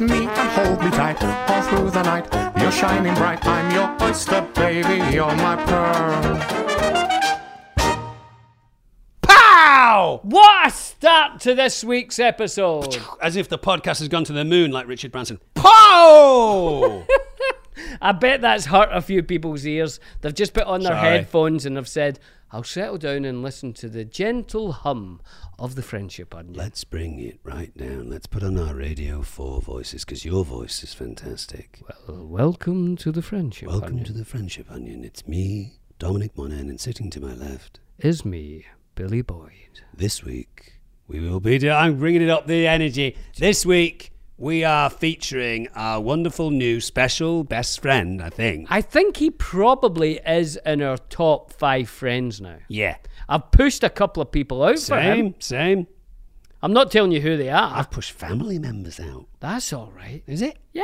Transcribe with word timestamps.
With 0.00 0.10
me 0.10 0.26
and 0.26 0.50
hold 0.50 0.82
me 0.82 0.90
tight 0.90 1.22
all 1.22 1.62
through 1.62 1.90
the 1.90 2.02
night. 2.02 2.26
You're 2.60 2.72
shining 2.72 3.14
bright. 3.14 3.44
I'm 3.44 3.70
your 3.74 4.08
oyster, 4.08 4.46
baby. 4.54 5.14
You're 5.14 5.34
my 5.36 5.56
pearl. 5.64 6.36
Pow! 9.22 10.20
What 10.22 10.68
a 10.68 10.70
start 10.70 11.40
to 11.40 11.54
this 11.54 11.84
week's 11.84 12.18
episode. 12.18 12.98
As 13.22 13.36
if 13.36 13.48
the 13.48 13.58
podcast 13.58 13.98
has 13.98 14.08
gone 14.08 14.24
to 14.24 14.32
the 14.32 14.44
moon 14.44 14.70
like 14.70 14.86
Richard 14.86 15.12
Branson. 15.12 15.38
Pow! 15.54 17.06
I 18.00 18.12
bet 18.12 18.40
that's 18.40 18.66
hurt 18.66 18.90
a 18.92 19.00
few 19.00 19.22
people's 19.22 19.66
ears. 19.66 20.00
They've 20.20 20.34
just 20.34 20.54
put 20.54 20.64
on 20.64 20.82
their 20.82 20.92
Sorry. 20.92 21.08
headphones 21.08 21.66
and 21.66 21.76
have 21.76 21.88
said, 21.88 22.18
I'll 22.52 22.64
settle 22.64 22.98
down 22.98 23.24
and 23.24 23.42
listen 23.42 23.72
to 23.74 23.88
the 23.88 24.04
gentle 24.04 24.72
hum 24.72 25.20
of 25.56 25.76
the 25.76 25.82
friendship 25.82 26.34
onion. 26.34 26.54
Let's 26.54 26.82
bring 26.82 27.20
it 27.20 27.38
right 27.44 27.76
down. 27.76 28.10
Let's 28.10 28.26
put 28.26 28.42
on 28.42 28.58
our 28.58 28.74
Radio 28.74 29.22
4 29.22 29.60
voices 29.62 30.04
because 30.04 30.24
your 30.24 30.44
voice 30.44 30.82
is 30.82 30.92
fantastic. 30.92 31.80
Well, 32.08 32.26
welcome 32.26 32.96
to 32.96 33.12
the 33.12 33.22
friendship 33.22 33.68
Welcome 33.68 33.84
onion. 33.84 33.96
Welcome 33.98 34.12
to 34.14 34.18
the 34.18 34.24
Friendship 34.24 34.68
Onion. 34.68 35.04
It's 35.04 35.28
me, 35.28 35.74
Dominic 36.00 36.36
Monaghan, 36.36 36.68
and 36.70 36.80
sitting 36.80 37.08
to 37.10 37.20
my 37.20 37.34
left. 37.34 37.78
Is 38.00 38.24
me, 38.24 38.66
Billy 38.96 39.22
Boyd. 39.22 39.82
This 39.94 40.24
week, 40.24 40.80
we 41.06 41.20
will 41.20 41.38
be. 41.38 41.56
Do- 41.58 41.70
I'm 41.70 42.00
bringing 42.00 42.22
it 42.22 42.30
up 42.30 42.48
the 42.48 42.66
energy. 42.66 43.16
This 43.36 43.64
week, 43.64 44.10
we 44.40 44.64
are 44.64 44.88
featuring 44.88 45.68
our 45.74 46.00
wonderful 46.00 46.50
new 46.50 46.80
special 46.80 47.44
best 47.44 47.80
friend, 47.82 48.22
I 48.22 48.30
think. 48.30 48.66
I 48.70 48.80
think 48.80 49.18
he 49.18 49.28
probably 49.30 50.18
is 50.26 50.58
in 50.64 50.80
our 50.80 50.96
top 50.96 51.52
five 51.52 51.90
friends 51.90 52.40
now. 52.40 52.56
Yeah. 52.66 52.96
I've 53.28 53.50
pushed 53.52 53.84
a 53.84 53.90
couple 53.90 54.22
of 54.22 54.32
people 54.32 54.64
out 54.64 54.78
for 54.78 54.98
him. 54.98 55.34
Same, 55.38 55.40
same. 55.40 55.86
I'm 56.62 56.72
not 56.72 56.90
telling 56.90 57.12
you 57.12 57.20
who 57.20 57.36
they 57.36 57.50
are. 57.50 57.70
I've 57.74 57.90
pushed 57.90 58.12
family 58.12 58.58
members 58.58 58.98
out. 58.98 59.26
That's 59.40 59.74
all 59.74 59.92
right. 59.94 60.22
Is 60.26 60.40
it? 60.40 60.56
Yeah. 60.72 60.82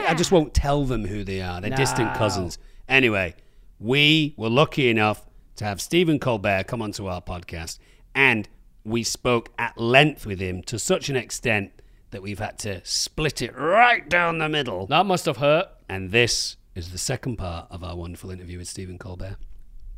I 0.00 0.14
just 0.16 0.32
won't 0.32 0.52
tell 0.52 0.84
them 0.84 1.04
who 1.06 1.22
they 1.22 1.40
are. 1.40 1.60
They're 1.60 1.70
distant 1.70 2.12
No. 2.12 2.18
cousins. 2.18 2.58
Anyway, 2.88 3.36
we 3.78 4.34
were 4.36 4.50
lucky 4.50 4.90
enough 4.90 5.24
to 5.56 5.64
have 5.64 5.80
Stephen 5.80 6.18
Colbert 6.18 6.64
come 6.64 6.82
onto 6.82 7.06
our 7.06 7.22
podcast, 7.22 7.78
and 8.16 8.48
we 8.84 9.04
spoke 9.04 9.50
at 9.58 9.78
length 9.78 10.26
with 10.26 10.40
him 10.40 10.60
to 10.64 10.78
such 10.78 11.08
an 11.08 11.14
extent 11.16 11.70
that 12.10 12.22
we've 12.22 12.38
had 12.38 12.58
to 12.60 12.80
split 12.84 13.42
it 13.42 13.56
right 13.56 14.08
down 14.08 14.38
the 14.38 14.48
middle. 14.48 14.86
That 14.86 15.06
must 15.06 15.26
have 15.26 15.38
hurt. 15.38 15.68
And 15.88 16.10
this 16.10 16.56
is 16.74 16.90
the 16.90 16.98
second 16.98 17.36
part 17.36 17.66
of 17.70 17.82
our 17.82 17.96
wonderful 17.96 18.30
interview 18.30 18.58
with 18.58 18.68
Stephen 18.68 18.98
Colbert. 18.98 19.36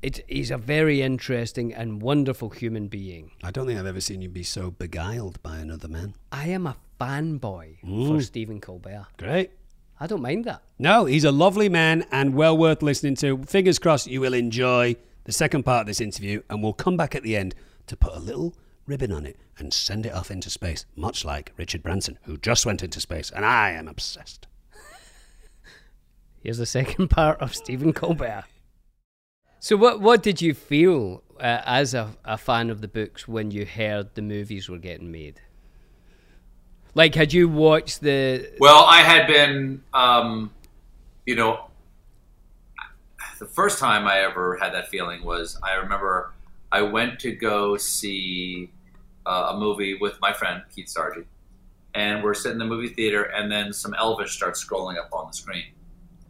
It, 0.00 0.24
he's 0.28 0.52
a 0.52 0.58
very 0.58 1.02
interesting 1.02 1.74
and 1.74 2.00
wonderful 2.00 2.50
human 2.50 2.86
being. 2.86 3.32
I 3.42 3.50
don't 3.50 3.66
think 3.66 3.80
I've 3.80 3.86
ever 3.86 4.00
seen 4.00 4.22
you 4.22 4.28
be 4.28 4.44
so 4.44 4.70
beguiled 4.70 5.42
by 5.42 5.56
another 5.56 5.88
man. 5.88 6.14
I 6.30 6.48
am 6.48 6.66
a 6.66 6.76
fanboy 7.00 7.80
for 7.80 8.20
Stephen 8.20 8.60
Colbert. 8.60 9.06
Great. 9.16 9.50
I 9.98 10.06
don't 10.06 10.22
mind 10.22 10.44
that. 10.44 10.62
No, 10.78 11.06
he's 11.06 11.24
a 11.24 11.32
lovely 11.32 11.68
man 11.68 12.06
and 12.12 12.34
well 12.34 12.56
worth 12.56 12.82
listening 12.82 13.16
to. 13.16 13.42
Fingers 13.42 13.80
crossed 13.80 14.06
you 14.06 14.20
will 14.20 14.34
enjoy 14.34 14.94
the 15.24 15.32
second 15.32 15.64
part 15.64 15.82
of 15.82 15.86
this 15.88 16.00
interview, 16.00 16.42
and 16.48 16.62
we'll 16.62 16.72
come 16.72 16.96
back 16.96 17.16
at 17.16 17.24
the 17.24 17.36
end 17.36 17.56
to 17.88 17.96
put 17.96 18.14
a 18.14 18.20
little 18.20 18.54
ribbon 18.88 19.12
on 19.12 19.26
it 19.26 19.36
and 19.58 19.72
send 19.72 20.06
it 20.06 20.12
off 20.12 20.30
into 20.30 20.50
space, 20.50 20.86
much 20.96 21.24
like 21.24 21.52
Richard 21.56 21.82
Branson, 21.82 22.18
who 22.22 22.36
just 22.36 22.66
went 22.66 22.82
into 22.82 23.00
space, 23.00 23.30
and 23.30 23.44
I 23.44 23.70
am 23.70 23.86
obsessed. 23.86 24.46
Here's 26.42 26.58
the 26.58 26.66
second 26.66 27.08
part 27.10 27.40
of 27.40 27.54
Stephen 27.54 27.92
Colbert. 27.92 28.44
So, 29.60 29.76
what 29.76 30.00
what 30.00 30.22
did 30.22 30.40
you 30.40 30.54
feel 30.54 31.22
uh, 31.38 31.62
as 31.64 31.92
a, 31.92 32.16
a 32.24 32.38
fan 32.38 32.70
of 32.70 32.80
the 32.80 32.88
books 32.88 33.26
when 33.26 33.50
you 33.50 33.66
heard 33.66 34.14
the 34.14 34.22
movies 34.22 34.68
were 34.68 34.78
getting 34.78 35.10
made? 35.10 35.40
Like, 36.94 37.14
had 37.14 37.32
you 37.32 37.48
watched 37.48 38.00
the? 38.00 38.52
Well, 38.60 38.84
I 38.84 39.02
had 39.02 39.26
been, 39.26 39.82
um, 39.92 40.52
you 41.26 41.34
know, 41.34 41.66
the 43.38 43.46
first 43.46 43.78
time 43.78 44.06
I 44.06 44.20
ever 44.20 44.56
had 44.56 44.72
that 44.74 44.88
feeling 44.88 45.24
was 45.24 45.58
I 45.62 45.74
remember 45.74 46.32
I 46.70 46.82
went 46.82 47.20
to 47.20 47.32
go 47.32 47.76
see 47.76 48.70
uh, 49.28 49.52
a 49.54 49.58
movie 49.58 49.94
with 50.00 50.18
my 50.20 50.32
friend 50.32 50.62
Keith 50.74 50.88
Sargent, 50.88 51.26
and 51.94 52.22
we're 52.22 52.34
sitting 52.34 52.52
in 52.52 52.58
the 52.58 52.64
movie 52.74 52.88
theater, 52.88 53.22
and 53.22 53.50
then 53.52 53.72
some 53.72 53.94
Elvish 53.94 54.32
starts 54.34 54.64
scrolling 54.64 54.98
up 54.98 55.10
on 55.12 55.26
the 55.28 55.32
screen, 55.36 55.66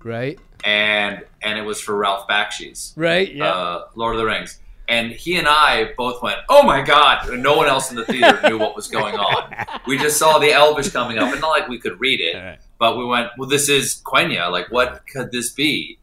Right, 0.03 0.39
and 0.65 1.23
and 1.43 1.59
it 1.59 1.63
was 1.63 1.81
for 1.81 1.97
Ralph 1.97 2.27
Bakshi's 2.29 2.93
right, 2.97 3.33
yeah. 3.33 3.47
uh, 3.51 3.85
Lord 3.95 4.15
of 4.15 4.21
the 4.21 4.27
Rings. 4.27 4.59
And 4.91 5.13
he 5.13 5.37
and 5.37 5.47
I 5.47 5.93
both 5.99 6.23
went, 6.23 6.39
"Oh 6.49 6.63
my 6.63 6.81
god!" 6.81 7.29
And 7.29 7.43
no 7.43 7.55
one 7.57 7.67
else 7.67 7.91
in 7.91 7.97
the 7.97 8.07
theater 8.07 8.41
knew 8.49 8.59
what 8.59 8.75
was 8.75 8.89
going 8.89 9.17
on. 9.17 9.55
We 9.87 9.99
just 9.99 10.17
saw 10.17 10.39
the 10.39 10.51
Elvish 10.53 10.89
coming 10.91 11.19
up, 11.19 11.31
and 11.31 11.41
not 11.43 11.51
like 11.51 11.69
we 11.69 11.79
could 11.79 12.01
read 12.01 12.21
it, 12.23 12.35
Right. 12.37 12.59
but 12.79 12.97
we 12.97 13.05
went, 13.05 13.29
"Well, 13.37 13.49
this 13.51 13.69
is 13.69 14.01
Quenya. 14.05 14.51
Like, 14.51 14.73
what 14.73 15.03
could 15.13 15.31
this 15.31 15.53
be?" 15.53 15.99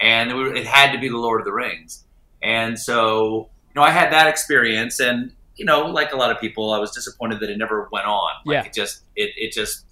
And 0.00 0.32
it, 0.32 0.56
it 0.56 0.66
had 0.66 0.90
to 0.92 0.98
be 0.98 1.08
the 1.08 1.16
Lord 1.16 1.40
of 1.40 1.44
the 1.44 1.52
Rings. 1.52 2.04
And 2.42 2.76
so, 2.78 3.50
you 3.68 3.74
know, 3.76 3.82
I 3.82 3.90
had 3.90 4.12
that 4.12 4.26
experience, 4.26 4.98
and 4.98 5.30
you 5.56 5.64
know, 5.64 5.86
like 5.86 6.12
a 6.12 6.16
lot 6.16 6.30
of 6.30 6.40
people, 6.40 6.72
I 6.72 6.78
was 6.78 6.90
disappointed 6.92 7.40
that 7.40 7.50
it 7.50 7.58
never 7.58 7.88
went 7.92 8.06
on. 8.06 8.30
Like, 8.44 8.54
Yeah. 8.54 8.64
it 8.64 8.72
just, 8.72 9.02
it, 9.16 9.30
it 9.36 9.52
just, 9.52 9.84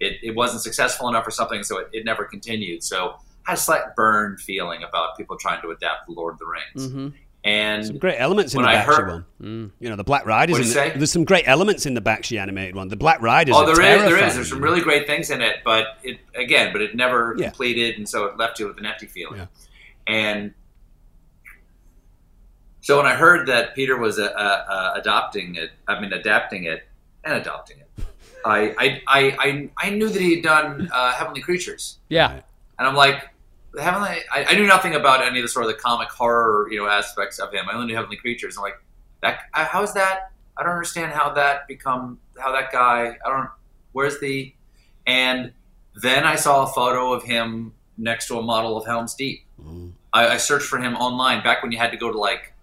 it, 0.00 0.18
it 0.22 0.34
wasn't 0.34 0.62
successful 0.62 1.08
enough 1.08 1.26
or 1.26 1.30
something, 1.30 1.62
so 1.64 1.78
it, 1.78 1.88
it 1.92 2.04
never 2.04 2.24
continued. 2.24 2.82
So. 2.82 3.16
I 3.46 3.52
had 3.52 3.58
a 3.58 3.62
slight 3.62 3.96
burned 3.96 4.40
feeling 4.42 4.82
about 4.82 5.16
people 5.16 5.38
trying 5.38 5.62
to 5.62 5.70
adapt 5.70 6.06
the 6.06 6.12
Lord 6.12 6.34
of 6.34 6.38
the 6.38 6.44
Rings. 6.44 6.92
hmm 6.92 7.08
And 7.44 7.86
Some 7.86 7.96
great 7.96 8.16
elements 8.18 8.52
in 8.54 8.60
the 8.60 8.68
I 8.68 8.74
Bakshi 8.74 8.84
heard- 8.84 9.08
one. 9.08 9.24
Mm. 9.40 9.70
You 9.80 9.88
know, 9.88 9.96
the 9.96 10.04
Black 10.04 10.26
Riders. 10.26 10.58
The- 10.58 10.64
say? 10.64 10.92
There's 10.94 11.10
some 11.10 11.24
great 11.24 11.48
elements 11.48 11.86
in 11.86 11.94
the 11.94 12.02
Bakshi 12.02 12.38
animated 12.38 12.74
one. 12.76 12.88
The 12.88 12.96
Black 12.96 13.22
Riders. 13.22 13.54
oh, 13.56 13.64
there 13.64 13.80
is, 13.80 14.02
is. 14.28 14.34
There's 14.34 14.50
some 14.50 14.60
really 14.60 14.82
great 14.82 15.06
things 15.06 15.30
in 15.30 15.40
it, 15.40 15.60
but 15.64 15.96
it 16.02 16.18
again, 16.34 16.74
but 16.74 16.82
it 16.82 16.94
never 16.94 17.36
Yeah. 17.38 17.46
completed, 17.46 17.96
and 17.96 18.06
so 18.06 18.26
it 18.26 18.36
left 18.36 18.60
you 18.60 18.66
with 18.68 18.76
an 18.76 18.84
empty 18.84 19.06
feeling. 19.06 19.38
Yeah. 19.38 19.46
And 20.06 20.52
so 22.88 22.96
when 22.96 23.04
I 23.04 23.14
heard 23.14 23.46
that 23.48 23.74
Peter 23.74 23.98
was 23.98 24.18
uh, 24.18 24.22
uh, 24.24 24.92
adopting 24.96 25.56
it, 25.56 25.72
I 25.86 26.00
mean 26.00 26.10
adapting 26.14 26.64
it 26.64 26.88
and 27.22 27.34
adopting 27.34 27.76
it, 27.80 28.06
I 28.46 28.58
I, 28.78 29.02
I, 29.06 29.36
I, 29.38 29.70
I 29.76 29.90
knew 29.90 30.08
that 30.08 30.22
he 30.22 30.36
had 30.36 30.42
done 30.42 30.88
uh, 30.90 31.12
Heavenly 31.12 31.42
Creatures, 31.42 31.98
Yeah, 32.08 32.32
and 32.78 32.88
I'm 32.88 32.94
like. 32.96 33.28
Heavenly, 33.78 34.16
I, 34.32 34.44
I 34.48 34.54
knew 34.54 34.66
nothing 34.66 34.94
about 34.94 35.22
any 35.22 35.40
of 35.40 35.44
the 35.44 35.48
sort 35.48 35.66
of 35.66 35.70
the 35.70 35.76
comic 35.78 36.08
horror, 36.08 36.68
you 36.70 36.78
know, 36.78 36.88
aspects 36.88 37.38
of 37.38 37.52
him. 37.52 37.68
I 37.68 37.74
only 37.74 37.86
knew 37.88 37.94
Heavenly 37.94 38.16
Creatures. 38.16 38.56
I'm 38.56 38.62
like, 38.62 38.82
that. 39.20 39.40
uh, 39.52 39.66
How's 39.66 39.92
that? 39.92 40.32
I 40.56 40.62
don't 40.62 40.72
understand 40.72 41.12
how 41.12 41.34
that 41.34 41.68
become 41.68 42.18
how 42.38 42.50
that 42.52 42.72
guy. 42.72 43.18
I 43.24 43.28
don't. 43.28 43.50
Where's 43.92 44.18
the? 44.20 44.54
And 45.06 45.52
then 46.02 46.24
I 46.24 46.36
saw 46.36 46.64
a 46.64 46.66
photo 46.66 47.12
of 47.12 47.22
him 47.24 47.74
next 47.98 48.28
to 48.28 48.38
a 48.38 48.42
model 48.42 48.78
of 48.78 48.86
Helm's 48.86 49.14
Deep. 49.14 49.44
Mm. 49.62 49.92
I, 50.14 50.28
I 50.28 50.36
searched 50.38 50.66
for 50.66 50.78
him 50.78 50.96
online 50.96 51.44
back 51.44 51.62
when 51.62 51.70
you 51.70 51.78
had 51.78 51.90
to 51.90 51.98
go 51.98 52.10
to 52.10 52.18
like 52.18 52.54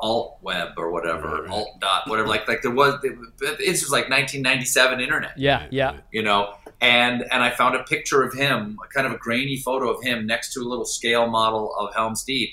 alt 0.00 0.38
web 0.42 0.68
or 0.76 0.90
whatever, 0.90 1.28
Right, 1.28 1.40
right. 1.42 1.50
alt 1.50 1.80
dot 1.80 2.08
whatever. 2.08 2.28
Like 2.28 2.48
like 2.48 2.62
there 2.62 2.70
was 2.70 3.00
this 3.02 3.82
was 3.82 3.90
like 3.90 4.08
1997 4.10 5.00
internet 5.00 5.32
yeah, 5.36 5.66
yeah. 5.70 5.98
you 6.12 6.22
know 6.22 6.54
and 6.80 7.22
and 7.30 7.42
i 7.42 7.50
found 7.50 7.74
a 7.76 7.82
picture 7.84 8.22
of 8.22 8.32
him 8.34 8.78
a 8.84 8.88
kind 8.88 9.06
of 9.06 9.12
a 9.12 9.18
grainy 9.18 9.56
photo 9.58 9.90
of 9.90 10.02
him 10.02 10.26
next 10.26 10.52
to 10.54 10.60
a 10.60 10.66
little 10.66 10.84
scale 10.86 11.26
model 11.28 11.74
of 11.76 11.94
helms 11.94 12.24
deep 12.24 12.50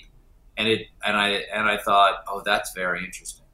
and 0.58 0.68
it 0.68 0.88
and 1.06 1.16
i 1.16 1.30
and 1.54 1.68
i 1.70 1.78
thought 1.78 2.16
oh 2.28 2.42
that's 2.46 2.74
very 2.74 3.04
interesting 3.06 3.46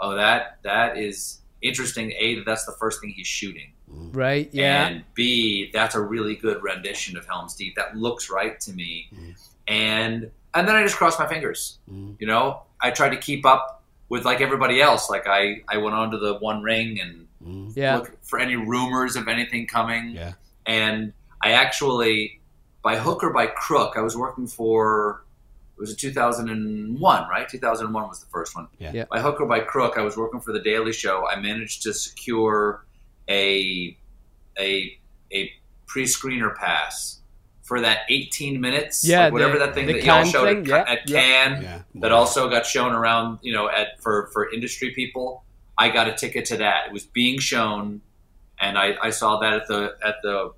oh 0.00 0.14
that 0.14 0.58
that 0.62 0.98
is 0.98 1.40
interesting 1.62 2.12
a 2.18 2.34
that 2.36 2.44
that's 2.44 2.66
the 2.66 2.72
first 2.78 3.00
thing 3.00 3.10
he's 3.16 3.26
shooting 3.26 3.72
Right, 3.92 4.48
yeah. 4.52 4.86
and 4.86 5.04
b 5.14 5.70
that's 5.72 5.94
a 5.96 6.00
really 6.00 6.36
good 6.36 6.62
rendition 6.62 7.16
of 7.16 7.26
helms 7.26 7.56
deep 7.56 7.74
that 7.76 7.96
looks 7.96 8.30
right 8.30 8.60
to 8.60 8.72
me 8.72 9.08
Mm. 9.12 9.34
and 9.68 10.30
and 10.54 10.66
then 10.68 10.74
i 10.76 10.82
just 10.82 10.96
crossed 10.96 11.18
my 11.18 11.26
fingers 11.26 11.78
Mm. 11.90 12.16
you 12.20 12.26
know 12.26 12.62
i 12.80 12.90
tried 12.90 13.10
to 13.10 13.16
keep 13.16 13.44
up 13.46 13.82
with 14.08 14.24
like 14.24 14.40
everybody 14.40 14.80
else 14.80 15.08
like 15.10 15.26
i 15.26 15.62
i 15.68 15.76
went 15.78 15.94
on 15.94 16.10
to 16.10 16.18
the 16.18 16.34
one 16.38 16.62
ring 16.62 17.00
and 17.00 17.26
Mm. 17.44 17.72
yeah. 17.74 17.96
look 17.96 18.12
for 18.22 18.38
any 18.38 18.54
rumors 18.56 19.16
of 19.16 19.26
anything 19.26 19.66
coming 19.66 20.10
Yeah. 20.10 20.32
and 20.66 21.14
I 21.42 21.52
actually, 21.52 22.38
by 22.82 22.96
hook 22.98 23.24
or 23.24 23.32
by 23.32 23.46
crook, 23.46 23.94
I 23.96 24.02
was 24.02 24.14
working 24.14 24.46
for 24.46 25.24
It 25.78 25.80
was 25.80 25.90
it 25.92 25.98
2001, 25.98 27.28
right? 27.30 27.48
2001 27.48 28.08
was 28.10 28.20
the 28.20 28.26
first 28.26 28.54
one. 28.54 28.68
Yeah. 28.78 28.92
Yeah. 28.92 29.04
By 29.10 29.20
hook 29.20 29.40
or 29.40 29.46
by 29.46 29.60
crook, 29.60 29.94
I 29.96 30.02
was 30.02 30.18
working 30.18 30.40
for 30.42 30.52
the 30.52 30.60
Daily 30.60 30.92
Show. 30.92 31.26
I 31.26 31.40
managed 31.40 31.82
to 31.84 31.94
secure 31.94 32.84
a 33.26 33.96
a 34.58 34.98
a 35.32 35.50
pre-screener 35.86 36.54
pass 36.56 37.19
for 37.70 37.80
that 37.80 37.98
18 38.08 38.60
minutes, 38.60 39.06
Yeah, 39.06 39.26
like 39.26 39.32
whatever 39.32 39.52
the- 39.56 39.66
that 39.66 39.74
thing 39.74 39.86
that 39.86 40.02
y'all 40.02 40.24
showed 40.24 40.46
thing, 40.46 40.58
at, 40.62 40.66
yeah, 40.66 40.92
at 40.92 41.08
yeah. 41.08 41.20
Cannes 41.20 41.62
Yeah. 41.62 41.78
that 42.02 42.10
also 42.10 42.50
got 42.50 42.66
shown 42.66 42.92
around, 42.92 43.38
you 43.42 43.52
know, 43.52 43.70
at 43.70 44.02
for 44.02 44.28
for 44.32 44.52
industry 44.52 44.90
people. 44.90 45.44
I 45.78 45.88
got 45.88 46.08
a 46.08 46.12
ticket 46.12 46.44
to 46.46 46.56
that. 46.56 46.88
It 46.88 46.92
was 46.92 47.04
being 47.04 47.38
shown, 47.38 48.00
and 48.58 48.76
I, 48.76 48.96
I 49.00 49.10
saw 49.10 49.38
that 49.38 49.52
at 49.52 49.68
the 49.68 49.94
at 50.04 50.16
the 50.24 50.52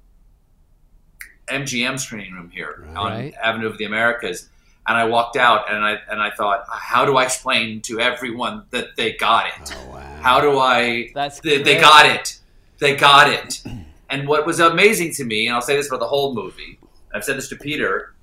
MGM 1.49 1.99
screening 2.01 2.33
room 2.33 2.51
here 2.51 2.87
Right. 2.95 2.97
on 2.97 3.35
Avenue 3.45 3.67
of 3.67 3.77
the 3.77 3.85
Americas. 3.85 4.49
And 4.89 4.97
I 4.97 5.05
walked 5.05 5.37
out, 5.37 5.71
and 5.71 5.85
I 5.85 5.99
and 6.11 6.21
I 6.23 6.31
thought, 6.31 6.65
how 6.73 7.05
do 7.05 7.19
I 7.19 7.25
explain 7.25 7.83
to 7.83 8.01
everyone 8.01 8.65
that 8.71 8.97
they 8.97 9.13
got 9.13 9.47
it? 9.49 9.75
Oh, 9.77 9.91
wow. 9.93 10.19
How 10.23 10.41
do 10.41 10.59
I? 10.59 11.11
That's 11.15 11.41
they, 11.41 11.63
they 11.63 11.79
got 11.79 12.07
it. 12.07 12.39
They 12.79 12.97
got 12.97 13.29
it. 13.31 13.63
And 14.09 14.27
what 14.27 14.45
was 14.47 14.61
amazing 14.61 15.13
to 15.15 15.25
me, 15.25 15.47
and 15.47 15.55
I'll 15.55 15.63
say 15.63 15.77
this 15.77 15.89
about 15.89 16.01
the 16.01 16.09
whole 16.09 16.35
movie, 16.35 16.79
I've 17.15 17.25
said 17.25 17.37
this 17.37 17.49
to 17.49 17.57
Peter, 17.57 18.15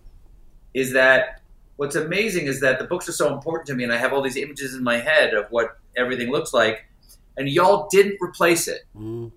is 0.73 0.93
that 0.93 1.41
what's 1.77 1.95
amazing 1.95 2.47
is 2.47 2.59
that 2.61 2.79
the 2.79 2.85
books 2.85 3.07
are 3.09 3.13
so 3.13 3.33
important 3.33 3.67
to 3.67 3.75
me, 3.75 3.83
and 3.83 3.93
I 3.93 3.97
have 3.97 4.13
all 4.13 4.21
these 4.21 4.37
images 4.37 4.73
in 4.73 4.83
my 4.83 4.97
head 4.97 5.33
of 5.33 5.45
what 5.49 5.77
everything 5.95 6.29
looks 6.31 6.53
like, 6.53 6.85
and 7.37 7.47
y'all 7.47 7.87
didn't 7.91 8.17
replace 8.21 8.67
it. 8.67 8.81
Mm, 8.97 9.31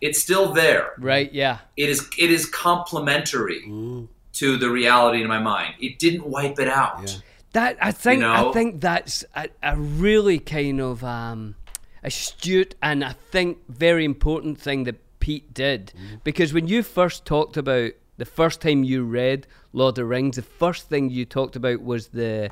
It's 0.00 0.20
still 0.20 0.52
there. 0.52 0.92
Right, 0.98 1.32
yeah. 1.32 1.58
It 1.76 1.88
is. 1.88 2.06
It 2.18 2.30
is 2.30 2.46
complementary 2.46 3.62
mm, 3.66 4.08
to 4.34 4.56
the 4.58 4.68
reality 4.70 5.22
in 5.22 5.28
my 5.28 5.38
mind. 5.38 5.74
It 5.80 5.98
didn't 5.98 6.26
wipe 6.26 6.58
it 6.58 6.68
out. 6.68 7.02
Yeah. 7.06 7.14
That 7.52 7.78
I 7.80 7.92
think 7.92 8.22
I 8.22 8.42
know? 8.42 8.52
think 8.52 8.82
that's 8.82 9.24
a, 9.34 9.48
a 9.62 9.76
really 9.76 10.38
kind 10.38 10.78
of 10.80 11.02
um, 11.02 11.54
astute 12.02 12.74
and 12.82 13.02
I 13.02 13.14
think 13.30 13.58
very 13.68 14.04
important 14.04 14.60
thing 14.60 14.84
that 14.84 14.96
Pete 15.20 15.54
did 15.54 15.92
because 16.22 16.52
when 16.52 16.68
you 16.68 16.82
first 16.82 17.24
talked 17.24 17.56
about 17.56 17.92
the 18.16 18.24
first 18.24 18.60
time 18.60 18.84
you 18.84 19.04
read 19.04 19.46
Lord 19.72 19.92
of 19.92 19.94
the 19.96 20.04
Rings, 20.04 20.36
the 20.36 20.42
first 20.42 20.88
thing 20.88 21.10
you 21.10 21.24
talked 21.24 21.56
about 21.56 21.82
was 21.82 22.08
the 22.08 22.50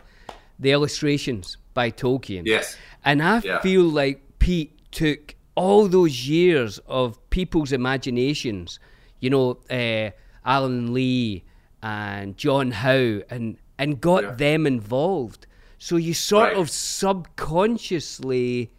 the 0.59 0.71
illustrations 0.71 1.57
by 1.75 1.91
Tolkien. 1.91 2.43
Yes. 2.47 2.77
And 3.05 3.23
I 3.23 3.41
Yeah. 3.41 3.61
feel 3.61 3.85
like 3.85 4.23
Pete 4.39 4.73
took 4.93 5.35
all 5.57 5.89
those 5.89 6.29
years 6.29 6.79
of 6.87 7.19
people's 7.31 7.73
imaginations, 7.73 8.79
you 9.21 9.31
know, 9.31 9.59
uh, 9.71 10.11
Alan 10.45 10.93
Lee 10.95 11.43
and 11.83 12.37
John 12.37 12.71
Howe, 12.71 13.21
and, 13.31 13.57
and 13.79 14.01
got 14.01 14.23
Yeah. 14.23 14.35
them 14.37 14.67
involved. 14.67 15.47
So 15.79 15.97
you 15.97 16.15
sort 16.15 16.51
Right. 16.51 16.57
of 16.57 16.71
subconsciously 16.71 18.71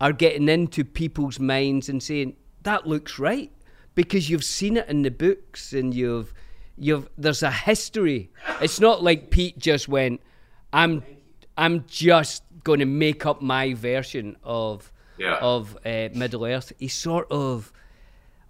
are 0.00 0.12
getting 0.12 0.48
into 0.48 0.84
people's 0.84 1.38
minds 1.38 1.88
and 1.88 2.02
saying, 2.02 2.36
that 2.62 2.86
looks 2.86 3.18
right. 3.18 3.52
Because 3.94 4.28
you've 4.30 4.44
seen 4.44 4.76
it 4.76 4.88
in 4.88 5.02
the 5.02 5.10
books 5.10 5.72
and 5.72 5.94
you've 5.94 6.32
you've 6.76 7.08
there's 7.16 7.42
a 7.42 7.50
history. 7.50 8.30
It's 8.60 8.80
not 8.80 9.02
like 9.02 9.30
Pete 9.30 9.58
just 9.58 9.88
went, 9.88 10.20
I'm 10.72 11.02
I'm 11.56 11.84
just 11.86 12.42
going 12.64 12.80
to 12.80 12.86
make 12.86 13.24
up 13.26 13.40
my 13.42 13.74
version 13.74 14.36
of 14.42 14.90
Yeah. 15.18 15.36
of 15.40 15.76
uh, 15.86 16.08
Middle 16.14 16.44
Earth. 16.44 16.72
He 16.78 16.88
sort 16.88 17.30
of 17.30 17.72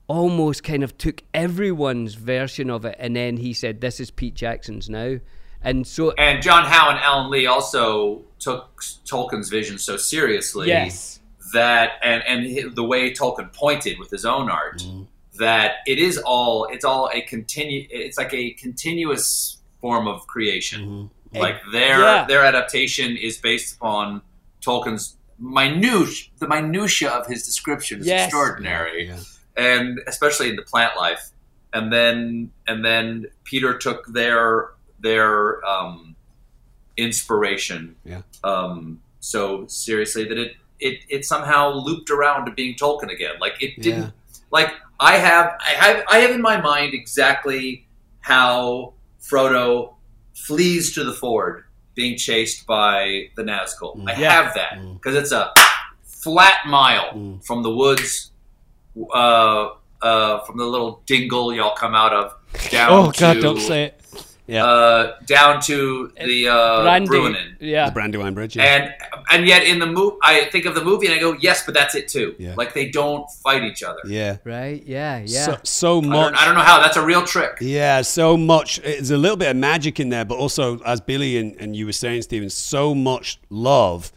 almost 0.06 0.62
kind 0.62 0.82
of 0.82 0.96
took 0.98 1.22
everyone's 1.32 2.14
version 2.14 2.70
of 2.70 2.84
it, 2.84 2.96
and 2.98 3.14
then 3.16 3.36
he 3.38 3.52
said, 3.52 3.80
"This 3.80 4.00
is 4.00 4.10
Pete 4.10 4.34
Jackson's 4.34 4.88
now." 4.88 5.18
And 5.62 5.86
so, 5.86 6.10
And 6.12 6.42
John 6.42 6.66
Howe 6.66 6.90
and 6.90 6.98
Alan 6.98 7.30
Lee 7.30 7.46
also 7.46 8.22
took 8.38 8.82
Tolkien's 9.06 9.48
vision 9.48 9.78
so 9.78 9.96
seriously 9.96 10.68
yes, 10.68 11.20
that, 11.54 11.92
and 12.02 12.22
and 12.26 12.74
the 12.76 12.84
way 12.84 13.12
Tolkien 13.12 13.50
pointed 13.52 13.98
with 13.98 14.10
his 14.10 14.24
own 14.26 14.50
art, 14.50 14.82
that 15.38 15.76
it 15.86 15.98
is 15.98 16.18
all 16.18 16.66
it's 16.70 16.84
all 16.84 17.10
a 17.12 17.20
continue. 17.22 17.86
It's 17.90 18.16
like 18.18 18.32
a 18.34 18.50
continuous 18.52 19.58
form 19.80 20.06
of 20.06 20.26
creation. 20.26 21.10
Like 21.32 21.60
their 21.72 21.98
Yeah. 22.00 22.24
their 22.28 22.44
adaptation 22.44 23.16
is 23.16 23.38
based 23.38 23.76
upon 23.76 24.22
Tolkien's 24.64 25.16
minute 25.38 26.28
the 26.38 26.46
minutia 26.46 27.10
of 27.10 27.26
his 27.26 27.44
description 27.44 28.00
is 28.00 28.06
Yes. 28.06 28.26
extraordinary 28.26 29.08
Yeah. 29.08 29.18
and 29.56 30.00
especially 30.06 30.48
in 30.50 30.56
the 30.56 30.62
plant 30.62 30.96
life. 30.96 31.30
And 31.72 31.92
then 31.92 32.52
and 32.68 32.84
then 32.84 33.26
Peter 33.42 33.76
took 33.76 34.06
their 34.06 34.70
their 35.00 35.64
um, 35.66 36.14
inspiration 36.96 37.96
Yeah. 38.04 38.22
um, 38.44 39.00
so 39.20 39.66
seriously 39.66 40.24
that 40.28 40.38
it, 40.38 40.52
it 40.78 41.00
it 41.08 41.24
somehow 41.24 41.70
looped 41.72 42.10
around 42.10 42.46
to 42.46 42.52
being 42.52 42.74
Tolkien 42.76 43.10
again. 43.12 43.34
Like 43.40 43.60
it 43.60 43.80
didn't. 43.80 44.02
Yeah. 44.02 44.10
Like 44.50 44.70
I 45.00 45.16
have 45.16 45.56
I 45.60 45.70
have 45.70 46.04
I 46.10 46.18
have 46.18 46.30
in 46.30 46.40
my 46.42 46.60
mind 46.60 46.94
exactly 46.94 47.86
how 48.20 48.94
Frodo 49.20 49.94
flees 50.34 50.94
to 50.94 51.04
the 51.04 51.12
ford 51.12 51.64
being 51.94 52.16
chased 52.16 52.66
by 52.66 53.28
the 53.36 53.42
Nazgul. 53.42 54.02
I 54.08 54.18
Yeah. 54.18 54.32
have 54.32 54.54
that 54.54 54.78
because 54.94 55.14
it's 55.14 55.32
a 55.32 55.52
flat 56.04 56.66
mile 56.66 57.38
from 57.44 57.62
the 57.62 57.70
woods, 57.70 58.32
uh, 59.12 59.70
uh, 60.02 60.38
from 60.40 60.58
the 60.58 60.64
little 60.64 61.02
dingle 61.06 61.52
y'all 61.54 61.74
come 61.76 61.94
out 61.94 62.12
of 62.12 62.34
down 62.70 62.90
oh 62.92 63.12
god, 63.18 63.34
to, 63.34 63.40
don't 63.40 63.60
say 63.60 63.84
it. 63.84 64.00
Yeah. 64.46 64.66
uh, 64.66 65.16
down 65.24 65.62
to 65.62 66.12
the 66.22 66.48
uh, 66.48 66.82
Brandy, 66.82 67.08
Bruinen. 67.08 67.56
yeah, 67.60 67.86
the 67.86 67.92
Brandywine 67.92 68.34
Bridge. 68.34 68.56
Yeah. 68.56 68.64
And 68.64 68.94
and 69.32 69.46
yet 69.46 69.62
in 69.64 69.78
the 69.78 69.86
movie, 69.86 70.16
I 70.22 70.44
think 70.52 70.66
of 70.66 70.74
the 70.74 70.84
movie 70.84 71.06
and 71.06 71.14
I 71.14 71.18
go, 71.18 71.32
yes, 71.40 71.64
but 71.64 71.72
that's 71.72 71.94
it 71.94 72.08
too. 72.08 72.34
Yeah. 72.38 72.54
Like 72.54 72.74
they 72.74 72.90
don't 72.90 73.24
fight 73.42 73.64
each 73.64 73.82
other. 73.82 74.00
yeah. 74.06 74.36
right, 74.44 74.82
yeah, 74.84 75.22
yeah. 75.24 75.46
So, 75.46 75.58
so 75.64 75.98
I, 76.02 76.06
much. 76.06 76.10
don't, 76.34 76.42
I 76.42 76.44
don't 76.44 76.54
know 76.56 76.60
how. 76.60 76.78
That's 76.82 76.98
a 76.98 77.04
real 77.04 77.24
trick. 77.24 77.56
Yeah, 77.62 78.02
so 78.02 78.36
much. 78.36 78.80
There's 78.82 79.10
a 79.10 79.16
little 79.16 79.38
bit 79.38 79.48
of 79.48 79.56
magic 79.56 79.98
in 79.98 80.10
there, 80.10 80.26
but 80.26 80.36
also, 80.36 80.78
as 80.80 81.00
Billy 81.00 81.38
and, 81.38 81.56
and 81.58 81.74
you 81.74 81.86
were 81.86 81.92
saying, 81.92 82.20
Stephen, 82.22 82.50
so 82.50 82.94
much 82.94 83.40
love 83.48 84.12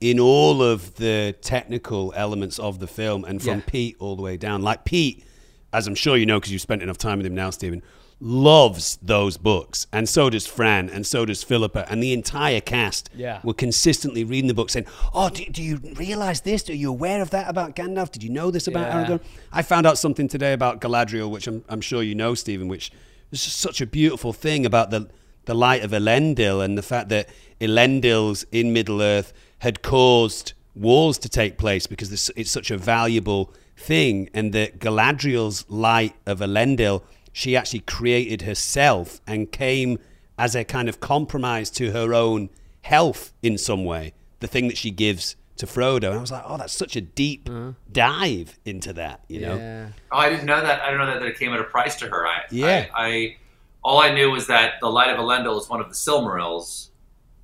in 0.00 0.20
all 0.20 0.62
of 0.62 0.94
the 0.96 1.34
technical 1.42 2.12
elements 2.16 2.58
of 2.60 2.78
the 2.78 2.86
film, 2.86 3.24
and 3.24 3.42
from 3.42 3.58
Yeah. 3.58 3.64
Pete 3.66 3.96
all 3.98 4.14
the 4.14 4.22
way 4.22 4.36
down. 4.36 4.62
Like 4.62 4.84
Pete, 4.84 5.24
as 5.72 5.88
I'm 5.88 5.94
sure 5.96 6.16
you 6.16 6.26
know 6.26 6.38
because 6.38 6.52
you've 6.52 6.62
spent 6.62 6.82
enough 6.82 6.98
time 6.98 7.18
with 7.18 7.26
him 7.26 7.34
now, 7.34 7.50
Stephen, 7.50 7.82
loves 8.24 8.98
those 9.02 9.36
books, 9.36 9.88
and 9.92 10.08
so 10.08 10.30
does 10.30 10.46
Fran, 10.46 10.88
and 10.88 11.04
so 11.04 11.24
does 11.24 11.42
Philippa, 11.42 11.90
and 11.90 12.00
the 12.00 12.12
entire 12.12 12.60
cast 12.60 13.10
Yeah. 13.16 13.40
were 13.42 13.52
consistently 13.52 14.22
reading 14.22 14.46
the 14.46 14.54
book, 14.54 14.70
saying, 14.70 14.86
"Oh, 15.12 15.28
do, 15.28 15.44
do 15.46 15.60
you 15.60 15.80
realize 15.96 16.42
this? 16.42 16.70
Are 16.70 16.74
you 16.74 16.88
aware 16.90 17.20
of 17.20 17.30
that 17.30 17.48
about 17.50 17.74
Gandalf? 17.74 18.12
Did 18.12 18.22
you 18.22 18.30
know 18.30 18.52
this 18.52 18.68
about 18.68 18.86
Yeah. 18.86 19.04
Aragorn?" 19.04 19.20
I 19.52 19.62
found 19.62 19.86
out 19.86 19.98
something 19.98 20.28
today 20.28 20.52
about 20.52 20.80
Galadriel, 20.80 21.28
which 21.30 21.48
I'm, 21.48 21.64
I'm 21.68 21.80
sure 21.80 22.00
you 22.02 22.14
know, 22.14 22.34
Stephen, 22.34 22.68
which 22.68 22.92
is 23.32 23.40
such 23.42 23.80
a 23.80 23.86
beautiful 23.86 24.32
thing 24.32 24.64
about 24.64 24.90
the 24.90 25.08
the 25.44 25.54
light 25.54 25.82
of 25.82 25.90
Elendil 25.90 26.64
and 26.64 26.78
the 26.78 26.82
fact 26.82 27.08
that 27.08 27.28
Elendils 27.60 28.44
in 28.52 28.72
Middle 28.72 29.02
Earth 29.02 29.32
had 29.58 29.82
caused 29.82 30.52
wars 30.76 31.18
to 31.18 31.28
take 31.28 31.58
place 31.58 31.88
because 31.88 32.10
this, 32.10 32.30
it's 32.36 32.50
such 32.52 32.70
a 32.70 32.76
valuable 32.78 33.52
thing, 33.76 34.28
and 34.32 34.52
that 34.52 34.78
Galadriel's 34.78 35.64
light 35.68 36.14
of 36.26 36.38
Elendil, 36.38 37.02
she 37.32 37.56
actually 37.56 37.80
created 37.80 38.42
herself 38.42 39.20
and 39.26 39.50
came 39.50 39.98
as 40.38 40.54
a 40.54 40.64
kind 40.64 40.88
of 40.88 41.00
compromise 41.00 41.70
to 41.70 41.92
her 41.92 42.14
own 42.14 42.50
health 42.82 43.32
in 43.42 43.56
some 43.58 43.84
way. 43.84 44.12
The 44.40 44.46
thing 44.46 44.68
that 44.68 44.76
she 44.76 44.90
gives 44.90 45.36
to 45.56 45.66
Frodo, 45.66 46.08
and 46.08 46.18
I 46.18 46.20
was 46.20 46.32
like, 46.32 46.42
oh, 46.46 46.56
that's 46.56 46.72
such 46.72 46.96
a 46.96 47.00
deep 47.00 47.44
mm-hmm. 47.44 47.70
dive 47.92 48.58
into 48.64 48.92
that, 48.94 49.24
you 49.28 49.40
know. 49.40 49.56
yeah. 49.56 49.88
Oh, 50.10 50.18
I 50.18 50.28
didn't 50.28 50.46
know 50.46 50.60
that. 50.60 50.82
I 50.82 50.86
didn't 50.86 51.06
know 51.06 51.06
that, 51.06 51.20
that 51.20 51.28
it 51.28 51.38
came 51.38 51.52
at 51.52 51.60
a 51.60 51.64
price 51.64 51.96
to 51.96 52.08
her. 52.08 52.26
I, 52.26 52.42
Yeah. 52.50 52.86
I, 52.94 53.06
I 53.06 53.36
all 53.84 54.00
I 54.00 54.12
knew 54.12 54.30
was 54.30 54.46
that 54.46 54.74
the 54.80 54.88
light 54.88 55.10
of 55.10 55.18
Eärendil 55.18 55.60
is 55.60 55.68
one 55.68 55.80
of 55.80 55.88
the 55.88 55.94
Silmarils 55.94 56.90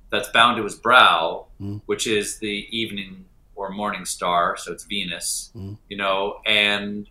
that's 0.09 0.29
bound 0.29 0.57
to 0.57 0.63
his 0.63 0.75
brow, 0.75 1.47
mm. 1.61 1.81
which 1.85 2.07
is 2.07 2.39
the 2.39 2.67
evening 2.71 3.25
or 3.55 3.69
morning 3.69 4.05
star. 4.05 4.55
So 4.57 4.71
it's 4.71 4.85
Venus. 4.85 5.51
Mm. 5.55 5.77
You 5.89 5.97
know, 5.97 6.39
and 6.45 7.07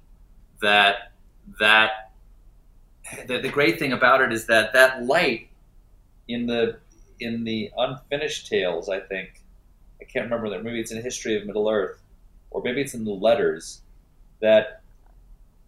that 0.61 1.13
that 1.61 2.08
the, 3.27 3.39
the 3.39 3.49
great 3.49 3.79
thing 3.79 3.93
about 3.93 4.21
it 4.21 4.33
is 4.33 4.47
that 4.47 4.73
that 4.73 5.05
light 5.05 5.49
in 6.29 6.47
the 6.47 6.79
in 7.21 7.45
the 7.45 7.71
unfinished 7.77 8.47
tales, 8.49 8.89
I 8.89 9.01
think 9.01 9.43
I 10.01 10.05
can't 10.05 10.25
remember 10.25 10.51
that. 10.51 10.65
Maybe 10.65 10.81
it's 10.81 10.93
in 10.93 11.03
History 11.03 11.37
of 11.37 11.47
Middle 11.47 11.69
Earth, 11.69 12.01
or 12.51 12.63
maybe 12.63 12.81
it's 12.81 12.95
in 12.95 13.05
the 13.05 13.11
letters 13.11 13.81
that 14.41 14.83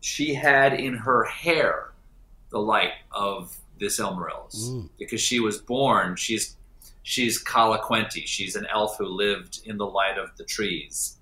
she 0.00 0.35
had 0.35 0.75
in 0.75 0.94
her 0.94 1.25
hair 1.25 1.92
the 2.50 2.59
light 2.59 2.92
of 3.12 3.56
the 3.78 3.87
Silmarils 3.87 4.88
because 4.99 5.20
she 5.20 5.40
was 5.40 5.59
born. 5.59 6.16
She's 6.16 6.56
she's 7.02 7.42
Calaquendi. 7.42 8.26
She's 8.26 8.56
an 8.56 8.66
elf 8.73 8.97
who 8.99 9.06
lived 9.06 9.61
in 9.64 9.78
the 9.78 9.87
light 9.87 10.18
of 10.18 10.37
the 10.37 10.44
trees, 10.44 11.16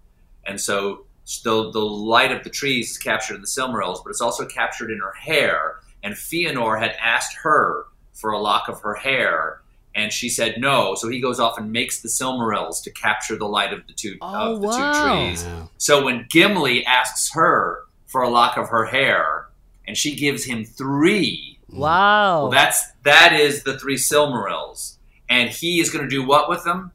and 0.47 0.61
so 0.61 1.05
the 1.45 1.71
the 1.71 1.85
light 1.85 2.33
of 2.33 2.45
the 2.45 2.51
trees 2.51 2.91
is 2.91 2.99
captured 2.99 3.35
in 3.35 3.41
the 3.41 3.47
Silmarils, 3.47 4.03
but 4.03 4.11
it's 4.11 4.21
also 4.21 4.47
captured 4.47 4.91
in 4.91 4.99
her 4.99 5.13
hair. 5.13 5.77
And 6.03 6.15
Fëanor 6.15 6.79
had 6.81 6.97
asked 7.03 7.37
her 7.43 7.85
for 8.15 8.31
a 8.31 8.39
lock 8.39 8.69
of 8.69 8.81
her 8.83 8.95
hair, 8.95 9.61
And 9.95 10.13
she 10.13 10.29
said 10.29 10.57
no, 10.59 10.95
so 10.95 11.09
he 11.09 11.21
goes 11.21 11.41
off 11.41 11.59
and 11.59 11.73
makes 11.73 12.03
the 12.03 12.09
Silmarils 12.09 12.83
to 12.85 12.91
capture 12.93 13.37
the 13.37 13.47
light 13.47 13.73
of 13.73 13.87
the 13.87 13.93
two 13.95 14.17
Oh, 14.21 14.55
of 14.55 14.61
the 14.61 14.69
wow. 14.69 14.93
two 14.93 15.29
trees. 15.31 15.47
So 15.79 16.05
when 16.05 16.27
Gimli 16.31 16.85
asks 16.87 17.33
her 17.33 17.81
for 18.07 18.23
a 18.23 18.29
lock 18.29 18.57
of 18.57 18.69
her 18.69 18.85
hair, 18.87 19.47
and 19.87 19.97
she 19.97 20.15
gives 20.15 20.45
him 20.45 20.65
three, 20.65 21.59
mm. 21.73 21.79
Wow. 21.79 22.43
well, 22.43 22.51
that's 22.51 22.91
that 23.03 23.33
is 23.33 23.65
the 23.65 23.79
three 23.79 23.97
Silmarils, 23.97 24.97
and 25.29 25.51
he 25.51 25.81
is 25.81 25.91
going 25.91 26.05
to 26.05 26.11
do 26.11 26.25
what 26.25 26.49
with 26.49 26.63
them? 26.65 26.93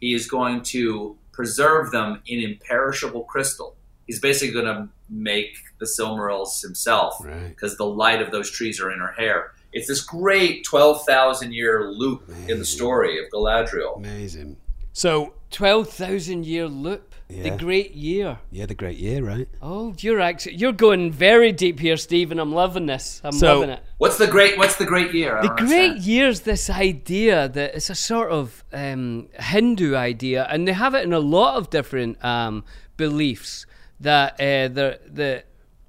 He 0.00 0.14
is 0.14 0.26
going 0.28 0.62
to 0.74 1.16
preserve 1.32 1.90
them 1.92 2.20
in 2.26 2.40
imperishable 2.40 3.24
crystal. 3.24 3.76
He's 4.06 4.20
basically 4.20 4.52
going 4.54 4.66
to 4.66 4.88
make 5.10 5.56
the 5.78 5.86
Silmarils 5.86 6.62
himself 6.62 7.14
Right. 7.24 7.48
because 7.48 7.76
the 7.76 7.86
light 7.86 8.22
of 8.22 8.30
those 8.30 8.50
trees 8.50 8.80
are 8.80 8.90
in 8.92 8.98
her 9.00 9.12
hair. 9.12 9.52
It's 9.72 9.86
this 9.88 10.00
great 10.00 10.64
twelve 10.64 11.04
thousand 11.04 11.52
year 11.54 11.90
loop 11.90 12.28
in 12.48 12.58
the 12.58 12.64
story 12.64 13.18
of 13.22 13.30
Galadriel. 13.32 13.96
Amazing. 13.98 14.56
So, 14.92 15.34
12,000 15.52 16.44
year 16.46 16.66
loop. 16.66 17.14
The 17.28 17.50
great 17.50 17.94
year. 17.94 18.40
yeah, 18.50 18.66
the 18.66 18.74
great 18.74 18.98
year, 18.98 19.22
right? 19.24 19.46
Oh, 19.62 19.94
you're 20.00 20.20
actually, 20.20 20.56
you're 20.56 20.72
going 20.72 21.12
very 21.12 21.52
deep 21.52 21.78
here, 21.78 21.96
Stephen. 21.96 22.40
I'm 22.40 22.52
loving 22.52 22.86
this. 22.86 23.20
I'm 23.22 23.30
So- 23.30 23.54
loving 23.60 23.70
it. 23.70 23.84
What's 23.98 24.18
the 24.18 24.26
great? 24.26 24.58
What's 24.58 24.74
the 24.76 24.84
great 24.84 25.14
year? 25.14 25.38
I 25.38 25.42
The 25.42 25.48
great 25.50 25.60
understand. 25.90 26.00
year's 26.02 26.40
this 26.40 26.68
idea 26.68 27.48
that 27.48 27.76
it's 27.76 27.88
a 27.88 27.94
sort 27.94 28.32
of 28.32 28.64
um, 28.72 29.28
Hindu 29.38 29.94
idea, 29.94 30.44
and 30.50 30.66
they 30.66 30.72
have 30.72 30.96
it 30.96 31.04
in 31.04 31.12
a 31.12 31.20
lot 31.20 31.54
of 31.56 31.70
different 31.70 32.22
um, 32.24 32.64
beliefs 32.96 33.66
that 34.00 34.34
uh, 34.34 34.68
the 34.68 35.00
the 35.06 35.44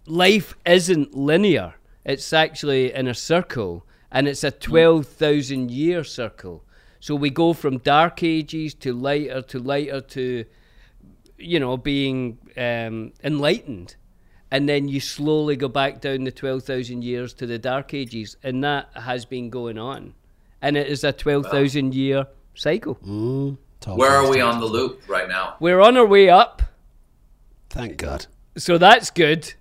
life 0.06 0.56
isn't 0.66 1.16
linear. 1.16 1.76
It's 2.04 2.34
actually 2.34 2.94
in 2.94 3.08
a 3.08 3.14
circle, 3.14 3.86
and 4.12 4.28
it's 4.28 4.44
a 4.44 4.52
twelve 4.52 5.08
thousand 5.08 5.72
year 5.72 6.04
circle. 6.04 6.64
So 7.00 7.16
we 7.16 7.30
go 7.30 7.54
from 7.54 7.80
dark 7.80 8.22
ages 8.24 8.74
to 8.76 8.94
lighter 8.94 9.42
to 9.42 9.60
lighter 9.60 10.02
to, 10.02 10.46
you 11.38 11.60
know, 11.60 11.78
being 11.78 12.38
um, 12.56 13.14
enlightened 13.24 13.96
and 14.52 14.68
then 14.68 14.90
you 14.90 15.00
slowly 15.00 15.56
go 15.56 15.70
back 15.70 16.02
down 16.02 16.26
the 16.26 16.32
12,000 16.32 17.04
years 17.04 17.34
to 17.36 17.48
the 17.48 17.58
Dark 17.58 17.94
Ages, 17.94 18.36
and 18.44 18.62
that 18.66 18.90
has 18.94 19.24
been 19.24 19.50
going 19.50 19.78
on. 19.78 20.14
And 20.62 20.76
it 20.76 20.88
is 20.88 21.06
a 21.06 21.14
12,000 21.14 21.96
year 21.96 22.28
cycle. 22.54 22.96
Tall 23.80 23.98
Where 23.98 24.12
are 24.12 24.30
we 24.30 24.42
on 24.42 24.60
the 24.60 24.66
loop 24.66 25.02
right 25.08 25.28
now? 25.28 25.56
We're 25.62 25.80
on 25.80 25.96
our 25.96 26.06
way 26.06 26.30
up, 26.30 26.62
Thank 27.72 27.98
God. 27.98 28.26
so 28.58 28.78
that's 28.78 29.10
good. 29.12 29.54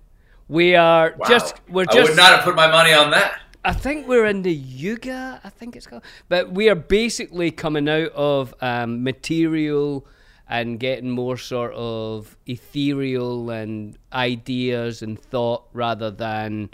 We 0.47 0.75
are 0.75 1.15
Wow. 1.17 1.27
just, 1.29 1.55
we're 1.69 1.85
just 1.85 1.97
I 1.97 2.03
would 2.03 2.17
not 2.17 2.31
have 2.35 2.43
put 2.43 2.55
my 2.55 2.67
money 2.69 2.93
on 2.93 3.11
that. 3.11 3.39
I 3.63 3.73
think 3.73 4.07
we're 4.07 4.25
in 4.25 4.41
the 4.41 4.51
Yuga, 4.53 5.39
I 5.43 5.49
think 5.49 5.75
it's 5.75 5.85
called. 5.87 6.03
But 6.29 6.51
we 6.51 6.67
are 6.69 6.75
basically 6.75 7.51
coming 7.51 7.87
out 7.87 8.11
of 8.13 8.53
um, 8.59 9.03
material 9.03 10.05
and 10.49 10.79
getting 10.79 11.09
more 11.09 11.37
sort 11.37 11.71
of 11.75 12.35
ethereal 12.47 13.49
and 13.49 13.97
ideas 14.11 15.01
and 15.01 15.17
thought 15.17 15.63
rather 15.73 16.11
than 16.11 16.71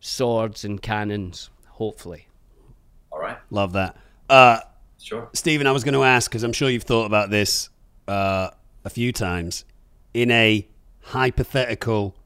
swords 0.00 0.64
and 0.64 0.80
cannons, 0.80 1.50
hopefully. 1.66 2.28
All 3.10 3.18
right, 3.18 3.38
Love 3.50 3.72
that. 3.72 3.96
Uh, 4.30 4.60
sure. 5.00 5.28
Stephen, 5.32 5.66
I 5.66 5.72
was 5.72 5.82
going 5.84 5.94
to 5.94 6.04
ask 6.04 6.30
because 6.30 6.42
I'm 6.44 6.52
sure 6.52 6.68
you've 6.70 6.82
thought 6.84 7.06
about 7.06 7.30
this 7.30 7.70
uh, 8.06 8.50
a 8.84 8.90
few 8.90 9.10
times 9.10 9.64
in 10.14 10.30
a 10.30 10.66
hypothetical 11.08 12.16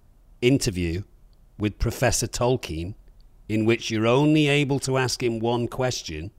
interview 0.40 1.02
with 1.58 1.78
Professor 1.78 2.26
Tolkien, 2.26 2.94
in 3.48 3.64
which 3.64 3.90
you're 3.90 4.06
only 4.06 4.48
able 4.48 4.78
to 4.80 4.96
ask 4.96 5.22
him 5.22 5.38
one 5.38 5.68
question. 5.68 6.30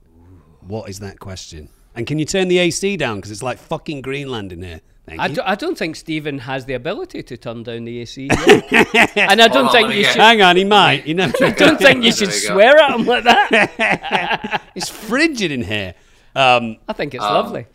What 0.60 0.88
is 0.88 0.98
that 1.00 1.20
question? 1.20 1.68
And 1.94 2.06
can 2.06 2.18
you 2.18 2.24
turn 2.24 2.48
the 2.48 2.58
AC 2.58 2.96
down 2.96 3.16
because 3.16 3.30
it's 3.30 3.42
like 3.42 3.58
fucking 3.58 4.02
Greenland 4.02 4.52
in 4.52 4.62
here? 4.62 4.80
Thank 5.06 5.20
I, 5.20 5.28
do, 5.28 5.40
I 5.44 5.56
don't 5.56 5.76
think 5.76 5.96
Stephen 5.96 6.38
has 6.38 6.64
the 6.64 6.74
ability 6.74 7.24
to 7.24 7.36
turn 7.36 7.64
down 7.64 7.84
the 7.84 8.00
AC. 8.00 8.28
and 8.30 8.40
I 9.42 9.48
don't 9.48 9.64
Hold 9.66 9.72
think 9.72 9.88
let 9.88 9.96
you 9.96 10.04
should. 10.04 10.20
Hang 10.20 10.42
on, 10.42 10.56
he 10.56 10.64
might. 10.64 11.06
You 11.06 11.14
never. 11.14 11.44
I 11.44 11.50
don't 11.50 11.78
think 11.78 12.04
you 12.04 12.12
should 12.12 12.28
you 12.28 12.34
swear 12.34 12.78
at 12.78 12.98
him 12.98 13.06
like 13.06 13.24
that. 13.24 14.62
it's 14.76 14.88
frigid 14.88 15.50
in 15.50 15.62
here. 15.62 15.94
Um, 16.36 16.76
I 16.88 16.92
think 16.92 17.14
it's 17.14 17.24
Um, 17.24 17.34
lovely. 17.34 17.66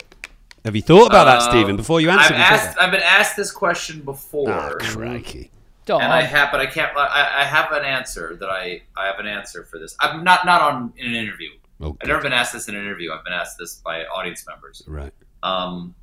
Have 0.68 0.76
you 0.76 0.82
thought 0.82 1.06
about 1.06 1.24
that, 1.24 1.40
Um, 1.42 1.50
Stephen, 1.50 1.76
before 1.76 1.98
you 1.98 2.10
answer? 2.10 2.34
I've 2.34 2.40
asked. 2.40 2.78
I've 2.78 2.90
been 2.90 3.00
asked 3.00 3.36
this 3.36 3.50
question 3.50 4.02
before, 4.02 4.50
Oh, 4.50 4.76
crikey. 4.78 5.50
Dog. 5.86 6.02
and 6.02 6.12
I 6.12 6.20
have, 6.20 6.52
but 6.52 6.60
I 6.60 6.66
can't. 6.66 6.94
I, 6.94 7.40
I 7.40 7.44
have 7.44 7.72
an 7.72 7.82
answer 7.86 8.36
that 8.38 8.50
I. 8.50 8.82
I 8.94 9.06
have 9.06 9.18
an 9.18 9.26
answer 9.26 9.64
for 9.64 9.78
this. 9.78 9.96
I'm 9.98 10.22
not 10.22 10.44
not 10.44 10.60
on 10.60 10.92
in 10.98 11.06
an 11.06 11.14
interview. 11.14 11.48
Oh, 11.80 11.96
I've 12.02 12.08
never 12.08 12.20
been 12.20 12.34
asked 12.34 12.52
this 12.52 12.68
in 12.68 12.74
an 12.74 12.82
interview. 12.82 13.10
I've 13.12 13.24
been 13.24 13.32
asked 13.32 13.56
this 13.58 13.76
by 13.76 14.04
audience 14.04 14.44
members. 14.46 14.82
Right. 14.86 15.12
Um, 15.42 15.94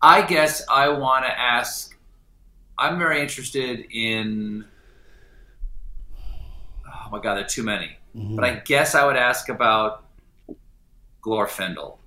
I 0.00 0.22
guess 0.22 0.64
I 0.70 0.88
want 0.88 1.26
to 1.26 1.38
ask. 1.38 1.94
I'm 2.78 2.98
very 2.98 3.20
interested 3.20 3.84
in. 3.92 4.64
Oh 6.86 7.10
my 7.10 7.20
god, 7.20 7.34
there 7.34 7.44
are 7.44 7.48
too 7.48 7.62
many. 7.64 7.98
But 8.14 8.44
I 8.44 8.54
guess 8.56 8.94
I 8.94 9.04
would 9.04 9.16
ask 9.16 9.48
about 9.50 10.04
Glorfindel, 11.22 11.98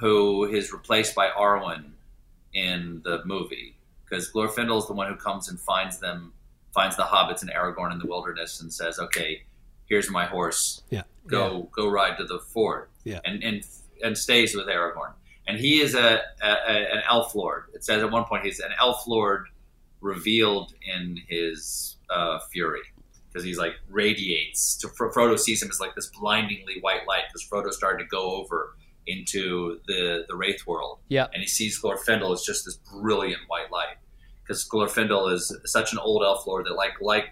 who 0.00 0.44
is 0.44 0.72
replaced 0.72 1.14
by 1.14 1.28
Arwen 1.30 1.92
in 2.54 3.00
the 3.04 3.22
movie, 3.24 3.76
because 4.04 4.30
Glorfindel 4.32 4.78
is 4.78 4.86
the 4.86 4.92
one 4.94 5.08
who 5.08 5.16
comes 5.16 5.48
and 5.48 5.58
finds 5.60 5.98
them, 5.98 6.32
finds 6.74 6.96
the 6.96 7.02
hobbits 7.04 7.42
and 7.42 7.50
Aragorn 7.50 7.92
in 7.92 7.98
the 7.98 8.06
wilderness, 8.06 8.60
and 8.60 8.72
says, 8.72 8.98
"Okay, 8.98 9.42
here's 9.86 10.10
my 10.10 10.24
horse 10.26 10.82
Yeah. 10.90 11.02
go 11.26 11.68
go 11.72 11.88
ride 11.88 12.16
to 12.18 12.24
the 12.24 12.38
fort 12.38 12.90
Yeah. 13.04 13.20
and 13.24 13.42
and 13.44 13.64
and 14.02 14.16
stays 14.16 14.54
with 14.54 14.66
Aragorn. 14.66 15.12
And 15.46 15.58
he 15.58 15.80
is 15.80 15.94
a, 15.94 16.20
a, 16.42 16.48
a 16.48 16.92
an 16.96 17.02
elf 17.08 17.34
lord. 17.34 17.64
It 17.74 17.84
says 17.84 18.02
at 18.02 18.10
one 18.10 18.24
point 18.24 18.44
he's 18.44 18.60
an 18.60 18.70
elf 18.80 19.06
lord 19.06 19.46
revealed 20.00 20.72
in 20.82 21.18
his 21.28 21.96
uh, 22.08 22.38
fury 22.52 22.80
because 23.28 23.44
he's 23.44 23.58
like 23.58 23.74
radiates. 23.88 24.76
To 24.76 24.88
Fro- 24.88 25.12
Frodo 25.12 25.38
sees 25.38 25.62
him 25.62 25.68
as 25.70 25.78
like 25.80 25.94
this 25.94 26.06
blindingly 26.06 26.78
white 26.80 27.06
light 27.06 27.24
because 27.28 27.46
Frodo 27.48 27.72
started 27.72 27.98
to 28.04 28.08
go 28.08 28.30
over 28.36 28.76
into 29.10 29.80
the 29.86 30.24
the 30.28 30.36
Wraith 30.36 30.66
world 30.66 30.98
Yeah. 31.08 31.26
and 31.32 31.40
he 31.42 31.48
sees 31.48 31.80
Glorfindel 31.80 32.32
as 32.32 32.42
just 32.42 32.64
this 32.64 32.76
brilliant 32.92 33.42
white 33.48 33.70
light 33.70 33.96
because 34.42 34.68
Glorfindel 34.68 35.32
is 35.32 35.54
such 35.66 35.92
an 35.92 35.98
old 35.98 36.22
elf 36.22 36.46
lord 36.46 36.66
that 36.66 36.74
like 36.74 36.94
like 37.00 37.30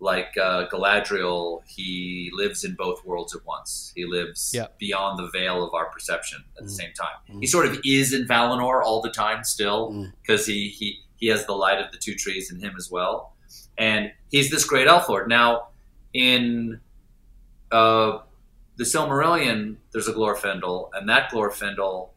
like 0.00 0.36
uh, 0.36 0.66
Galadriel, 0.68 1.60
he 1.64 2.28
lives 2.32 2.64
in 2.64 2.74
both 2.74 3.04
worlds 3.04 3.36
at 3.36 3.46
once. 3.46 3.92
He 3.94 4.04
lives 4.04 4.50
Yeah. 4.52 4.66
beyond 4.76 5.16
the 5.20 5.28
veil 5.30 5.62
of 5.64 5.72
our 5.74 5.86
perception 5.90 6.42
at 6.58 6.64
the 6.64 6.70
same 6.70 6.92
time. 6.92 7.38
He 7.40 7.46
sort 7.46 7.66
of 7.66 7.78
is 7.84 8.12
in 8.12 8.26
Valinor 8.26 8.82
all 8.82 9.00
the 9.00 9.10
time 9.10 9.44
still 9.44 10.10
because 10.20 10.44
he, 10.44 10.68
he 10.70 10.98
he 11.18 11.28
has 11.28 11.46
the 11.46 11.52
light 11.52 11.78
of 11.78 11.92
the 11.92 11.98
two 11.98 12.16
trees 12.16 12.50
in 12.50 12.58
him 12.58 12.74
as 12.76 12.90
well, 12.90 13.36
and 13.78 14.10
he's 14.32 14.50
this 14.50 14.64
great 14.64 14.88
elf 14.88 15.08
lord. 15.08 15.28
Now 15.28 15.68
in 16.12 16.80
uh, 17.70 18.18
the 18.82 18.98
Silmarillion, 18.98 19.76
there's 19.92 20.08
a 20.08 20.12
Glorfindel, 20.12 20.90
and 20.94 21.08
that 21.08 21.30
Glorfindel 21.30 22.08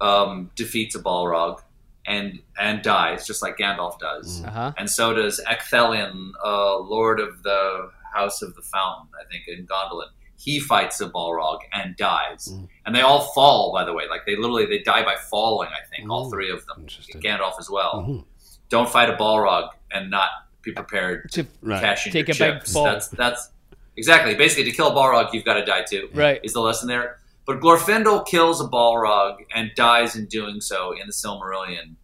um, 0.00 0.50
defeats 0.54 0.94
a 0.94 1.00
Balrog 1.02 1.60
and 2.06 2.38
and 2.58 2.82
dies, 2.82 3.26
just 3.26 3.42
like 3.42 3.56
Gandalf 3.56 3.98
does. 3.98 4.42
Uh 4.44 4.50
huh. 4.50 4.72
And 4.78 4.88
so 4.90 5.12
does 5.14 5.40
Ecthelion, 5.48 6.30
uh, 6.44 6.78
Lord 6.78 7.18
of 7.20 7.42
the 7.42 7.90
House 8.14 8.42
of 8.42 8.54
the 8.54 8.62
Fountain, 8.62 9.08
I 9.20 9.24
think, 9.30 9.44
in 9.48 9.66
Gondolin. 9.66 10.08
He 10.38 10.60
fights 10.60 11.00
a 11.00 11.08
Balrog 11.08 11.60
and 11.72 11.96
dies. 11.96 12.52
And 12.84 12.94
they 12.94 13.00
all 13.00 13.20
fall, 13.34 13.72
by 13.72 13.84
the 13.84 13.94
way. 13.94 14.04
Like, 14.08 14.26
they 14.26 14.36
literally, 14.36 14.66
they 14.66 14.80
die 14.82 15.02
by 15.02 15.16
falling, 15.30 15.70
I 15.70 15.84
think, 15.88 16.10
all 16.10 16.30
three 16.30 16.50
of 16.50 16.64
them. 16.66 16.86
Gandalf 16.86 17.54
as 17.58 17.70
well. 17.70 18.04
Mhm. 18.06 18.24
Don't 18.68 18.88
fight 18.88 19.08
a 19.08 19.14
Balrog 19.14 19.70
and 19.90 20.10
not 20.10 20.28
be 20.60 20.72
prepared 20.72 21.30
to 21.32 21.46
Right. 21.62 21.80
cash 21.80 22.06
in 22.06 22.12
Take 22.12 22.28
your 22.38 22.50
a 22.50 22.52
big 22.54 22.66
fall. 22.66 22.84
That's, 22.84 23.08
that's 23.08 23.48
exactly, 23.96 24.34
basically, 24.34 24.64
to 24.70 24.76
kill 24.76 24.88
a 24.88 24.92
Balrog, 24.94 25.32
you've 25.32 25.44
got 25.44 25.54
to 25.54 25.64
die 25.64 25.82
too 25.82 26.08
Right. 26.14 26.40
is 26.42 26.52
the 26.52 26.60
lesson 26.60 26.88
there. 26.88 27.18
But 27.46 27.60
Glorfindel 27.60 28.26
kills 28.26 28.60
a 28.60 28.64
Balrog 28.64 29.36
and 29.54 29.70
dies 29.76 30.16
in 30.16 30.26
doing 30.26 30.60
so 30.60 30.92
in 30.92 31.06
the 31.06 31.12
Silmarillion. 31.12 31.94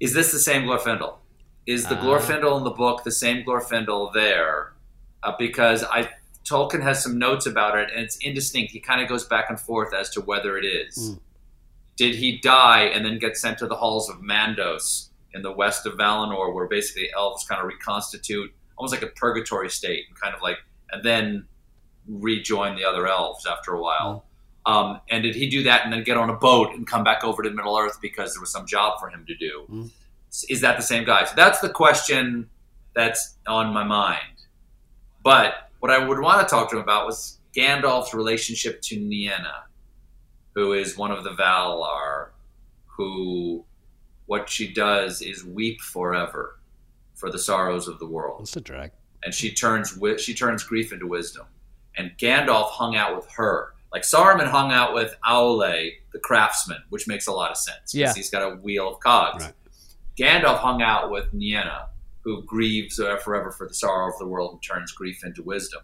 Is 0.00 0.12
this 0.12 0.32
the 0.32 0.38
same 0.38 0.64
Glorfindel? 0.64 1.16
Is 1.66 1.86
the 1.86 1.96
Ah. 1.98 2.02
Glorfindel 2.02 2.58
in 2.58 2.64
the 2.64 2.70
book 2.70 3.04
the 3.04 3.10
same 3.12 3.44
Glorfindel 3.44 4.12
there? 4.12 4.74
Uh, 5.22 5.32
because 5.38 5.82
I 5.84 6.10
Tolkien 6.44 6.82
has 6.82 7.02
some 7.02 7.18
notes 7.18 7.46
about 7.46 7.78
it, 7.78 7.88
and 7.94 8.04
it's 8.04 8.18
indistinct. 8.18 8.72
He 8.72 8.78
kind 8.80 9.00
of 9.00 9.08
goes 9.08 9.24
back 9.24 9.46
and 9.48 9.58
forth 9.58 9.94
as 9.94 10.10
to 10.10 10.20
whether 10.20 10.58
it 10.58 10.66
is. 10.66 11.16
Did 11.96 12.16
he 12.16 12.36
die 12.38 12.82
and 12.82 13.02
then 13.02 13.18
get 13.18 13.38
sent 13.38 13.56
to 13.60 13.66
the 13.66 13.76
halls 13.76 14.10
of 14.10 14.16
Mandos 14.20 15.08
in 15.32 15.40
the 15.40 15.52
west 15.52 15.86
of 15.86 15.94
Valinor, 15.94 16.52
where 16.52 16.66
basically 16.66 17.08
elves 17.16 17.46
kind 17.46 17.62
of 17.62 17.66
reconstitute, 17.66 18.52
almost 18.76 18.94
like 18.94 19.02
a 19.02 19.12
purgatory 19.14 19.70
state, 19.70 20.06
and 20.08 20.18
kind 20.20 20.34
of 20.34 20.42
like, 20.42 20.58
and 20.92 21.04
then 21.04 21.46
rejoin 22.08 22.76
the 22.76 22.84
other 22.84 23.06
elves 23.06 23.46
after 23.46 23.72
a 23.72 23.80
while. 23.80 24.24
Um, 24.66 25.00
and 25.10 25.22
did 25.22 25.34
he 25.34 25.48
do 25.48 25.62
that 25.64 25.84
and 25.84 25.92
then 25.92 26.04
get 26.04 26.16
on 26.16 26.30
a 26.30 26.36
boat 26.36 26.70
and 26.74 26.86
come 26.86 27.04
back 27.04 27.22
over 27.22 27.42
to 27.42 27.50
Middle 27.50 27.76
Earth 27.76 27.98
because 28.00 28.32
there 28.34 28.40
was 28.40 28.50
some 28.50 28.66
job 28.66 28.98
for 28.98 29.10
him 29.10 29.24
to 29.26 29.34
do? 29.36 29.66
Is 30.48 30.60
that 30.62 30.76
the 30.76 30.82
same 30.82 31.04
guy? 31.04 31.24
So 31.24 31.34
that's 31.36 31.60
the 31.60 31.68
question 31.68 32.48
that's 32.94 33.36
on 33.46 33.72
my 33.72 33.84
mind. 33.84 34.20
But 35.22 35.70
what 35.80 35.90
I 35.90 35.98
would 36.06 36.18
want 36.18 36.46
to 36.46 36.50
talk 36.50 36.70
to 36.70 36.76
him 36.76 36.82
about 36.82 37.06
was 37.06 37.38
Gandalf's 37.54 38.14
relationship 38.14 38.80
to 38.82 38.96
Nienna, 38.96 39.64
who 40.54 40.72
is 40.72 40.96
one 40.96 41.10
of 41.10 41.24
the 41.24 41.30
Valar, 41.30 42.28
who 42.86 43.64
what 44.26 44.48
she 44.48 44.72
does 44.72 45.20
is 45.20 45.44
weep 45.44 45.80
forever 45.80 46.58
for 47.24 47.30
the 47.30 47.38
sorrows 47.38 47.88
of 47.88 47.98
the 47.98 48.06
world, 48.06 48.46
the 48.52 48.60
drag? 48.60 48.90
and 49.24 49.32
she 49.32 49.50
turns 49.50 49.94
wi- 49.94 50.18
she 50.18 50.34
turns 50.34 50.62
grief 50.62 50.92
into 50.92 51.06
wisdom. 51.06 51.46
And 51.96 52.10
Gandalf 52.18 52.68
hung 52.70 52.96
out 52.96 53.16
with 53.16 53.26
her, 53.30 53.72
like 53.92 54.02
Saruman 54.02 54.48
hung 54.48 54.72
out 54.72 54.92
with 54.92 55.14
Aule, 55.26 55.92
the 56.12 56.18
craftsman, 56.18 56.82
which 56.90 57.06
makes 57.08 57.26
a 57.28 57.32
lot 57.32 57.50
of 57.50 57.56
sense 57.56 57.92
because 57.92 57.94
Yeah. 57.94 58.12
he's 58.14 58.28
got 58.28 58.42
a 58.42 58.56
wheel 58.56 58.88
of 58.92 59.00
cogs. 59.00 59.44
Right. 59.44 59.54
Gandalf 60.18 60.58
hung 60.58 60.82
out 60.82 61.10
with 61.10 61.32
Nienna, 61.32 61.86
who 62.20 62.42
grieves 62.42 63.00
uh, 63.00 63.16
forever 63.16 63.50
for 63.52 63.66
the 63.66 63.72
sorrow 63.74 64.12
of 64.12 64.18
the 64.18 64.26
world 64.26 64.52
and 64.52 64.62
turns 64.62 64.92
grief 64.92 65.24
into 65.24 65.42
wisdom. 65.42 65.80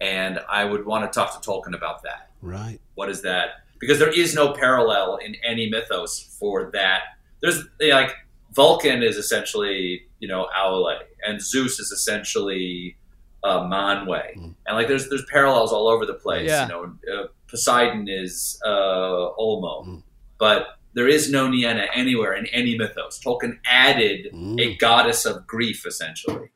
And 0.00 0.38
I 0.48 0.64
would 0.64 0.84
want 0.86 1.10
to 1.10 1.18
talk 1.18 1.40
to 1.40 1.50
Tolkien 1.50 1.74
about 1.74 2.02
that. 2.04 2.30
Right. 2.40 2.78
What 2.94 3.08
is 3.08 3.22
that? 3.22 3.64
Because 3.80 3.98
there 3.98 4.12
is 4.12 4.32
no 4.34 4.52
parallel 4.52 5.16
in 5.16 5.34
any 5.44 5.68
mythos 5.68 6.36
for 6.38 6.70
that. 6.72 7.02
There's 7.40 7.64
like 7.80 8.14
Vulcan 8.52 9.02
is 9.02 9.16
essentially 9.16 10.06
you 10.22 10.28
know 10.28 10.42
Aule, 10.56 10.96
and 11.26 11.40
Zeus 11.50 11.74
is 11.80 11.90
essentially 11.98 12.96
uh, 13.44 13.60
Manwë, 13.72 14.26
Mm. 14.38 14.54
and 14.66 14.76
like 14.76 14.86
there's 14.88 15.08
there's 15.10 15.26
parallels 15.36 15.72
all 15.72 15.88
over 15.88 16.04
the 16.06 16.14
place. 16.26 16.48
Yeah. 16.48 16.62
You 16.66 16.72
know, 16.72 16.82
uh, 17.12 17.26
Poseidon 17.50 18.06
is 18.08 18.34
uh, 18.64 19.34
Ulmo, 19.46 19.74
Mm. 19.86 20.02
but 20.38 20.60
there 20.94 21.08
is 21.08 21.30
no 21.30 21.48
Nienna 21.48 21.86
anywhere 22.02 22.34
in 22.40 22.46
any 22.60 22.76
mythos. 22.78 23.18
Tolkien 23.24 23.54
added 23.66 24.26
a 24.26 24.30
Mm. 24.36 24.78
goddess 24.78 25.26
of 25.26 25.46
grief, 25.46 25.84
essentially. 25.86 26.48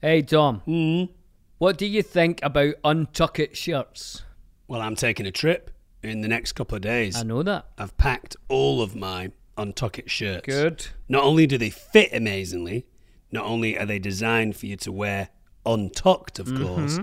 Hey, 0.00 0.22
Tom, 0.22 0.62
Mm. 0.66 1.08
what 1.58 1.78
do 1.78 1.86
you 1.86 2.02
think 2.02 2.40
about 2.42 2.74
untucked 2.84 3.56
shirts? 3.56 4.22
Well, 4.68 4.80
I'm 4.80 4.96
taking 4.96 5.26
a 5.26 5.30
trip 5.32 5.70
in 6.02 6.20
the 6.20 6.28
next 6.28 6.52
couple 6.52 6.76
of 6.76 6.82
days. 6.82 7.16
I 7.16 7.22
know 7.22 7.42
that. 7.42 7.66
I've 7.78 7.96
packed 7.96 8.36
all 8.48 8.82
of 8.82 8.94
my 8.96 9.30
Untuckit 9.58 10.08
shirts. 10.08 10.46
Good. 10.46 10.86
Not 11.08 11.24
only 11.24 11.46
do 11.46 11.58
they 11.58 11.70
fit 11.70 12.12
amazingly, 12.12 12.86
not 13.30 13.44
only 13.44 13.78
are 13.78 13.86
they 13.86 13.98
designed 13.98 14.56
for 14.56 14.66
you 14.66 14.76
to 14.76 14.92
wear 14.92 15.28
untucked, 15.66 16.38
of 16.38 16.46
mm-hmm. 16.46 16.64
course, 16.64 16.98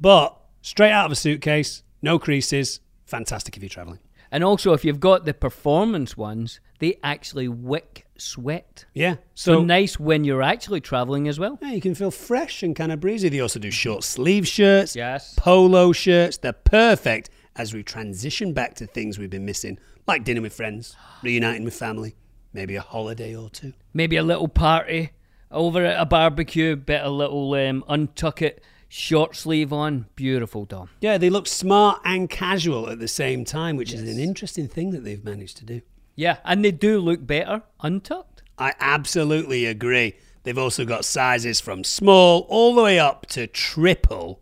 but 0.00 0.36
straight 0.62 0.92
out 0.92 1.06
of 1.06 1.12
a 1.12 1.16
suitcase, 1.16 1.82
no 2.02 2.18
creases, 2.18 2.80
fantastic 3.04 3.56
if 3.56 3.62
you're 3.62 3.70
traveling. 3.70 3.98
And 4.32 4.44
also, 4.44 4.72
if 4.72 4.84
you've 4.84 5.00
got 5.00 5.24
the 5.24 5.34
performance 5.34 6.16
ones, 6.16 6.60
they 6.78 6.98
actually 7.02 7.48
wick 7.48 8.06
sweat. 8.16 8.84
Yeah. 8.94 9.16
So, 9.34 9.54
So, 9.54 9.64
nice 9.64 9.98
when 9.98 10.22
you're 10.24 10.42
actually 10.42 10.80
traveling 10.80 11.26
as 11.26 11.40
well. 11.40 11.58
yeah, 11.60 11.72
you 11.72 11.80
can 11.80 11.94
feel 11.94 12.12
fresh 12.12 12.62
and 12.62 12.76
kind 12.76 12.92
of 12.92 13.00
breezy. 13.00 13.28
They 13.28 13.40
also 13.40 13.58
do 13.58 13.70
short 13.72 14.04
sleeve 14.04 14.46
shirts, 14.46 14.94
Yes. 14.94 15.34
polo 15.36 15.92
shirts. 15.92 16.36
They're 16.36 16.52
perfect 16.52 17.28
as 17.56 17.74
we 17.74 17.82
transition 17.82 18.52
back 18.52 18.74
to 18.76 18.86
things 18.86 19.18
we've 19.18 19.30
been 19.30 19.44
missing, 19.44 19.78
like 20.06 20.24
dinner 20.24 20.42
with 20.42 20.54
friends, 20.54 20.96
reuniting 21.22 21.64
with 21.64 21.74
family, 21.74 22.14
maybe 22.52 22.76
a 22.76 22.80
holiday 22.80 23.34
or 23.34 23.50
two. 23.50 23.72
Maybe 23.92 24.16
a 24.16 24.22
little 24.22 24.48
party 24.48 25.10
over 25.50 25.84
at 25.84 26.00
a 26.00 26.06
barbecue, 26.06 26.76
bit 26.76 27.02
a 27.02 27.10
little 27.10 27.54
um, 27.54 27.84
Untuckit, 27.88 28.58
short 28.88 29.36
sleeve 29.36 29.72
on. 29.72 30.06
Beautiful, 30.14 30.64
Dom. 30.64 30.90
Yeah, 31.00 31.18
they 31.18 31.30
look 31.30 31.46
smart 31.46 32.00
and 32.04 32.30
casual 32.30 32.88
at 32.88 32.98
the 32.98 33.08
same 33.08 33.44
time, 33.44 33.76
which 33.76 33.92
is 33.92 34.02
an 34.02 34.18
interesting 34.18 34.68
thing 34.68 34.90
that 34.92 35.04
they've 35.04 35.24
managed 35.24 35.56
to 35.58 35.64
do. 35.64 35.80
Yeah, 36.14 36.38
and 36.44 36.64
they 36.64 36.72
do 36.72 37.00
look 37.00 37.26
better 37.26 37.62
untucked. 37.80 38.42
I 38.58 38.74
absolutely 38.78 39.64
agree. 39.64 40.14
They've 40.42 40.58
also 40.58 40.84
got 40.84 41.04
sizes 41.04 41.60
from 41.60 41.84
small 41.84 42.46
all 42.48 42.74
the 42.74 42.82
way 42.82 42.98
up 42.98 43.26
to 43.26 43.46
triple 43.46 44.40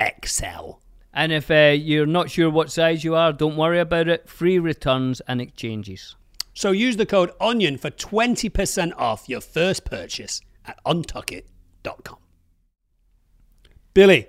XL. 0.00 0.78
And 1.18 1.32
if 1.32 1.50
uh, 1.50 1.74
you're 1.76 2.06
not 2.06 2.30
sure 2.30 2.48
what 2.48 2.70
size 2.70 3.02
you 3.02 3.16
are, 3.16 3.32
don't 3.32 3.56
worry 3.56 3.80
about 3.80 4.06
it. 4.06 4.28
Free 4.28 4.60
returns 4.60 5.20
and 5.22 5.40
exchanges. 5.40 6.14
So 6.54 6.70
use 6.70 6.96
the 6.96 7.06
code 7.06 7.32
ONION 7.40 7.78
for 7.78 7.90
20% 7.90 8.92
off 8.96 9.28
your 9.28 9.40
first 9.40 9.84
purchase 9.84 10.40
at 10.64 10.78
untuckit.com. 10.84 12.18
Billy, 13.94 14.28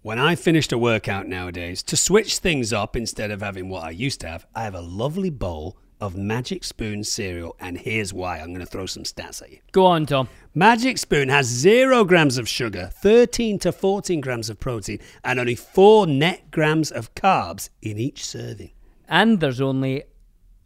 when 0.00 0.18
I 0.18 0.34
finished 0.34 0.72
a 0.72 0.78
workout 0.78 1.28
nowadays, 1.28 1.82
to 1.82 1.96
switch 1.98 2.38
things 2.38 2.72
up 2.72 2.96
instead 2.96 3.30
of 3.30 3.42
having 3.42 3.68
what 3.68 3.84
I 3.84 3.90
used 3.90 4.22
to 4.22 4.28
have, 4.28 4.46
I 4.54 4.62
have 4.62 4.74
a 4.74 4.80
lovely 4.80 5.28
bowl 5.28 5.76
of 6.00 6.16
Magic 6.16 6.64
Spoon 6.64 7.04
cereal, 7.04 7.56
and 7.60 7.78
here's 7.78 8.12
why. 8.12 8.38
I'm 8.38 8.48
going 8.48 8.60
to 8.60 8.66
throw 8.66 8.86
some 8.86 9.04
stats 9.04 9.42
at 9.42 9.50
you. 9.50 9.58
Go 9.72 9.86
on, 9.86 10.06
Tom. 10.06 10.28
Magic 10.54 10.98
Spoon 10.98 11.28
has 11.28 11.46
zero 11.46 12.04
grams 12.04 12.38
of 12.38 12.48
sugar, 12.48 12.90
13 13.02 13.58
to 13.60 13.72
14 13.72 14.20
grams 14.20 14.50
of 14.50 14.60
protein, 14.60 14.98
and 15.24 15.38
only 15.38 15.54
four 15.54 16.06
net 16.06 16.50
grams 16.50 16.90
of 16.90 17.14
carbs 17.14 17.70
in 17.82 17.98
each 17.98 18.24
serving. 18.24 18.72
And 19.08 19.40
there's 19.40 19.60
only 19.60 20.04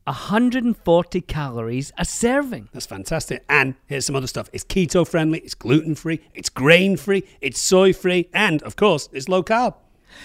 140 0.05 1.21
calories 1.21 1.93
a 1.97 2.05
serving. 2.05 2.69
That's 2.73 2.87
fantastic. 2.87 3.45
And 3.49 3.75
here's 3.87 4.07
some 4.07 4.17
other 4.17 4.27
stuff. 4.27 4.49
It's 4.53 4.65
keto 4.65 5.07
friendly, 5.07 5.39
it's 5.41 5.55
gluten 5.55 5.95
free, 5.95 6.21
it's 6.35 6.49
grain 6.49 6.97
free, 6.97 7.25
it's 7.41 7.61
soy 7.61 7.93
free, 7.93 8.29
and 8.33 8.63
of 8.63 8.77
course, 8.77 9.09
it's 9.13 9.29
low 9.29 9.43
carb. 9.43 9.75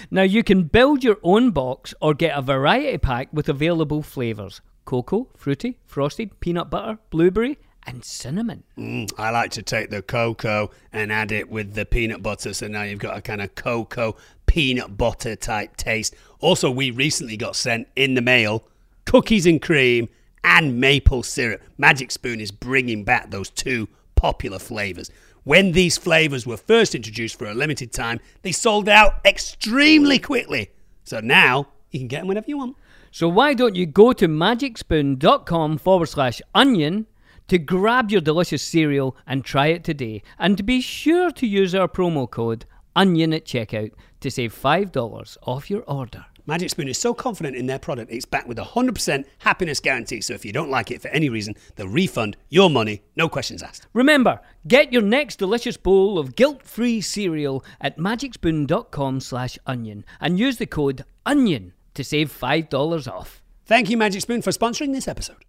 Now 0.09 0.23
you 0.23 0.43
can 0.43 0.63
build 0.63 1.03
your 1.03 1.17
own 1.21 1.51
box 1.51 1.93
or 2.01 2.13
get 2.13 2.35
a 2.35 2.41
variety 2.41 2.97
pack 2.97 3.29
with 3.31 3.47
available 3.49 4.01
flavors 4.01 4.61
cocoa, 4.85 5.27
fruity, 5.35 5.77
frosted, 5.85 6.39
peanut 6.39 6.69
butter, 6.69 6.99
blueberry, 7.09 7.57
and 7.85 8.03
cinnamon. 8.03 8.63
Mm, 8.77 9.11
I 9.17 9.29
like 9.29 9.51
to 9.51 9.61
take 9.61 9.89
the 9.89 10.01
cocoa 10.01 10.71
and 10.91 11.11
add 11.11 11.31
it 11.31 11.49
with 11.49 11.73
the 11.73 11.85
peanut 11.85 12.23
butter, 12.23 12.53
so 12.53 12.67
now 12.67 12.83
you've 12.83 12.99
got 12.99 13.17
a 13.17 13.21
kind 13.21 13.41
of 13.41 13.55
cocoa 13.55 14.15
peanut 14.45 14.97
butter 14.97 15.35
type 15.35 15.77
taste. 15.77 16.15
Also, 16.39 16.71
we 16.71 16.91
recently 16.91 17.37
got 17.37 17.55
sent 17.55 17.87
in 17.95 18.13
the 18.13 18.21
mail 18.21 18.67
cookies 19.05 19.45
and 19.45 19.61
cream 19.61 20.09
and 20.43 20.79
maple 20.79 21.23
syrup. 21.23 21.61
Magic 21.77 22.11
Spoon 22.11 22.39
is 22.39 22.51
bringing 22.51 23.03
back 23.03 23.31
those 23.31 23.49
two 23.49 23.87
popular 24.15 24.59
flavors. 24.59 25.09
When 25.43 25.73
these 25.73 25.97
flavors 25.97 26.47
were 26.47 26.57
first 26.57 26.95
introduced 26.95 27.37
for 27.37 27.45
a 27.45 27.53
limited 27.53 27.91
time, 27.91 28.19
they 28.41 28.51
sold 28.51 28.89
out 28.89 29.19
extremely 29.23 30.17
quickly. 30.17 30.71
So 31.03 31.19
now 31.19 31.67
you 31.91 31.99
can 31.99 32.07
get 32.07 32.19
them 32.19 32.27
whenever 32.27 32.47
you 32.47 32.57
want. 32.57 32.75
So 33.15 33.29
why 33.29 33.53
don't 33.53 33.77
you 33.77 33.85
go 33.85 34.11
to 34.11 34.27
magicspoon.com 34.27 35.77
forward 35.77 36.07
slash 36.07 36.41
onion 36.53 37.07
to 37.47 37.57
grab 37.57 38.11
your 38.11 38.19
delicious 38.19 38.61
cereal 38.61 39.15
and 39.25 39.41
try 39.41 39.67
it 39.67 39.85
today. 39.85 40.21
And 40.37 40.65
be 40.65 40.81
sure 40.81 41.31
to 41.31 41.47
use 41.47 41.73
our 41.73 41.87
promo 41.87 42.29
code 42.29 42.65
onion 42.93 43.31
at 43.31 43.45
checkout 43.45 43.91
to 44.19 44.29
save 44.29 44.53
$5 44.53 45.37
off 45.43 45.69
your 45.69 45.83
order. 45.83 46.25
Magic 46.45 46.71
Spoon 46.71 46.89
is 46.89 46.97
so 46.97 47.13
confident 47.13 47.55
in 47.55 47.67
their 47.67 47.79
product, 47.79 48.11
it's 48.11 48.25
backed 48.25 48.49
with 48.49 48.59
a 48.59 48.63
100% 48.63 49.23
happiness 49.37 49.79
guarantee. 49.79 50.19
So 50.19 50.33
if 50.33 50.43
you 50.43 50.51
don't 50.51 50.69
like 50.69 50.91
it 50.91 51.01
for 51.01 51.07
any 51.07 51.29
reason, 51.29 51.55
they'll 51.77 51.87
refund 51.87 52.35
your 52.49 52.69
money, 52.69 53.01
no 53.15 53.29
questions 53.29 53.63
asked. 53.63 53.87
Remember, 53.93 54.41
get 54.67 54.91
your 54.91 55.01
next 55.01 55.37
delicious 55.37 55.77
bowl 55.77 56.19
of 56.19 56.35
guilt-free 56.35 56.99
cereal 56.99 57.63
at 57.79 57.97
magicspoon.com 57.97 59.21
slash 59.21 59.57
onion 59.65 60.03
and 60.19 60.37
use 60.37 60.57
the 60.57 60.65
code 60.65 61.05
onion 61.25 61.71
to 61.95 62.03
save 62.03 62.31
$5 62.31 63.11
off. 63.11 63.41
Thank 63.65 63.89
you, 63.89 63.97
Magic 63.97 64.21
Spoon, 64.21 64.41
for 64.41 64.51
sponsoring 64.51 64.93
this 64.93 65.07
episode. 65.07 65.43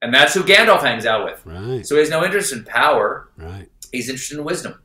And 0.00 0.12
that's 0.14 0.34
who 0.34 0.42
Gandalf 0.42 0.80
hangs 0.82 1.06
out 1.06 1.24
with. 1.24 1.44
Right. 1.44 1.86
So 1.86 1.94
he 1.96 2.00
has 2.00 2.10
no 2.10 2.24
interest 2.24 2.52
in 2.52 2.64
power. 2.64 3.28
Right. 3.36 3.68
He's 3.92 4.08
interested 4.08 4.38
in 4.38 4.44
wisdom. 4.44 4.80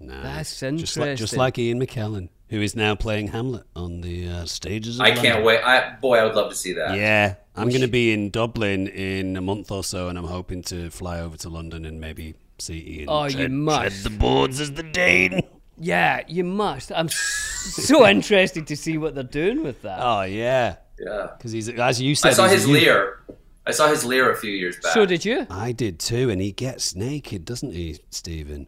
Nice. 0.00 0.60
That's 0.60 0.80
Just 0.80 0.96
like, 0.96 1.16
just 1.16 1.36
like 1.36 1.58
Ian 1.58 1.80
McKellen, 1.80 2.28
who 2.50 2.60
is 2.60 2.76
now 2.76 2.94
playing 2.94 3.28
Hamlet 3.28 3.64
on 3.74 4.00
the 4.00 4.28
uh, 4.28 4.44
stages 4.44 4.98
of 4.98 5.02
I 5.04 5.10
can't 5.10 5.24
London. 5.24 5.44
wait. 5.44 5.60
I, 5.62 5.96
boy, 5.96 6.18
I 6.18 6.24
would 6.24 6.34
love 6.34 6.50
to 6.50 6.56
see 6.56 6.72
that. 6.74 6.96
Yeah, 6.96 7.34
I'm 7.56 7.68
going 7.70 7.80
to 7.80 7.88
be 7.88 8.12
in 8.12 8.30
Dublin 8.30 8.86
in 8.88 9.36
a 9.36 9.40
month 9.40 9.70
or 9.70 9.82
so, 9.82 10.08
and 10.08 10.16
I'm 10.18 10.26
hoping 10.26 10.62
to 10.64 10.90
fly 10.90 11.20
over 11.20 11.36
to 11.38 11.48
London 11.48 11.84
and 11.84 12.00
maybe 12.00 12.34
see 12.58 12.98
Ian. 13.00 13.06
Oh, 13.08 13.24
you 13.24 13.48
must. 13.48 14.02
tread 14.02 14.12
the 14.12 14.18
boards 14.18 14.60
as 14.60 14.72
the 14.72 14.82
Dane. 14.84 15.40
Yeah, 15.80 16.22
you 16.26 16.44
must. 16.44 16.92
I'm 16.92 17.08
so 17.08 18.06
interested 18.08 18.66
to 18.68 18.76
see 18.76 18.98
what 18.98 19.14
they're 19.14 19.24
doing 19.24 19.62
with 19.62 19.82
that. 19.82 20.00
Oh 20.02 20.22
yeah, 20.22 20.76
Yeah. 20.98 21.28
because 21.36 21.52
he's 21.52 21.68
as 21.68 22.00
you 22.00 22.14
said. 22.14 22.30
I 22.30 22.34
saw 22.34 22.48
his 22.48 22.66
youth. 22.66 22.82
Lear. 22.82 23.22
I 23.66 23.70
saw 23.72 23.88
his 23.88 24.04
Lear 24.04 24.32
a 24.32 24.36
few 24.36 24.50
years 24.50 24.76
back. 24.82 24.92
So 24.92 25.04
did 25.04 25.24
you? 25.24 25.46
I 25.50 25.72
did 25.72 25.98
too, 26.00 26.30
and 26.30 26.40
he 26.40 26.52
gets 26.52 26.94
naked, 26.94 27.44
doesn't 27.44 27.72
he, 27.72 27.98
Stephen? 28.10 28.66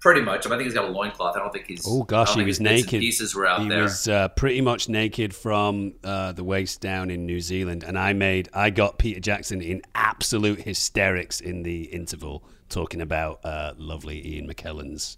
Pretty 0.00 0.20
much. 0.20 0.44
I, 0.44 0.50
mean, 0.50 0.54
I 0.54 0.58
think 0.58 0.66
he's 0.66 0.74
got 0.74 0.84
a 0.84 0.88
loincloth. 0.92 1.34
I 1.34 1.38
don't 1.38 1.50
think 1.50 1.64
he's. 1.66 1.86
Oh 1.88 2.02
gosh, 2.02 2.34
he 2.34 2.42
was 2.44 2.58
his 2.58 2.58
bits 2.58 2.82
and 2.82 2.84
naked. 2.86 3.00
Pieces 3.00 3.34
were 3.34 3.46
out 3.46 3.62
he 3.62 3.70
there. 3.70 3.84
was 3.84 4.06
uh, 4.06 4.28
pretty 4.28 4.60
much 4.60 4.86
naked 4.90 5.34
from 5.34 5.94
uh, 6.04 6.32
the 6.32 6.44
waist 6.44 6.82
down 6.82 7.10
in 7.10 7.24
New 7.24 7.40
Zealand, 7.40 7.84
and 7.84 7.98
I 7.98 8.12
made 8.12 8.50
I 8.52 8.68
got 8.68 8.98
Peter 8.98 9.18
Jackson 9.18 9.62
in 9.62 9.80
absolute 9.94 10.60
hysterics 10.60 11.40
in 11.40 11.62
the 11.62 11.84
interval 11.84 12.44
talking 12.68 13.00
about 13.00 13.40
uh, 13.46 13.72
lovely 13.78 14.26
Ian 14.36 14.46
McKellen's 14.46 15.16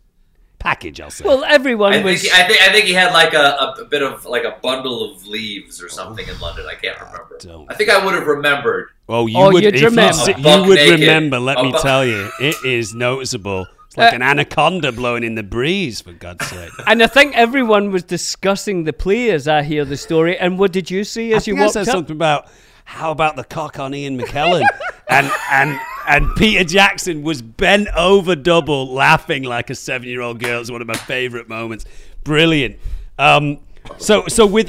package. 0.67 1.01
I'll 1.01 1.11
say. 1.11 1.25
Well, 1.25 1.45
everyone 1.45 1.93
I 1.93 1.97
think, 1.97 2.05
was. 2.07 2.23
he, 2.23 2.31
I 2.31 2.43
think 2.49 2.61
I 2.63 2.73
think 2.73 2.85
he 2.87 2.93
had 2.95 3.13
like 3.13 3.35
a, 3.35 3.75
a 3.83 3.85
bit 3.85 4.03
of 4.03 4.25
like 4.25 4.45
a 4.45 4.57
bundle 4.63 5.13
of 5.13 5.27
leaves 5.27 5.83
or 5.83 5.89
something 5.89 6.27
in 6.27 6.39
London. 6.41 6.67
I 6.69 6.75
can't 6.75 6.99
remember. 7.01 7.39
don't. 7.41 7.71
I 7.71 7.75
think 7.75 7.91
I 7.91 8.05
would 8.05 8.15
have 8.15 8.27
remembered. 8.27 8.89
oh, 9.09 9.27
you 9.27 9.39
Oh, 9.39 9.53
would 9.53 9.63
you'd 9.63 9.75
if 9.75 9.81
you 9.81 9.89
remember. 9.89 10.31
you 10.31 10.69
would 10.69 10.77
naked. 10.77 11.01
remember. 11.01 11.39
Let 11.39 11.59
A 11.59 11.63
me 11.65 11.73
buck- 11.73 11.83
tell 11.83 12.05
you, 12.05 12.31
it 12.41 12.57
is 12.65 12.95
noticeable. 12.95 13.67
It's 13.87 13.97
like 13.97 14.13
Uh, 14.13 14.17
an 14.17 14.23
anaconda 14.23 14.91
blowing 14.93 15.23
in 15.23 15.37
the 15.37 15.43
breeze, 15.45 16.01
for 16.01 16.13
God's 16.13 16.47
sake. 16.47 16.71
And 16.87 17.03
I 17.03 17.07
think 17.07 17.37
everyone 17.37 17.93
was 17.93 18.03
discussing 18.03 18.85
the 18.85 18.93
play 18.93 19.31
as 19.31 19.47
I 19.47 19.63
hear 19.63 19.85
the 19.85 19.97
story. 19.97 20.37
And 20.37 20.59
what 20.59 20.73
did 20.73 20.91
you 20.91 21.05
see 21.05 21.33
I 21.33 21.37
as 21.37 21.47
you 21.47 21.55
think 21.55 21.61
I 21.61 21.65
walked 21.67 21.73
said 21.75 21.89
up? 21.89 21.95
something 21.97 22.17
about 22.17 22.49
how 22.85 23.11
about 23.13 23.37
the 23.37 23.45
cock 23.45 23.79
on 23.79 23.95
Ian 23.95 24.19
McKellen, 24.21 24.65
and 25.09 25.31
and 25.53 25.79
and 26.07 26.35
Peter 26.37 26.65
Jackson 26.65 27.23
was 27.23 27.43
bent 27.43 27.89
over 27.97 28.37
double, 28.37 28.93
laughing 28.93 29.43
like 29.43 29.71
a 29.71 29.75
seven-year-old 29.75 30.39
girl. 30.39 30.61
It's 30.61 30.71
one 30.71 30.81
of 30.81 30.87
my 30.87 30.97
favourite 30.97 31.49
moments. 31.49 31.85
Brilliant. 32.25 32.77
Um, 33.19 33.61
so 33.99 34.27
so 34.29 34.47
with 34.47 34.69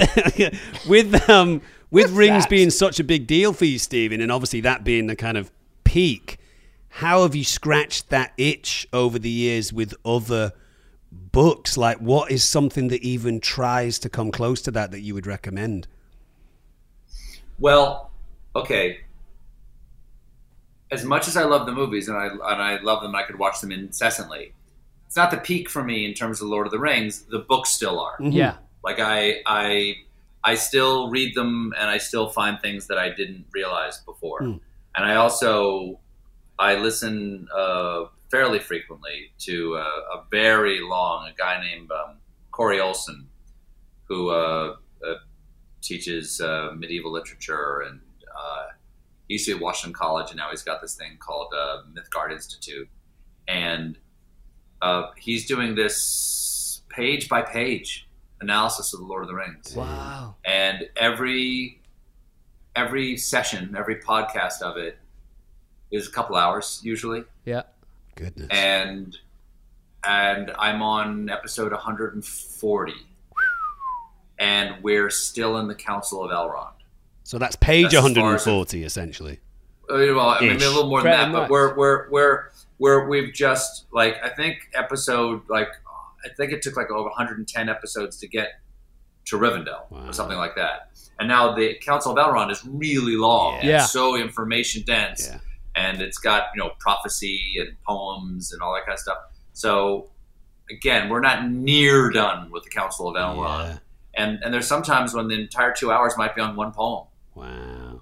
with 0.88 1.30
um 1.30 1.62
with 1.92 2.12
rings 2.12 2.44
that? 2.44 2.50
being 2.50 2.70
such 2.70 3.00
a 3.00 3.04
big 3.04 3.28
deal 3.28 3.54
for 3.54 3.66
you, 3.66 3.80
Stephen, 3.80 4.22
and 4.22 4.32
obviously 4.32 4.62
that 4.62 4.84
being 4.84 5.08
the 5.08 5.16
kind 5.16 5.38
of 5.38 5.52
peak. 5.84 6.38
How 6.90 7.22
have 7.24 7.36
you 7.36 7.44
scratched 7.44 8.10
that 8.10 8.34
itch 8.38 8.88
over 8.92 9.20
the 9.20 9.30
years 9.30 9.72
with 9.72 9.94
other 10.04 10.54
books? 11.12 11.78
Like, 11.78 11.98
what 12.00 12.32
is 12.32 12.44
something 12.44 12.88
that 12.88 13.02
even 13.04 13.40
tries 13.40 14.00
to 14.00 14.10
come 14.10 14.32
close 14.32 14.62
to 14.64 14.72
that 14.72 14.92
that 14.92 15.02
you 15.02 15.14
would 15.14 15.28
recommend? 15.28 15.88
Well, 17.60 18.12
okay. 18.56 19.02
As 20.92 21.04
much 21.04 21.28
as 21.28 21.36
I 21.36 21.44
love 21.44 21.66
the 21.66 21.74
movies 21.74 22.08
and 22.08 22.18
I 22.18 22.28
and 22.28 22.62
I 22.62 22.80
love 22.82 23.02
them, 23.02 23.16
I 23.16 23.24
could 23.24 23.38
watch 23.38 23.60
them 23.62 23.72
incessantly. 23.72 24.54
It's 25.06 25.16
not 25.16 25.32
the 25.32 25.38
peak 25.38 25.70
for 25.70 25.84
me 25.84 26.06
in 26.06 26.14
terms 26.14 26.42
of 26.42 26.48
Lord 26.48 26.68
of 26.68 26.72
the 26.72 26.80
Rings. 26.80 27.24
The 27.24 27.40
books 27.40 27.70
still 27.70 28.00
are. 28.00 28.16
yeah. 28.20 28.56
Like 28.84 29.00
I 29.00 29.42
I 29.46 29.96
I 30.44 30.56
still 30.56 31.10
read 31.10 31.36
them 31.36 31.74
and 31.78 31.90
I 31.90 31.98
still 31.98 32.30
find 32.30 32.60
things 32.62 32.88
that 32.88 32.98
I 32.98 33.10
didn't 33.10 33.46
realize 33.52 34.00
before. 34.00 34.40
Hmm. 34.40 34.58
And 34.96 35.06
I 35.06 35.16
also 35.16 36.00
I 36.58 36.76
listen 36.76 37.48
uh, 37.56 38.06
fairly 38.32 38.60
frequently 38.60 39.32
to 39.40 39.76
uh, 39.76 40.18
a 40.20 40.24
very 40.32 40.80
long 40.82 41.28
a 41.28 41.34
guy 41.34 41.62
named 41.62 41.92
um, 41.92 42.18
Corey 42.52 42.80
Olsen 42.80 43.28
who 44.06 44.30
uh, 44.30 44.76
uh, 45.08 45.14
teaches 45.82 46.42
uh, 46.42 46.72
medieval 46.76 47.12
literature 47.12 47.82
and 47.82 48.00
uh, 48.38 48.68
he 49.28 49.36
used 49.36 49.46
to 49.46 49.52
be 49.52 49.58
at 49.58 49.62
Washington 49.64 49.94
College 49.94 50.30
and 50.32 50.38
now 50.38 50.50
he's 50.50 50.64
got 50.64 50.82
this 50.82 50.96
thing 50.96 51.18
called 51.20 51.54
uh, 51.54 51.82
Mythgard 51.94 52.32
Institute 52.32 52.88
and 53.48 53.98
uh, 54.82 55.08
he's 55.18 55.46
doing 55.48 55.76
this 55.76 56.82
page 56.90 57.28
by 57.30 57.42
page 57.42 58.08
analysis 58.42 58.94
of 58.94 59.00
the 59.00 59.06
Lord 59.06 59.24
of 59.24 59.28
the 59.30 59.36
Rings 59.36 59.76
Wow. 59.76 60.36
and 60.46 60.88
every 60.96 61.82
every 62.76 63.18
session 63.18 63.76
every 63.78 63.96
podcast 64.02 64.62
of 64.62 64.78
it 64.78 64.98
is 65.92 66.08
a 66.08 66.12
couple 66.12 66.36
hours 66.36 66.80
usually 66.84 67.24
Yeah. 67.46 67.64
Goodness. 68.16 68.48
and 68.52 69.18
and 70.06 70.52
I'm 70.60 70.82
on 70.82 71.30
episode 71.30 71.72
140 71.72 72.94
and 74.40 74.84
we're 74.84 75.10
still 75.10 75.58
in 75.58 75.68
the 75.68 75.76
Council 75.76 76.24
of 76.24 76.32
Elrond 76.32 76.74
So 77.28 77.38
that's 77.38 77.58
page 77.58 77.92
That's 77.92 77.96
as 77.96 78.06
as 78.06 78.12
it- 78.18 78.20
140, 78.22 78.84
essentially. 78.86 79.40
Uh, 79.90 79.96
well, 80.16 80.30
I 80.30 80.40
mean, 80.40 80.52
a 80.52 80.60
little 80.60 80.88
more 80.90 81.02
than 81.04 81.12
Pretty 81.12 81.24
that, 81.26 81.32
much. 81.32 81.42
but 81.44 81.50
we're 81.50 81.76
we're 81.76 82.10
we're 82.10 82.44
we're 82.80 83.08
we've 83.10 83.34
just 83.34 83.86
like 83.92 84.16
I 84.24 84.30
think 84.30 84.60
episode 84.74 85.42
like 85.50 85.68
I 86.26 86.30
think 86.38 86.54
it 86.54 86.62
took 86.62 86.78
like 86.78 86.90
over 86.90 87.10
110 87.10 87.68
episodes 87.68 88.18
to 88.20 88.28
get 88.30 88.62
to 89.26 89.38
Rivendell 89.38 89.92
Wow. 89.92 90.08
or 90.08 90.14
something 90.14 90.38
like 90.38 90.56
that. 90.56 90.92
And 91.20 91.28
now 91.28 91.54
the 91.54 91.74
Council 91.82 92.12
of 92.12 92.18
Elrond 92.18 92.50
is 92.50 92.64
really 92.66 93.18
long, 93.18 93.60
Yeah. 93.62 93.84
It's 93.84 93.92
so 93.92 94.16
information 94.16 94.84
dense, 94.86 95.28
Yeah. 95.28 95.40
and 95.76 96.02
it's 96.02 96.18
got 96.20 96.44
you 96.56 96.64
know 96.64 96.72
prophecy 96.80 97.56
and 97.60 97.76
poems 97.86 98.54
and 98.54 98.62
all 98.62 98.74
that 98.74 98.86
kind 98.86 98.94
of 98.94 99.00
stuff. 99.00 99.18
So 99.52 100.12
again, 100.70 101.10
we're 101.10 101.20
not 101.22 101.50
near 101.50 102.10
done 102.10 102.52
with 102.52 102.64
the 102.64 102.70
Council 102.70 103.10
of 103.10 103.16
Elrond, 103.16 103.68
Yeah. 103.68 103.78
and 104.16 104.40
and 104.44 104.54
there's 104.54 104.68
sometimes 104.68 105.14
when 105.14 105.28
the 105.28 105.36
entire 105.40 105.74
two 105.74 105.92
hours 105.92 106.14
might 106.18 106.34
be 106.34 106.42
on 106.42 106.56
one 106.56 106.72
poem 106.72 107.08
Wow. 107.38 108.02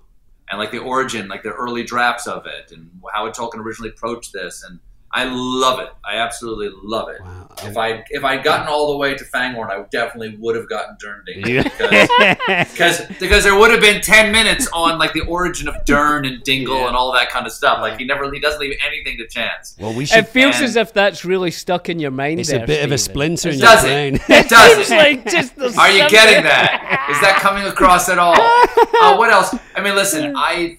and 0.49 0.59
like 0.59 0.71
the 0.71 0.79
origin, 0.79 1.27
like 1.27 1.43
the 1.43 1.51
early 1.51 1.83
drafts 1.83 2.27
of 2.27 2.45
it, 2.45 2.71
and 2.71 2.89
how 3.13 3.29
Tolkien 3.31 3.59
originally 3.59 3.89
approached 3.89 4.33
this, 4.33 4.63
and 4.63 4.79
I 5.17 5.23
love 5.23 5.79
it. 5.79 5.87
I 6.03 6.17
absolutely 6.17 6.69
love 6.83 7.07
it. 7.07 7.21
Wow. 7.21 7.47
If 7.63 7.77
I 7.77 8.03
if 8.09 8.25
I'd 8.25 8.43
gotten 8.43 8.67
all 8.67 8.91
the 8.91 8.97
way 8.97 9.15
to 9.15 9.23
Fangorn, 9.23 9.69
I 9.71 9.81
definitely 9.89 10.35
would 10.41 10.57
have 10.57 10.67
gotten 10.67 10.97
Derndingle 11.01 11.47
Yeah. 11.47 11.63
because, 11.63 12.69
because 13.07 13.17
because 13.17 13.43
there 13.45 13.57
would 13.57 13.71
have 13.71 13.79
been 13.79 14.01
ten 14.01 14.33
minutes 14.33 14.67
on 14.73 14.99
like 14.99 15.13
the 15.13 15.21
origin 15.21 15.69
of 15.69 15.75
Dern 15.85 16.25
and 16.25 16.43
Dingle 16.43 16.79
Yeah. 16.79 16.87
and 16.89 16.97
all 16.97 17.13
that 17.13 17.29
kind 17.29 17.45
of 17.47 17.53
stuff. 17.53 17.79
Like 17.79 17.97
he 17.97 18.03
never 18.05 18.29
he 18.33 18.41
doesn't 18.41 18.59
leave 18.59 18.77
anything 18.85 19.17
to 19.19 19.27
chance. 19.27 19.77
well, 19.79 19.93
we 19.93 20.05
should. 20.05 20.17
It 20.19 20.27
feels 20.27 20.57
and- 20.57 20.65
as 20.65 20.75
if 20.75 20.91
that's 20.91 21.23
really 21.23 21.49
stuck 21.51 21.87
in 21.87 21.97
your 21.99 22.11
mind. 22.11 22.41
it's 22.41 22.49
there, 22.49 22.65
a 22.65 22.67
bit 22.67 22.83
of 22.83 22.91
a 22.91 22.97
splinter 22.97 23.47
in 23.49 23.55
It 23.55 23.59
your 23.59 23.67
does 23.69 23.83
brain. 23.83 24.15
it. 24.15 24.21
It 24.29 24.49
does 24.49 24.75
Seems 24.75 24.91
it. 24.91 24.97
like 24.97 25.31
just 25.31 25.55
there's 25.55 25.77
Are 25.77 25.89
you 25.91 26.09
getting 26.09 26.43
that? 26.43 27.07
Is 27.09 27.21
that 27.21 27.37
coming 27.39 27.63
across 27.63 28.09
at 28.09 28.19
all? 28.19 28.35
Uh, 28.35 29.15
what 29.15 29.29
else? 29.31 29.55
I 29.77 29.81
mean, 29.81 29.95
listen, 29.95 30.33
I, 30.35 30.77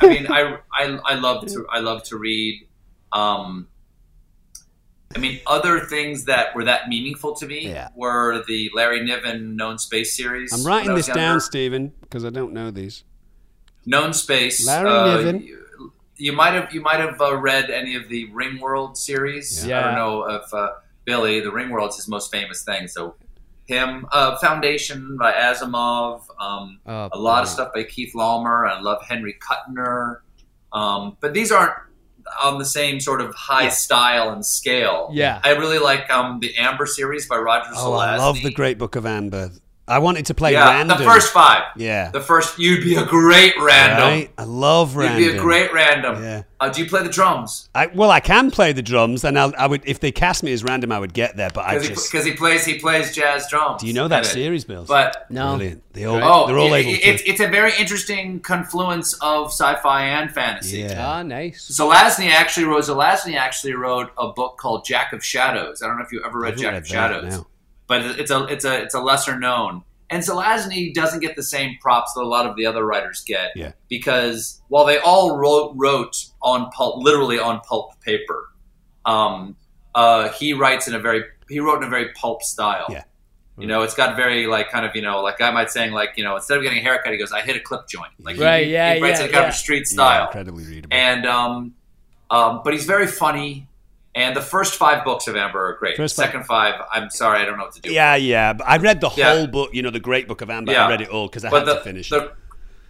I 0.00 0.06
mean, 0.06 0.26
I, 0.30 0.58
I, 0.72 0.98
I 1.04 1.14
love 1.14 1.46
to, 1.46 1.66
I 1.68 1.80
love 1.80 2.04
to 2.04 2.16
read. 2.16 2.68
Um, 3.12 3.66
I 5.14 5.18
mean, 5.18 5.40
other 5.46 5.80
things 5.80 6.24
that 6.24 6.54
were 6.54 6.64
that 6.64 6.88
meaningful 6.88 7.34
to 7.36 7.46
me 7.46 7.68
Yeah. 7.68 7.88
were 7.94 8.42
the 8.46 8.70
Larry 8.74 9.04
Niven 9.04 9.56
Known 9.56 9.78
Space 9.78 10.16
series. 10.16 10.52
I'm 10.52 10.64
writing 10.64 10.94
this 10.94 11.06
down, 11.06 11.16
younger. 11.16 11.40
Stephen, 11.40 11.92
because 12.00 12.24
I 12.24 12.30
don't 12.30 12.52
know 12.52 12.70
these. 12.70 13.04
Known 13.86 14.12
Space. 14.14 14.66
Larry 14.66 14.88
uh, 14.90 15.16
Niven. 15.16 15.42
You, 15.42 15.92
you 16.16 16.32
might 16.32 16.52
have, 16.54 16.72
you 16.72 16.80
might 16.80 17.00
have 17.00 17.20
uh, 17.20 17.36
read 17.36 17.70
any 17.70 17.94
of 17.96 18.08
the 18.08 18.28
Ringworld 18.30 18.96
series. 18.96 19.66
Yeah. 19.66 19.80
I 19.80 19.82
don't 19.86 19.94
know 19.96 20.24
if 20.30 20.54
uh, 20.54 20.70
Billy, 21.04 21.40
the 21.40 21.50
Ringworld's 21.50 21.96
his 21.96 22.08
most 22.08 22.30
famous 22.30 22.62
thing. 22.62 22.86
So, 22.88 23.16
him, 23.64 24.06
uh, 24.12 24.38
Foundation 24.38 25.16
by 25.16 25.32
Asimov. 25.32 26.22
Um, 26.40 26.78
Oh, 26.86 27.08
a 27.12 27.18
lot 27.18 27.42
of 27.42 27.48
stuff 27.48 27.72
by 27.74 27.84
Keith 27.84 28.12
Laumer. 28.14 28.68
I 28.68 28.80
love 28.80 29.02
Henry 29.02 29.36
Kuttner. 29.40 30.18
Um, 30.72 31.16
but 31.20 31.32
these 31.34 31.52
aren't 31.52 31.74
on 32.40 32.58
the 32.58 32.64
same 32.64 33.00
sort 33.00 33.20
of 33.20 33.34
high 33.34 33.68
style 33.68 34.30
and 34.30 34.44
scale. 34.44 35.08
Yeah. 35.12 35.40
I 35.42 35.50
really 35.50 35.78
like 35.78 36.10
um, 36.10 36.40
the 36.40 36.56
Amber 36.56 36.86
series 36.86 37.26
by 37.26 37.36
Roger 37.36 37.70
Oh, 37.74 37.94
I 37.94 38.16
love 38.16 38.42
the 38.42 38.52
Great 38.52 38.78
Book 38.78 38.96
of 38.96 39.06
Amber. 39.06 39.50
I 39.88 39.98
wanted 39.98 40.26
to 40.26 40.34
play 40.34 40.52
Yeah, 40.52 40.70
random. 40.70 40.96
the 40.96 41.04
first 41.04 41.32
five. 41.32 41.64
Yeah. 41.76 42.10
The 42.12 42.20
first, 42.20 42.56
you'd 42.58 42.84
be 42.84 42.94
a 42.94 43.04
great 43.04 43.54
random. 43.60 43.98
Right? 44.08 44.30
I 44.38 44.44
love 44.44 44.94
random. 44.94 45.20
You'd 45.22 45.32
be 45.32 45.38
a 45.38 45.40
great 45.40 45.72
random. 45.72 46.22
Yeah. 46.22 46.42
Uh, 46.60 46.68
do 46.68 46.82
you 46.84 46.88
play 46.88 47.02
the 47.02 47.08
drums? 47.08 47.68
I, 47.74 47.86
well, 47.88 48.08
I 48.10 48.20
can 48.20 48.52
play 48.52 48.72
the 48.72 48.80
drums, 48.82 49.24
and 49.24 49.36
I'll, 49.36 49.52
I 49.58 49.66
would 49.66 49.82
if 49.84 49.98
they 49.98 50.12
cast 50.12 50.44
me 50.44 50.52
as 50.52 50.62
random, 50.62 50.92
I 50.92 51.00
would 51.00 51.12
get 51.12 51.36
there. 51.36 51.50
But 51.52 51.64
I 51.64 51.74
Because 51.74 51.88
just 51.88 52.12
he, 52.12 52.16
'cause 52.18 52.24
he 52.24 52.32
plays 52.34 52.64
he 52.64 52.78
plays 52.78 53.12
jazz 53.12 53.48
drums. 53.50 53.80
do 53.80 53.88
you 53.88 53.92
know 53.92 54.06
that 54.06 54.24
series, 54.24 54.64
Bill? 54.64 54.84
But 54.84 55.26
No. 55.28 55.56
Brilliant. 55.56 55.82
They 55.92 56.04
all, 56.04 56.20
oh, 56.22 56.46
they're 56.46 56.58
all 56.58 56.72
it- 56.72 56.78
able 56.86 56.92
it- 56.92 57.00
to. 57.02 57.08
it's 57.08 57.22
it's 57.26 57.40
a 57.40 57.48
very 57.48 57.72
interesting 57.76 58.38
confluence 58.38 59.14
of 59.20 59.48
sci-fi 59.48 60.04
and 60.04 60.30
fantasy. 60.32 60.78
Yeah. 60.78 61.04
Ah, 61.04 61.22
nice. 61.24 61.68
Zelazny 61.68 62.30
actually 62.30 62.66
wrote. 62.66 62.84
Zelazny 62.84 63.34
actually 63.34 63.74
wrote 63.74 64.12
a 64.16 64.28
book 64.28 64.56
called 64.58 64.84
Jack 64.84 65.12
of 65.12 65.24
Shadows. 65.24 65.82
I 65.82 65.88
don't 65.88 65.98
know 65.98 66.04
if 66.04 66.12
you 66.12 66.22
ever 66.24 66.38
read 66.38 66.56
Jack 66.56 66.72
read 66.74 66.82
of 66.82 66.86
Shadows, 66.86 67.24
now. 67.38 67.46
But 68.00 68.18
it's 68.20 68.30
a 68.30 68.44
it's 68.46 68.64
a 68.64 68.82
it's 68.82 68.94
a 68.94 69.00
lesser 69.00 69.38
known. 69.38 69.82
And 70.10 70.22
Zelazny 70.22 70.92
doesn't 70.92 71.20
get 71.20 71.36
the 71.36 71.42
same 71.42 71.76
props 71.80 72.12
that 72.14 72.20
a 72.22 72.26
lot 72.26 72.44
of 72.46 72.54
the 72.56 72.66
other 72.66 72.84
writers 72.84 73.22
get. 73.26 73.52
Yeah. 73.56 73.72
Because 73.88 74.60
while 74.68 74.84
they 74.84 74.98
all 74.98 75.36
wrote 75.38 75.72
wrote 75.76 76.16
on 76.42 76.70
pulp, 76.70 77.02
literally 77.02 77.38
on 77.38 77.60
pulp 77.60 77.98
paper, 78.02 78.48
um, 79.06 79.56
uh, 79.94 80.28
he 80.30 80.52
writes 80.52 80.86
in 80.88 80.94
a 80.94 80.98
very 80.98 81.24
he 81.48 81.60
wrote 81.60 81.78
in 81.78 81.84
a 81.84 81.90
very 81.90 82.12
pulp 82.12 82.42
style. 82.42 82.86
Yeah. 82.90 83.04
You 83.58 83.66
know, 83.66 83.82
it's 83.82 83.94
got 83.94 84.16
very 84.16 84.46
like 84.46 84.70
kind 84.70 84.84
of 84.86 84.94
you 84.96 85.02
know 85.02 85.22
like 85.22 85.40
I 85.40 85.50
might 85.50 85.70
saying 85.70 85.92
like 85.92 86.10
you 86.16 86.24
know 86.24 86.36
instead 86.36 86.56
of 86.56 86.62
getting 86.62 86.78
a 86.78 86.82
haircut, 86.82 87.12
he 87.12 87.18
goes, 87.18 87.32
"I 87.32 87.42
hit 87.42 87.56
a 87.56 87.60
clip 87.60 87.86
joint." 87.88 88.12
Like 88.20 88.36
he- 88.36 88.42
Right, 88.42 88.66
he, 88.66 88.72
yeah, 88.72 88.94
he 88.94 89.00
writes 89.02 89.18
yeah, 89.20 89.24
in 89.26 89.30
a 89.30 89.32
kind 89.32 89.42
yeah. 89.44 89.48
of 89.48 89.54
a 89.54 89.58
street 89.58 89.84
Yeah, 89.90 89.94
style 89.94 90.24
incredibly 90.26 90.64
readable. 90.64 90.94
and 90.96 91.26
um, 91.26 91.74
um, 92.30 92.62
but 92.64 92.72
he's 92.72 92.86
very 92.86 93.06
funny. 93.06 93.68
And 94.14 94.36
the 94.36 94.42
first 94.42 94.74
five 94.74 95.04
books 95.04 95.26
of 95.26 95.36
Amber 95.36 95.68
are 95.70 95.74
great. 95.78 95.96
First 95.96 96.16
Second 96.16 96.44
five, 96.44 96.74
I'm 96.92 97.08
sorry, 97.08 97.40
I 97.40 97.44
don't 97.46 97.56
know 97.56 97.64
what 97.64 97.72
to 97.74 97.80
do. 97.80 97.90
yeah, 97.92 98.14
yeah. 98.16 98.52
But 98.52 98.68
I 98.68 98.76
read 98.76 99.00
the 99.00 99.10
Yeah. 99.16 99.32
whole 99.34 99.46
book. 99.46 99.70
You 99.72 99.80
know, 99.82 99.90
the 99.90 100.00
Great 100.00 100.28
Book 100.28 100.42
of 100.42 100.50
Amber. 100.50 100.72
Yeah. 100.72 100.86
I 100.86 100.90
read 100.90 101.00
it 101.00 101.08
all 101.08 101.28
because 101.28 101.44
I 101.46 101.50
but 101.50 101.60
had 101.60 101.68
the, 101.68 101.74
to 101.76 101.80
finish 101.80 102.10
the, 102.10 102.24
it. 102.26 102.34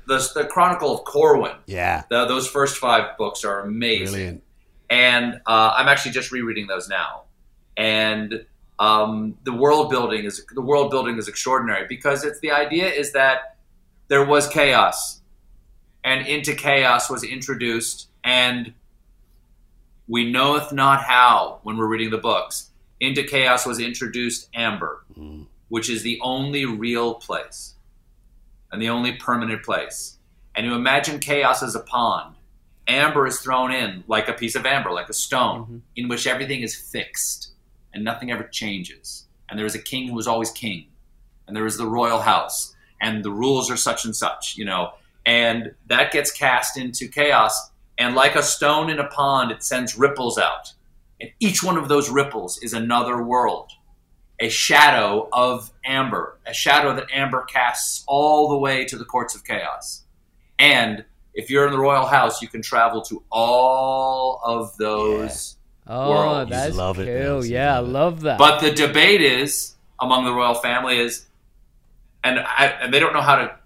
the 0.09 0.31
the 0.35 0.45
Chronicle 0.47 0.99
of 0.99 1.05
Corwin. 1.05 1.53
Yeah, 1.67 2.03
The, 2.11 2.27
those 2.27 2.49
first 2.49 2.77
five 2.79 3.17
books 3.19 3.45
are 3.45 3.61
amazing, 3.61 4.13
brilliant. 4.15 4.43
and 4.91 5.35
uh, 5.47 5.75
I'm 5.77 5.87
actually 5.89 6.11
just 6.13 6.33
rereading 6.33 6.67
those 6.67 6.89
now. 6.89 7.23
And 7.77 8.45
um, 8.81 9.37
the 9.45 9.53
world 9.53 9.91
building 9.91 10.25
is 10.25 10.45
the 10.53 10.61
world 10.61 10.91
building 10.91 11.19
is 11.19 11.29
extraordinary 11.29 11.87
because 11.89 12.25
it's 12.25 12.41
the 12.41 12.51
idea 12.51 12.89
is 12.89 13.13
that 13.13 13.57
there 14.09 14.25
was 14.25 14.49
chaos, 14.49 15.21
and 16.03 16.27
into 16.27 16.53
chaos 16.55 17.09
was 17.09 17.23
introduced, 17.23 18.09
and 18.25 18.75
we 20.09 20.31
knoweth 20.31 20.73
not 20.73 21.03
how 21.03 21.61
when 21.63 21.77
we're 21.77 21.87
reading 21.87 22.11
the 22.11 22.19
books. 22.19 22.71
Into 23.01 23.23
chaos 23.25 23.67
was 23.67 23.81
introduced 23.81 24.49
amber, 24.55 25.05
which 25.69 25.91
is 25.91 26.03
the 26.03 26.21
only 26.23 26.65
real 26.65 27.15
place 27.15 27.75
and 28.71 28.81
the 28.81 28.89
only 28.89 29.13
permanent 29.13 29.65
place. 29.65 30.19
And 30.55 30.67
you 30.67 30.75
imagine 30.75 31.19
chaos 31.19 31.63
as 31.63 31.75
a 31.75 31.81
pond, 31.81 32.37
amber 32.87 33.27
is 33.27 33.41
thrown 33.41 33.73
in 33.73 34.05
like 34.07 34.29
a 34.29 34.33
piece 34.33 34.55
of 34.55 34.67
amber, 34.67 34.93
like 34.93 35.09
a 35.09 35.15
stone, 35.15 35.61
Mm-hmm. 35.63 35.77
in 35.97 36.09
which 36.09 36.27
everything 36.27 36.61
is 36.63 36.75
fixed 36.77 37.53
and 37.93 38.05
nothing 38.05 38.31
ever 38.31 38.45
changes. 38.45 39.27
And 39.49 39.59
there 39.59 39.67
is 39.67 39.75
a 39.75 39.83
king 39.83 40.09
who 40.09 40.19
is 40.19 40.27
always 40.27 40.51
king, 40.51 40.87
and 41.47 41.57
there 41.57 41.67
is 41.67 41.77
the 41.77 41.87
royal 41.87 42.21
house, 42.21 42.75
and 43.01 43.23
the 43.25 43.31
rules 43.31 43.71
are 43.71 43.77
such 43.77 44.05
and 44.05 44.15
such, 44.17 44.57
you 44.57 44.65
know. 44.65 44.93
And 45.27 45.75
that 45.89 46.11
gets 46.13 46.31
cast 46.31 46.79
into 46.79 47.07
chaos, 47.09 47.71
and 47.99 48.15
like 48.15 48.35
a 48.35 48.43
stone 48.43 48.91
in 48.91 48.99
a 48.99 49.07
pond, 49.09 49.51
it 49.51 49.63
sends 49.63 49.97
ripples 49.97 50.39
out, 50.39 50.73
and 51.21 51.31
each 51.41 51.63
one 51.63 51.77
of 51.77 51.89
those 51.89 52.11
ripples 52.11 52.59
is 52.63 52.73
another 52.73 53.23
world 53.23 53.73
a 54.43 54.49
shadow 54.49 55.29
of 55.33 55.71
Amber, 55.85 56.37
a 56.45 56.53
shadow 56.53 56.95
that 56.97 57.07
Amber 57.13 57.43
casts 57.43 58.03
all 58.09 58.49
the 58.49 58.59
way 58.59 58.85
to 58.87 58.99
the 58.99 59.05
courts 59.05 59.37
of 59.37 59.45
chaos. 59.45 60.03
And 60.59 61.05
if 61.33 61.49
you're 61.49 61.65
in 61.67 61.73
the 61.73 61.79
royal 61.79 62.07
house, 62.07 62.43
you 62.43 62.49
can 62.49 62.61
travel 62.61 63.03
to 63.03 63.23
all 63.31 64.41
of 64.45 64.77
those. 64.79 65.57
Oh, 65.87 66.11
world. 66.11 66.49
That's 66.49 66.75
love 66.75 66.99
it, 66.99 67.07
cool. 67.07 67.15
Bills, 67.15 67.49
you 67.49 67.55
yeah, 67.55 67.77
I 67.77 67.81
love 67.81 68.23
that. 68.23 68.39
But 68.39 68.61
the 68.61 68.73
debate 68.73 69.21
is 69.21 69.75
among 70.01 70.25
the 70.25 70.33
royal 70.33 70.55
family 70.55 70.99
is, 70.99 71.25
and 72.25 72.41
I, 72.41 72.67
and 72.67 72.93
they 72.93 72.99
don't 72.99 73.13
know 73.13 73.21
how 73.21 73.37
to 73.37 73.57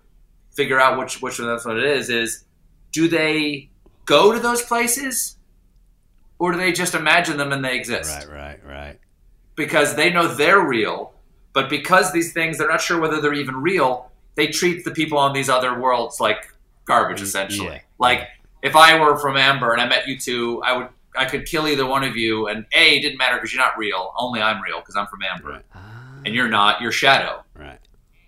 figure 0.52 0.80
out 0.80 0.98
which 0.98 1.20
which 1.22 1.38
one 1.38 1.48
that's 1.48 1.64
what 1.64 1.78
it 1.78 1.84
is. 1.84 2.08
Is 2.10 2.44
do 2.92 3.08
they 3.08 3.70
go 4.06 4.32
to 4.32 4.40
those 4.40 4.62
places, 4.62 5.36
or 6.38 6.52
do 6.52 6.58
they 6.58 6.72
just 6.72 6.94
imagine 6.94 7.36
them 7.36 7.52
and 7.52 7.64
they 7.64 7.76
exist? 7.76 8.26
Right, 8.28 8.32
right, 8.32 8.64
right. 8.64 9.00
because 9.56 9.94
they 9.96 10.10
know 10.10 10.28
they're 10.28 10.66
real, 10.66 11.12
but 11.52 11.68
because 11.68 12.12
these 12.12 12.32
things 12.32 12.58
they're 12.58 12.68
not 12.68 12.80
sure 12.80 13.00
whether 13.00 13.20
they're 13.20 13.34
even 13.34 13.56
real, 13.56 14.10
they 14.36 14.46
treat 14.46 14.84
the 14.84 14.90
people 14.90 15.18
on 15.18 15.32
these 15.32 15.48
other 15.48 15.78
worlds 15.78 16.20
like 16.20 16.52
garbage 16.84 17.20
essentially. 17.20 17.68
yeah. 17.68 17.80
Like 17.98 18.28
if 18.62 18.76
I 18.76 18.98
were 18.98 19.16
from 19.18 19.36
Amber 19.36 19.72
and 19.72 19.80
I 19.80 19.88
met 19.88 20.06
you 20.06 20.18
two, 20.18 20.62
I 20.62 20.76
would 20.76 20.88
I 21.16 21.24
could 21.24 21.46
kill 21.46 21.66
either 21.66 21.86
one 21.86 22.04
of 22.04 22.16
you 22.16 22.46
and 22.48 22.66
A 22.74 22.96
it 22.98 23.00
didn't 23.00 23.18
matter 23.18 23.36
because 23.36 23.52
you're 23.52 23.62
not 23.62 23.78
real, 23.78 24.12
only 24.18 24.40
I'm 24.40 24.62
real 24.62 24.80
because 24.80 24.96
I'm 24.96 25.06
from 25.06 25.20
Amber. 25.22 25.48
Right. 25.50 25.64
And 26.24 26.34
you're 26.34 26.48
not, 26.48 26.80
you're 26.80 26.92
Shadow. 26.92 27.44
Right. 27.54 27.78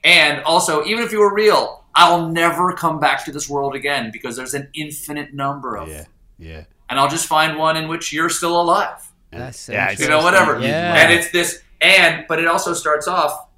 And 0.04 0.42
also, 0.44 0.84
even 0.84 1.02
if 1.04 1.12
you 1.12 1.18
were 1.18 1.34
real, 1.34 1.84
I'll 1.94 2.28
never 2.28 2.72
come 2.72 3.00
back 3.00 3.24
to 3.24 3.32
this 3.32 3.48
world 3.48 3.74
again 3.74 4.10
because 4.12 4.36
there's 4.36 4.54
an 4.54 4.68
infinite 4.74 5.34
number 5.34 5.76
of 5.76 5.88
Yeah. 5.88 6.04
Yeah. 6.38 6.64
and 6.88 6.98
I'll 7.00 7.08
just 7.08 7.26
find 7.26 7.58
one 7.58 7.76
in 7.76 7.88
which 7.88 8.12
you're 8.12 8.28
still 8.30 8.60
alive 8.60 9.08
that's 9.30 9.68
Yeah, 9.68 9.90
you 9.90 10.08
know, 10.08 10.22
whatever. 10.22 10.58
Yeah. 10.60 10.94
And 10.94 11.12
it's 11.12 11.30
this, 11.32 11.62
and 11.80 12.24
but 12.28 12.38
it 12.38 12.46
also 12.46 12.72
starts 12.74 13.06
off 13.06 13.48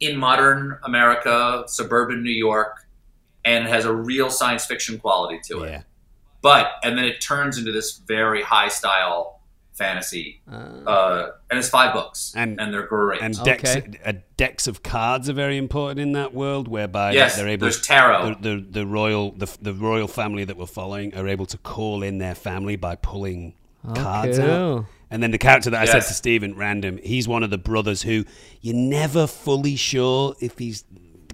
in 0.00 0.16
modern 0.16 0.78
America, 0.84 1.64
suburban 1.68 2.22
New 2.22 2.30
York, 2.30 2.86
and 3.44 3.66
has 3.66 3.84
a 3.84 3.92
real 3.94 4.30
science 4.30 4.66
fiction 4.66 4.98
quality 4.98 5.40
to 5.44 5.62
it. 5.62 5.70
Yeah. 5.70 5.82
But 6.42 6.72
and 6.82 6.98
then 6.98 7.04
it 7.04 7.20
turns 7.20 7.58
into 7.58 7.72
this 7.72 7.98
very 7.98 8.42
high 8.42 8.68
style 8.68 9.35
fantasy, 9.76 10.40
uh, 10.50 11.28
and 11.50 11.58
it's 11.58 11.68
five 11.68 11.92
books, 11.92 12.32
And- 12.36 12.60
and 12.60 12.72
they're 12.72 12.86
great. 12.86 13.20
And 13.20 13.34
decks, 13.44 13.76
Okay. 13.76 13.98
uh, 14.04 14.12
decks 14.36 14.66
of 14.66 14.82
cards 14.82 15.28
are 15.28 15.32
very 15.34 15.56
important 15.58 16.00
in 16.00 16.12
that 16.12 16.32
world, 16.34 16.66
whereby 16.68 17.12
yes, 17.12 17.36
they're 17.36 17.48
able. 17.48 17.62
there's 17.66 17.80
tarot. 17.80 18.36
The, 18.40 18.54
the, 18.56 18.66
the 18.80 18.86
royal 18.86 19.32
the, 19.32 19.54
the 19.60 19.74
royal 19.74 20.08
family 20.08 20.44
that 20.44 20.56
we're 20.56 20.66
following 20.66 21.14
are 21.14 21.28
able 21.28 21.46
to 21.46 21.58
call 21.58 22.02
in 22.02 22.18
their 22.18 22.34
family 22.34 22.76
by 22.76 22.96
pulling 22.96 23.54
cards 23.94 24.38
out. 24.38 24.86
And 25.10 25.22
then 25.22 25.30
the 25.30 25.38
character 25.38 25.70
that 25.70 25.80
I 25.80 25.84
said 25.84 26.00
to 26.00 26.14
Stephen, 26.14 26.56
random, 26.56 26.98
he's 27.02 27.28
one 27.28 27.44
of 27.44 27.50
the 27.50 27.58
brothers 27.58 28.02
who 28.02 28.24
you're 28.60 28.74
never 28.74 29.26
fully 29.28 29.76
sure 29.76 30.34
if 30.40 30.58
he's 30.58 30.84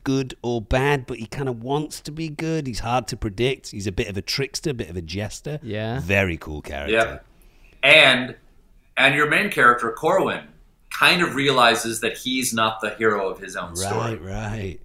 good 0.05 0.35
or 0.43 0.61
bad, 0.61 1.07
but 1.07 1.17
he 1.19 1.27
kind 1.27 1.49
of 1.49 1.63
wants 1.63 2.01
to 2.03 2.11
be 2.13 2.29
good. 2.29 2.67
He's 2.67 2.81
hard 2.81 3.07
to 3.09 3.17
predict. 3.17 3.71
He's 3.71 3.87
a 3.87 3.93
bit 3.93 4.09
of 4.09 4.17
a 4.17 4.21
trickster, 4.23 4.71
a 4.71 4.75
bit 4.75 4.91
of 4.91 4.97
a 4.97 5.01
jester. 5.01 5.61
Yeah. 5.63 6.01
Very 6.01 6.37
cool 6.37 6.61
character. 6.61 6.93
Yeah. 6.93 7.19
And 7.83 8.37
and 8.97 9.15
your 9.15 9.29
main 9.29 9.51
character, 9.51 9.91
Corwin, 9.93 10.45
kind 10.91 11.23
of 11.23 11.35
realizes 11.35 12.01
that 12.01 12.17
he's 12.17 12.53
not 12.53 12.81
the 12.81 12.91
hero 12.91 13.29
of 13.29 13.39
his 13.39 13.57
own 13.57 13.75
story. 13.75 14.17
Right, 14.17 14.23
right. 14.23 14.81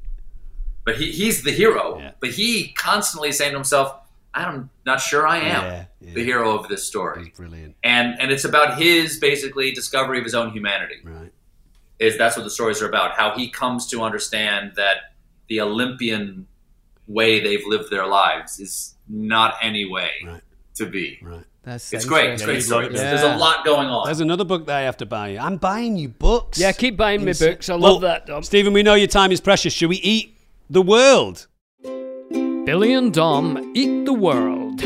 But 0.85 0.95
he, 0.95 1.11
he's 1.11 1.43
the 1.43 1.51
hero. 1.51 1.99
Yeah. 1.99 2.11
But 2.21 2.29
he 2.31 2.69
constantly 2.69 3.31
saying 3.33 3.51
to 3.51 3.57
himself, 3.57 3.93
I'm 4.33 4.69
not 4.85 5.01
sure 5.01 5.27
I 5.27 5.37
am 5.39 5.63
Yeah, 5.63 5.85
yeah. 5.99 6.13
the 6.13 6.23
hero 6.23 6.57
of 6.57 6.69
this 6.69 6.85
story. 6.87 7.25
He's 7.25 7.33
brilliant. 7.37 7.75
And 7.83 8.19
and 8.21 8.31
it's 8.31 8.45
about 8.45 8.79
his 8.79 9.19
basically 9.19 9.71
discovery 9.71 10.17
of 10.19 10.23
his 10.23 10.33
own 10.35 10.51
humanity. 10.51 10.95
Right. 11.03 11.31
Is 11.99 12.17
that's 12.17 12.37
what 12.37 12.43
the 12.43 12.49
stories 12.51 12.81
are 12.81 12.87
about. 12.87 13.11
How 13.17 13.35
he 13.35 13.49
comes 13.49 13.87
to 13.87 14.03
understand 14.03 14.73
that 14.75 14.97
the 15.49 15.59
Olympian 15.61 16.47
way 17.07 17.39
they've 17.41 17.65
lived 17.65 17.89
their 17.89 18.05
lives 18.05 18.59
is 18.59 18.95
not 19.09 19.55
any 19.61 19.85
way 19.85 20.11
Right. 20.25 20.41
to 20.75 20.85
be. 20.85 21.19
Right. 21.21 21.43
That's 21.67 21.91
It's 21.91 22.05
great. 22.05 22.29
It's 22.29 22.43
great 22.45 22.53
you'd 22.55 22.61
story. 22.63 22.85
love. 22.85 22.93
There's 22.95 23.23
a 23.23 23.35
lot 23.35 23.65
going 23.65 23.89
on. 23.89 24.05
There's 24.05 24.21
another 24.21 24.45
book 24.45 24.67
that 24.67 24.77
I 24.77 24.81
have 24.83 24.95
to 24.97 25.05
buy 25.05 25.29
you. 25.31 25.39
I'm 25.39 25.57
buying 25.57 25.97
you 25.97 26.07
books. 26.07 26.57
Yeah, 26.57 26.71
keep 26.71 26.95
buying 26.95 27.25
me 27.25 27.33
books. 27.33 27.67
I 27.69 27.73
Well, 27.73 27.93
love 27.93 28.01
that, 28.03 28.25
Dom. 28.25 28.41
Stephen, 28.43 28.71
we 28.71 28.83
know 28.83 28.93
your 28.93 29.07
time 29.09 29.33
is 29.33 29.41
precious. 29.41 29.73
Should 29.73 29.89
we 29.89 29.97
eat 29.97 30.33
the 30.69 30.81
world? 30.81 31.47
Billy 31.83 32.93
and 32.93 33.13
Dom 33.13 33.73
eat 33.75 34.05
the 34.05 34.13
world. 34.13 34.81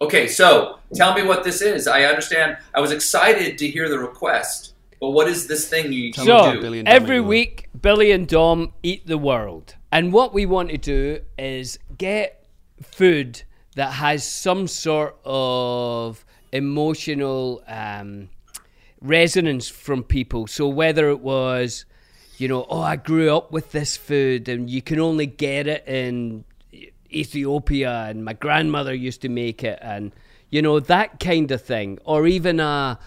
Okay, 0.00 0.26
so 0.26 0.80
tell 0.96 1.14
me 1.14 1.22
what 1.22 1.44
this 1.44 1.62
is. 1.62 1.86
I 1.86 2.04
understand. 2.06 2.56
I 2.74 2.80
was 2.80 2.90
excited 2.90 3.56
to 3.58 3.68
hear 3.68 3.88
the 3.88 4.00
request, 4.00 4.74
but 5.00 5.10
what 5.10 5.28
is 5.28 5.46
this 5.46 5.68
thing 5.68 5.92
you 5.92 6.12
Tell 6.12 6.24
you 6.26 6.32
me 6.32 6.38
So 6.40 6.52
do? 6.54 6.60
Billy 6.60 6.78
and 6.80 6.86
Dom 6.86 6.94
every 6.96 7.16
eat 7.16 7.18
the 7.18 7.22
world. 7.22 7.28
week, 7.28 7.68
Billy 7.80 8.10
and 8.10 8.26
Dom 8.26 8.72
eat 8.82 9.06
the 9.06 9.18
world, 9.18 9.76
and 9.92 10.12
what 10.12 10.34
we 10.34 10.44
want 10.44 10.70
to 10.70 10.76
do 10.78 11.20
is 11.38 11.78
get 11.98 12.44
food 12.82 13.42
that 13.74 13.92
has 13.92 14.26
some 14.26 14.66
sort 14.68 15.16
of 15.24 16.24
emotional 16.52 17.62
um, 17.66 18.28
resonance 19.00 19.68
from 19.68 20.02
people. 20.02 20.46
So 20.46 20.68
whether 20.68 21.08
it 21.08 21.20
was, 21.20 21.84
you 22.36 22.48
know, 22.48 22.66
oh, 22.68 22.80
I 22.80 22.96
grew 22.96 23.34
up 23.34 23.52
with 23.52 23.72
this 23.72 23.96
food, 23.96 24.48
and 24.48 24.68
you 24.68 24.82
can 24.82 25.00
only 25.00 25.26
get 25.26 25.66
it 25.66 25.86
in 25.86 26.44
Ethiopia, 27.10 28.04
and 28.08 28.24
my 28.24 28.32
grandmother 28.32 28.94
used 28.94 29.22
to 29.22 29.28
make 29.28 29.64
it, 29.64 29.78
and 29.82 30.12
you 30.50 30.60
know 30.62 30.80
that 30.80 31.20
kind 31.20 31.50
of 31.50 31.62
thing, 31.62 31.98
or 32.04 32.26
even 32.26 32.60
a 32.60 32.98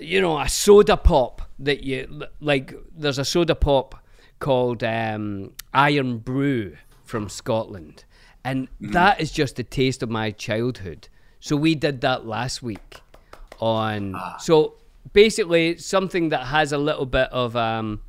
you 0.00 0.20
know, 0.20 0.38
a 0.38 0.48
soda 0.48 0.96
pop 0.96 1.42
that 1.58 1.84
you 1.84 2.24
like. 2.40 2.74
There's 2.96 3.18
a 3.18 3.24
soda 3.24 3.54
pop 3.54 4.02
called 4.38 4.82
um, 4.82 5.52
Irn-Bru 5.74 6.76
from 7.04 7.28
Scotland, 7.28 8.04
and 8.44 8.68
that 8.80 9.20
is 9.20 9.30
just 9.32 9.58
a 9.58 9.62
taste 9.62 10.02
of 10.02 10.10
my 10.10 10.30
childhood. 10.30 11.08
So 11.40 11.56
we 11.56 11.74
did 11.74 12.00
that 12.02 12.26
last 12.26 12.62
week 12.62 13.00
on. 13.60 14.14
So 14.38 14.74
basically, 15.12 15.76
something 15.78 16.30
that 16.30 16.46
has 16.46 16.72
a 16.72 16.78
little 16.78 17.06
bit 17.06 17.28
of 17.32 17.56
um, 17.56 18.00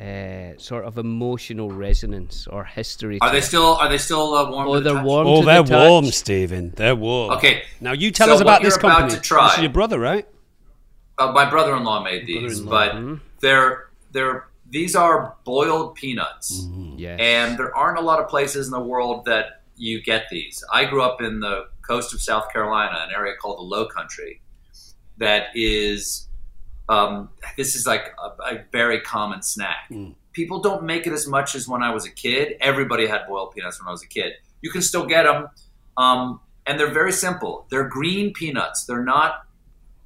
uh, 0.00 0.56
sort 0.56 0.84
of 0.84 0.98
emotional 0.98 1.70
resonance 1.70 2.46
or 2.48 2.64
history. 2.64 3.18
Are 3.20 3.30
they 3.30 3.38
it. 3.38 3.42
still 3.42 3.74
are 3.76 3.88
they 3.88 3.98
still 3.98 4.34
uh, 4.34 4.50
warm? 4.50 4.68
Oh, 4.68 4.74
to 4.74 4.80
they're 4.80 4.94
touch? 4.94 5.04
warm. 5.04 5.26
Oh, 5.26 5.40
to 5.40 5.46
they're 5.46 5.62
the 5.62 5.68
touch. 5.68 5.88
warm, 5.90 6.04
Stephen. 6.06 6.72
They're 6.76 6.96
warm. 6.96 7.32
Okay, 7.36 7.62
Now 7.80 7.92
you 7.92 8.10
tell 8.10 8.28
so 8.28 8.34
us 8.34 8.40
about 8.40 8.60
what 8.60 8.62
this 8.62 8.74
you're 8.74 8.80
about 8.80 8.98
company. 9.00 9.16
to 9.20 9.20
try- 9.22 9.46
This 9.48 9.56
is 9.58 9.62
your 9.62 9.72
brother, 9.72 9.98
right? 10.00 10.26
Uh, 11.18 11.30
my 11.32 11.48
brother-in-law 11.48 12.02
made 12.02 12.26
these, 12.26 12.60
but 12.60 12.96
they're 13.40 13.90
they're 14.12 14.46
these 14.72 14.96
are 14.96 15.36
boiled 15.44 15.94
peanuts, 15.94 16.66
Yes. 16.96 17.18
and 17.20 17.58
there 17.58 17.74
aren't 17.76 17.98
a 17.98 18.02
lot 18.02 18.18
of 18.20 18.26
places 18.28 18.66
in 18.66 18.72
the 18.72 18.80
world 18.82 19.26
that 19.26 19.62
you 19.76 20.02
get 20.02 20.24
these. 20.30 20.64
I 20.72 20.84
grew 20.86 21.02
up 21.02 21.20
in 21.22 21.40
the 21.40 21.66
coast 21.86 22.12
of 22.14 22.20
South 22.22 22.52
Carolina, 22.52 22.96
an 23.06 23.10
area 23.14 23.34
called 23.40 23.58
the 23.58 23.62
Low 23.62 23.86
Country, 23.86 24.40
that 25.18 25.46
is 25.54 26.28
um, 26.88 27.28
this 27.56 27.74
is 27.76 27.86
like 27.86 28.12
a, 28.18 28.54
a 28.54 28.64
very 28.72 29.00
common 29.00 29.42
snack. 29.42 29.90
People 30.32 30.60
don't 30.60 30.82
make 30.84 31.06
it 31.06 31.12
as 31.12 31.26
much 31.26 31.54
as 31.54 31.68
when 31.68 31.82
I 31.82 31.90
was 31.92 32.04
a 32.06 32.10
kid. 32.10 32.56
Everybody 32.60 33.06
had 33.06 33.26
boiled 33.28 33.52
peanuts 33.54 33.80
when 33.80 33.88
I 33.88 33.92
was 33.92 34.02
a 34.02 34.08
kid. 34.08 34.32
You 34.62 34.70
can 34.70 34.82
still 34.82 35.06
get 35.06 35.24
them, 35.24 35.48
um, 35.96 36.40
and 36.66 36.78
they're 36.80 36.92
very 36.92 37.12
simple. 37.12 37.66
They're 37.70 37.88
green 37.88 38.32
peanuts. 38.32 38.84
They're 38.86 39.04
not 39.04 39.42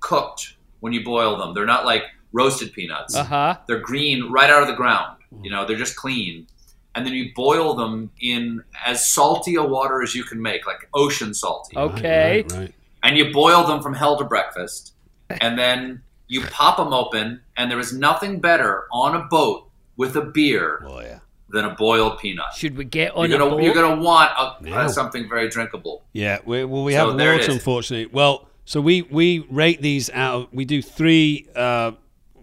cooked 0.01 0.57
when 0.81 0.93
you 0.93 1.05
boil 1.05 1.39
them. 1.39 1.55
They're 1.55 1.67
not 1.67 1.85
like 1.87 2.03
roasted 2.37 2.73
peanuts. 2.73 3.15
Uh 3.17 3.25
huh. 3.25 3.57
They're 3.67 3.81
green 3.81 4.31
right 4.31 4.51
out 4.51 4.63
of 4.63 4.69
the 4.69 4.75
ground. 4.75 5.17
You 5.43 5.51
know, 5.51 5.67
they're 5.67 5.77
just 5.87 5.97
clean. 5.97 6.47
And 6.95 7.05
then 7.05 7.13
you 7.13 7.31
boil 7.35 7.75
them 7.75 8.11
in 8.21 8.63
as 8.87 9.07
salty 9.13 9.55
a 9.57 9.63
water 9.63 10.03
as 10.03 10.15
you 10.15 10.25
can 10.25 10.41
make, 10.41 10.67
like 10.67 10.89
ocean 10.95 11.35
salty. 11.35 11.77
Okay. 11.77 12.43
Right, 12.49 12.53
right. 12.53 12.75
And 13.03 13.17
you 13.19 13.33
boil 13.33 13.65
them 13.65 13.83
from 13.83 13.93
hell 13.95 14.17
to 14.19 14.25
breakfast. 14.25 14.95
And 15.29 15.59
then 15.59 16.03
you 16.29 16.41
pop 16.43 16.77
them 16.79 16.93
open, 16.93 17.41
and 17.57 17.71
there 17.71 17.79
is 17.79 17.93
nothing 17.93 18.41
better 18.41 18.87
on 18.93 19.15
a 19.15 19.25
boat 19.27 19.69
with 19.97 20.17
a 20.17 20.23
beer 20.23 20.83
Oh 20.87 21.01
yeah. 21.01 21.19
than 21.51 21.65
a 21.67 21.75
boiled 21.75 22.19
peanut. 22.19 22.53
Should 22.57 22.77
we 22.77 22.85
get 22.85 23.15
on 23.15 23.29
You're 23.29 23.39
gonna, 23.39 23.51
boat? 23.51 23.63
you're 23.63 23.75
gonna 23.75 24.01
want 24.01 24.31
a, 24.39 24.57
Yeah. 24.69 24.81
uh, 24.87 24.89
something 24.89 25.29
very 25.29 25.49
drinkable. 25.49 26.03
Yeah. 26.13 26.39
We, 26.47 26.65
well, 26.65 26.83
we 26.85 26.93
So 26.95 27.09
have 27.11 27.19
there 27.19 27.33
water, 27.37 27.53
unfortunately. 27.53 28.07
Well, 28.13 28.49
so 28.65 28.81
we 28.81 29.03
we 29.03 29.47
rate 29.51 29.81
these 29.83 30.09
out. 30.11 30.53
We 30.55 30.65
do 30.65 30.81
three. 30.83 31.47
Uh, 31.55 31.93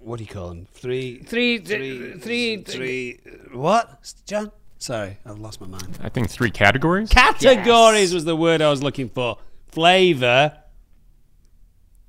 what 0.03 0.17
do 0.17 0.23
you 0.23 0.29
call 0.29 0.49
them? 0.49 0.67
Three. 0.73 1.19
Three, 1.19 1.59
Three. 1.59 2.13
three, 2.19 2.57
Three. 2.63 3.19
What, 3.51 4.13
John? 4.25 4.51
Sorry, 4.77 5.17
I've 5.25 5.39
lost 5.39 5.61
my 5.61 5.67
mind. 5.67 5.97
I 6.03 6.09
think 6.09 6.29
three 6.29 6.51
categories. 6.51 7.09
Categories 7.09 8.13
was 8.13 8.25
the 8.25 8.35
word 8.35 8.61
I 8.61 8.69
was 8.69 8.83
looking 8.83 9.07
for. 9.09 9.37
Flavor, 9.67 10.57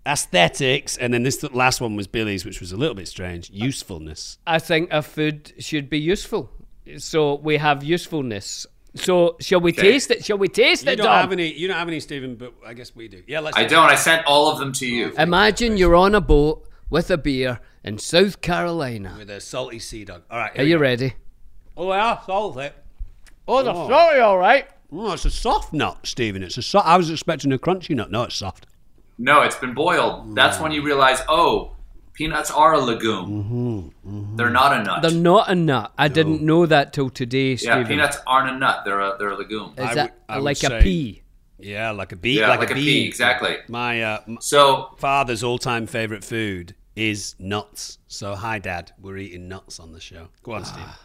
aesthetics, 0.07 0.97
and 0.97 1.15
then 1.15 1.23
this 1.23 1.43
last 1.53 1.81
one 1.81 1.97
was 1.97 2.07
Billy's, 2.07 2.45
which 2.45 2.61
was 2.61 2.73
a 2.73 2.77
little 2.77 2.95
bit 2.95 3.09
strange. 3.09 3.51
Usefulness. 3.51 4.39
I 4.47 4.59
think 4.59 4.93
a 4.93 5.03
food 5.03 5.53
should 5.59 5.89
be 5.89 5.99
useful. 6.01 6.51
So 6.99 7.37
we 7.37 7.57
have 7.57 7.83
usefulness. 7.83 8.67
So 8.97 9.37
shall 9.41 9.61
we 9.61 9.73
Okay. 9.73 9.83
taste 9.83 10.11
it? 10.11 10.25
Shall 10.25 10.39
we 10.39 10.49
taste 10.49 10.85
You 10.85 10.93
it, 10.93 10.97
don't 10.97 11.07
Dom? 11.07 11.21
have 11.21 11.33
any. 11.33 11.53
You 11.53 11.67
don't 11.69 11.77
have 11.79 11.89
any, 11.89 11.99
Stephen, 12.01 12.37
but 12.37 12.53
I 12.67 12.75
guess 12.75 12.95
we 12.95 13.09
do. 13.09 13.23
Yeah, 13.27 13.41
let's. 13.41 13.57
I 13.57 13.65
don't. 13.65 13.89
I 13.91 13.95
sent 13.97 14.25
all 14.27 14.51
of 14.53 14.59
them 14.59 14.73
to 14.75 14.87
you. 14.87 15.13
Imagine 15.19 15.77
you're 15.77 15.97
on 15.97 16.15
a 16.15 16.21
boat 16.21 16.69
with 16.95 17.11
a 17.11 17.19
beer 17.19 17.59
in 17.83 17.99
South 17.99 18.41
Carolina. 18.41 19.17
with 19.19 19.29
a 19.29 19.41
salty 19.41 19.81
sea 19.81 20.05
dog. 20.05 20.23
All 20.31 20.39
right. 20.39 20.57
Are 20.57 20.63
you 20.63 20.77
go. 20.77 20.83
ready? 20.83 21.15
Oh 21.77 21.93
yeah, 21.93 22.21
salty. 22.25 22.71
Oh, 23.49 23.63
the 23.65 23.73
Oh. 23.75 23.89
sorry, 23.89 24.21
all 24.21 24.39
right. 24.39 24.67
Oh, 24.93 25.13
it's 25.13 25.25
a 25.25 25.31
soft 25.31 25.73
nut, 25.73 25.99
Stephen. 26.05 26.43
It's 26.45 26.57
a 26.57 26.63
soft. 26.63 26.87
I 26.87 26.97
was 26.97 27.11
expecting 27.11 27.53
a 27.53 27.59
crunchy 27.59 27.97
nut. 27.97 28.13
No, 28.13 28.23
it's 28.23 28.37
soft. 28.37 28.67
No, 29.19 29.43
it's 29.43 29.57
been 29.57 29.75
boiled. 29.75 30.37
That's 30.37 30.61
when 30.61 30.71
you 30.71 30.83
realize, 30.83 31.21
oh, 31.29 31.73
peanuts 32.13 32.51
are 32.53 32.75
a 32.75 32.81
legume. 32.81 33.91
They're 34.37 34.51
not 34.51 34.73
a 34.81 34.85
nut. 34.85 35.03
They're 35.03 35.11
not 35.33 35.51
a 35.51 35.55
nut. 35.57 35.93
I 35.99 36.07
didn't 36.09 36.43
know 36.43 36.65
that 36.67 36.93
till 36.93 37.11
today, 37.11 37.57
Stephen. 37.57 37.81
yeah, 37.83 37.89
peanuts 37.89 38.19
aren't 38.27 38.55
a 38.55 38.59
nut. 38.59 38.83
They're 38.85 39.01
a 39.01 39.17
they're 39.19 39.31
a 39.31 39.37
legume. 39.37 39.75
Is 39.77 39.85
I 39.85 39.95
that 39.95 40.17
would- 40.31 40.43
like 40.45 40.59
a 40.63 40.69
say- 40.69 40.83
pea? 40.83 41.21
Yeah, 41.59 41.91
like 41.93 42.13
a 42.13 42.17
bee. 42.17 42.39
Yeah, 42.41 42.49
like, 42.49 42.61
like 42.61 42.71
a, 42.71 42.73
a 42.73 42.77
bee. 42.77 43.03
pea, 43.03 43.07
exactly. 43.09 43.57
My 43.69 44.03
uh, 44.03 44.21
m- 44.29 44.39
So 44.41 44.91
father's 44.99 45.43
all-time 45.43 45.87
favorite 45.87 46.23
food 46.25 46.75
is 46.97 47.35
nuts. 47.39 47.99
So 48.07 48.35
hi, 48.35 48.59
Dad. 48.59 48.93
We're 49.01 49.19
eating 49.19 49.49
nuts 49.49 49.81
on 49.81 49.93
the 49.93 50.01
show. 50.01 50.29
Go 50.43 50.53
on, 50.53 50.65
Steve. 50.65 50.85
Ah. 50.87 51.01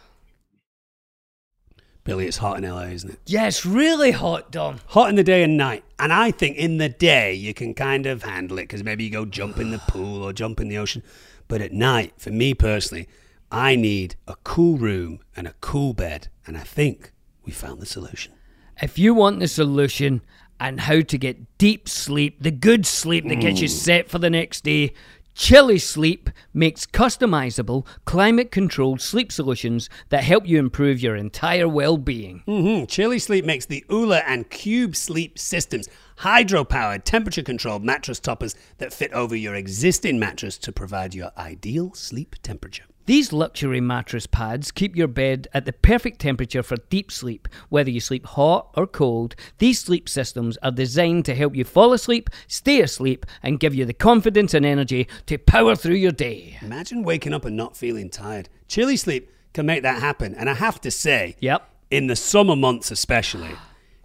Billy, 2.04 2.26
it's 2.26 2.38
hot 2.38 2.56
in 2.56 2.68
LA, 2.68 2.84
isn't 2.84 3.10
it? 3.10 3.20
Yes, 3.26 3.66
really 3.66 4.10
hot, 4.10 4.50
Dom. 4.50 4.80
Hot 4.88 5.10
in 5.10 5.16
the 5.16 5.22
day 5.22 5.42
and 5.42 5.56
night. 5.56 5.84
And 5.98 6.12
I 6.12 6.30
think 6.30 6.56
in 6.56 6.78
the 6.78 6.88
day 6.88 7.34
you 7.34 7.52
can 7.52 7.74
kind 7.74 8.06
of 8.06 8.22
handle 8.22 8.58
it 8.58 8.62
because 8.62 8.82
maybe 8.82 9.04
you 9.04 9.10
go 9.10 9.26
jump 9.26 9.58
in 9.58 9.70
the 9.70 9.78
pool 9.88 10.22
or 10.22 10.32
jump 10.32 10.60
in 10.60 10.68
the 10.68 10.78
ocean. 10.78 11.02
But 11.46 11.60
at 11.60 11.72
night, 11.72 12.14
for 12.16 12.30
me 12.30 12.54
personally, 12.54 13.06
I 13.52 13.76
need 13.76 14.16
a 14.26 14.36
cool 14.44 14.78
room 14.78 15.20
and 15.36 15.46
a 15.46 15.54
cool 15.60 15.92
bed. 15.92 16.28
And 16.46 16.56
I 16.56 16.62
think 16.62 17.12
we 17.44 17.52
found 17.52 17.80
the 17.80 17.86
solution. 17.86 18.32
If 18.80 18.98
you 18.98 19.12
want 19.12 19.40
the 19.40 19.48
solution 19.48 20.22
and 20.58 20.80
how 20.80 21.02
to 21.02 21.18
get 21.18 21.58
deep 21.58 21.88
sleep, 21.88 22.42
the 22.42 22.50
good 22.50 22.86
sleep 22.86 23.28
that 23.28 23.40
gets 23.40 23.60
you 23.60 23.68
mm. 23.68 23.72
set 23.72 24.08
for 24.08 24.18
the 24.18 24.30
next 24.30 24.64
day, 24.64 24.94
Chili 25.34 25.78
Sleep 25.78 26.28
makes 26.52 26.86
customizable, 26.86 27.86
climate 28.04 28.50
controlled 28.50 29.00
sleep 29.00 29.32
solutions 29.32 29.88
that 30.10 30.24
help 30.24 30.46
you 30.46 30.58
improve 30.58 31.00
your 31.00 31.16
entire 31.16 31.68
well 31.68 31.96
being. 31.96 32.42
hmm 32.46 32.84
Chili 32.84 33.18
Sleep 33.18 33.44
makes 33.44 33.66
the 33.66 33.84
OOLER 33.90 34.22
and 34.26 34.50
Cube 34.50 34.96
Sleep 34.96 35.38
systems 35.38 35.88
hydro 36.18 36.64
powered, 36.64 37.04
temperature 37.04 37.42
controlled 37.42 37.82
mattress 37.82 38.20
toppers 38.20 38.54
that 38.78 38.92
fit 38.92 39.12
over 39.12 39.34
your 39.34 39.54
existing 39.54 40.18
mattress 40.18 40.58
to 40.58 40.72
provide 40.72 41.14
your 41.14 41.30
ideal 41.38 41.94
sleep 41.94 42.36
temperature. 42.42 42.84
These 43.06 43.32
luxury 43.32 43.80
mattress 43.80 44.26
pads 44.26 44.70
keep 44.70 44.94
your 44.94 45.08
bed 45.08 45.48
at 45.52 45.64
the 45.64 45.72
perfect 45.72 46.20
temperature 46.20 46.62
for 46.62 46.76
deep 46.90 47.10
sleep. 47.10 47.48
Whether 47.68 47.90
you 47.90 47.98
sleep 47.98 48.24
hot 48.26 48.70
or 48.76 48.86
cold, 48.86 49.34
these 49.58 49.80
sleep 49.80 50.08
systems 50.08 50.56
are 50.62 50.70
designed 50.70 51.24
to 51.24 51.34
help 51.34 51.56
you 51.56 51.64
fall 51.64 51.92
asleep, 51.92 52.30
stay 52.46 52.80
asleep, 52.80 53.26
and 53.42 53.58
give 53.58 53.74
you 53.74 53.84
the 53.84 53.94
confidence 53.94 54.54
and 54.54 54.64
energy 54.64 55.08
to 55.26 55.38
power 55.38 55.74
through 55.74 55.96
your 55.96 56.12
day. 56.12 56.58
Imagine 56.62 57.02
waking 57.02 57.32
up 57.34 57.44
and 57.44 57.56
not 57.56 57.76
feeling 57.76 58.10
tired. 58.10 58.48
Chili 58.68 58.96
Sleep 58.96 59.28
can 59.54 59.66
make 59.66 59.82
that 59.82 60.00
happen. 60.00 60.34
And 60.36 60.48
I 60.48 60.54
have 60.54 60.80
to 60.82 60.90
say, 60.90 61.36
Yep. 61.40 61.68
in 61.90 62.06
the 62.06 62.16
summer 62.16 62.54
months 62.54 62.90
especially, 62.92 63.50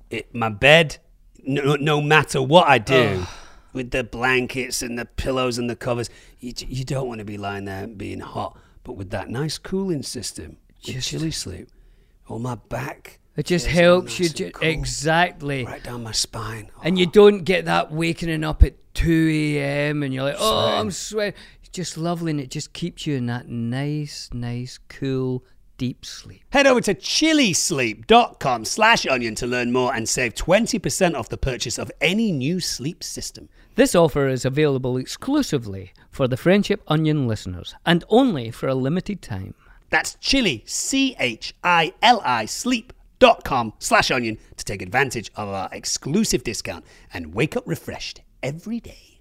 it, 0.09 0.33
my 0.33 0.49
bed, 0.49 0.97
no, 1.43 1.75
no 1.75 2.01
matter 2.01 2.41
what 2.41 2.67
I 2.67 2.79
do, 2.79 3.25
with 3.71 3.91
the 3.91 4.03
blankets 4.03 4.81
and 4.81 4.97
the 4.97 5.05
pillows 5.05 5.59
and 5.59 5.69
the 5.69 5.75
covers, 5.75 6.09
you, 6.39 6.53
you 6.67 6.83
don't 6.83 7.07
want 7.07 7.19
to 7.19 7.25
be 7.25 7.37
lying 7.37 7.65
there 7.65 7.85
being 7.85 8.21
hot. 8.21 8.57
But 8.85 8.93
with 8.93 9.09
that 9.09 9.29
nice 9.29 9.57
cooling 9.57 10.03
system, 10.03 10.57
with 10.85 11.03
Chili 11.03 11.31
Sleep, 11.31 11.67
on 12.29 12.43
my 12.43 12.55
back, 12.55 13.19
It 13.35 13.47
just 13.47 13.65
helps 13.65 14.19
you 14.19 14.29
ju- 14.29 14.51
exactly. 14.61 15.65
right 15.65 15.83
down 15.83 16.03
my 16.03 16.11
spine. 16.13 16.69
And 16.83 16.97
you 16.97 17.07
oh. 17.07 17.11
don't 17.11 17.43
get 17.43 17.65
that 17.65 17.91
waking 17.91 18.43
up 18.43 18.63
at 18.63 18.75
2 18.93 19.29
a.m. 19.57 20.03
and 20.03 20.13
you're 20.13 20.23
like, 20.23 20.37
oh, 20.39 20.77
I'm 20.77 20.91
sweating. 20.91 21.37
It's 21.59 21.69
just 21.69 21.97
lovely 21.97 22.31
and 22.31 22.39
it 22.39 22.51
just 22.51 22.73
keeps 22.73 23.07
you 23.07 23.15
in 23.15 23.25
that 23.25 23.47
nice, 23.49 24.29
nice, 24.31 24.79
cool, 24.87 25.43
deep 25.77 26.05
sleep. 26.05 26.43
Head 26.51 26.67
over 26.67 26.79
to 26.81 26.93
chilisleep.com 26.93 28.65
slash 28.65 29.07
onion 29.07 29.33
to 29.35 29.47
learn 29.47 29.73
more 29.73 29.93
and 29.95 30.07
save 30.07 30.35
20% 30.35 31.15
off 31.15 31.27
the 31.27 31.37
purchase 31.37 31.79
of 31.79 31.91
any 31.99 32.31
new 32.31 32.59
sleep 32.59 33.03
system. 33.03 33.49
This 33.75 33.93
offer 33.93 34.29
is 34.29 34.45
available 34.45 34.95
exclusively 34.95 35.91
for 36.09 36.29
the 36.29 36.37
Friendship 36.37 36.81
Onion 36.87 37.27
listeners 37.27 37.75
and 37.85 38.05
only 38.07 38.49
for 38.49 38.69
a 38.69 38.75
limited 38.75 39.21
time. 39.21 39.53
That's 39.89 40.15
chili, 40.15 40.63
C-H-I-L-I, 40.65 42.45
sleep.com 42.45 43.73
slash 43.79 44.11
onion 44.11 44.37
to 44.55 44.63
take 44.63 44.81
advantage 44.81 45.29
of 45.35 45.49
our 45.49 45.67
exclusive 45.73 46.43
discount 46.45 46.85
and 47.13 47.33
wake 47.33 47.57
up 47.57 47.63
refreshed 47.67 48.21
every 48.41 48.79
day. 48.79 49.19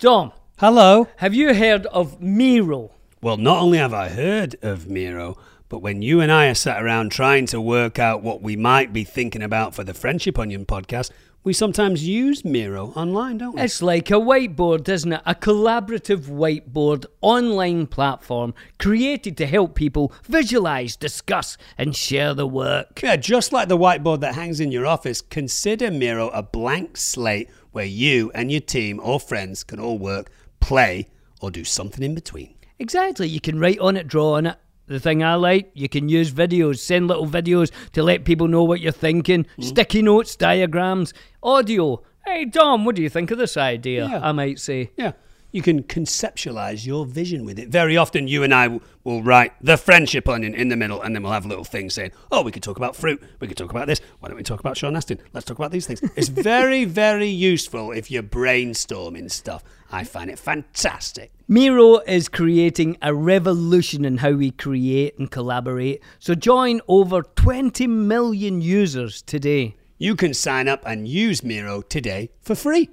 Dom, 0.00 0.32
Hello. 0.58 1.06
have 1.18 1.32
you 1.32 1.54
heard 1.54 1.86
of 1.86 2.20
Miro? 2.20 2.90
Well, 3.22 3.36
not 3.36 3.60
only 3.60 3.78
have 3.78 3.94
I 3.94 4.08
heard 4.08 4.56
of 4.62 4.88
Miro, 4.88 5.38
but 5.68 5.78
when 5.78 6.02
you 6.02 6.20
and 6.20 6.32
I 6.32 6.48
are 6.48 6.54
sat 6.54 6.82
around 6.82 7.12
trying 7.12 7.46
to 7.46 7.60
work 7.60 8.00
out 8.00 8.22
what 8.22 8.42
we 8.42 8.56
might 8.56 8.92
be 8.92 9.04
thinking 9.04 9.42
about 9.42 9.76
for 9.76 9.84
the 9.84 9.94
Friendship 9.94 10.38
Onion 10.40 10.66
podcast, 10.66 11.10
we 11.42 11.52
sometimes 11.52 12.06
use 12.06 12.44
Miro 12.44 12.88
online, 12.88 13.38
don't 13.38 13.54
we? 13.54 13.62
It's 13.62 13.80
like 13.80 14.10
a 14.10 14.14
whiteboard, 14.14 14.88
isn't 14.88 15.12
it? 15.12 15.22
A 15.24 15.34
collaborative 15.34 16.26
whiteboard 16.26 17.06
online 17.22 17.86
platform 17.86 18.52
created 18.78 19.36
to 19.38 19.46
help 19.46 19.74
people 19.74 20.12
visualize, 20.24 20.96
discuss, 20.96 21.56
and 21.78 21.96
share 21.96 22.34
the 22.34 22.46
work. 22.46 23.00
Yeah, 23.02 23.16
just 23.16 23.52
like 23.52 23.68
the 23.68 23.78
whiteboard 23.78 24.20
that 24.20 24.34
hangs 24.34 24.60
in 24.60 24.70
your 24.70 24.86
office, 24.86 25.22
consider 25.22 25.90
Miro 25.90 26.28
a 26.28 26.42
blank 26.42 26.96
slate 26.96 27.48
where 27.72 27.86
you 27.86 28.30
and 28.34 28.50
your 28.50 28.60
team 28.60 29.00
or 29.02 29.18
friends 29.18 29.64
can 29.64 29.80
all 29.80 29.98
work, 29.98 30.30
play, 30.60 31.08
or 31.40 31.50
do 31.50 31.64
something 31.64 32.04
in 32.04 32.14
between. 32.14 32.54
Exactly. 32.78 33.28
You 33.28 33.40
can 33.40 33.58
write 33.58 33.78
on 33.78 33.96
it, 33.96 34.06
draw 34.06 34.34
on 34.34 34.46
it. 34.46 34.56
The 34.90 34.98
thing 34.98 35.22
I 35.22 35.36
like, 35.36 35.70
you 35.72 35.88
can 35.88 36.08
use 36.08 36.32
videos, 36.32 36.78
send 36.80 37.06
little 37.06 37.28
videos 37.28 37.70
to 37.92 38.02
let 38.02 38.24
people 38.24 38.48
know 38.48 38.64
what 38.64 38.80
you're 38.80 38.90
thinking, 38.90 39.46
mm. 39.56 39.62
sticky 39.62 40.02
notes, 40.02 40.34
diagrams, 40.34 41.14
audio. 41.44 42.02
Hey, 42.26 42.44
Dom, 42.44 42.84
what 42.84 42.96
do 42.96 43.02
you 43.02 43.08
think 43.08 43.30
of 43.30 43.38
this 43.38 43.56
idea? 43.56 44.08
Yeah. 44.08 44.18
I 44.20 44.32
might 44.32 44.58
say. 44.58 44.90
Yeah, 44.96 45.12
you 45.52 45.62
can 45.62 45.82
conceptualize 45.82 46.86
your 46.86 47.06
vision 47.06 47.44
with 47.44 47.58
it. 47.58 47.68
Very 47.68 47.96
often, 47.96 48.28
you 48.28 48.42
and 48.42 48.54
I 48.54 48.64
w- 48.64 48.80
will 49.04 49.22
write 49.22 49.52
the 49.60 49.76
friendship 49.76 50.28
onion 50.28 50.54
in 50.54 50.68
the 50.68 50.76
middle, 50.76 51.00
and 51.02 51.14
then 51.14 51.22
we'll 51.22 51.32
have 51.32 51.46
little 51.46 51.64
things 51.64 51.94
saying, 51.94 52.12
"Oh, 52.30 52.42
we 52.42 52.52
could 52.52 52.62
talk 52.62 52.76
about 52.76 52.96
fruit. 52.96 53.22
We 53.40 53.48
could 53.48 53.56
talk 53.56 53.70
about 53.70 53.86
this. 53.86 54.00
Why 54.20 54.28
don't 54.28 54.36
we 54.36 54.42
talk 54.42 54.60
about 54.60 54.76
Sean 54.76 54.96
Astin? 54.96 55.18
Let's 55.32 55.46
talk 55.46 55.58
about 55.58 55.72
these 55.72 55.86
things." 55.86 56.02
It's 56.16 56.28
very, 56.52 56.84
very 56.84 57.28
useful 57.28 57.92
if 57.92 58.10
you're 58.10 58.22
brainstorming 58.22 59.30
stuff. 59.30 59.62
I 59.92 60.04
find 60.04 60.30
it 60.30 60.38
fantastic. 60.38 61.32
Miro 61.48 61.98
is 62.00 62.28
creating 62.28 62.96
a 63.02 63.12
revolution 63.12 64.04
in 64.04 64.18
how 64.18 64.32
we 64.32 64.52
create 64.52 65.18
and 65.18 65.30
collaborate. 65.30 66.00
So 66.20 66.34
join 66.36 66.80
over 66.86 67.22
20 67.22 67.88
million 67.88 68.60
users 68.60 69.20
today. 69.22 69.74
You 69.98 70.14
can 70.14 70.32
sign 70.32 70.68
up 70.68 70.82
and 70.86 71.08
use 71.08 71.42
Miro 71.42 71.82
today 71.82 72.30
for 72.40 72.54
free. 72.54 72.88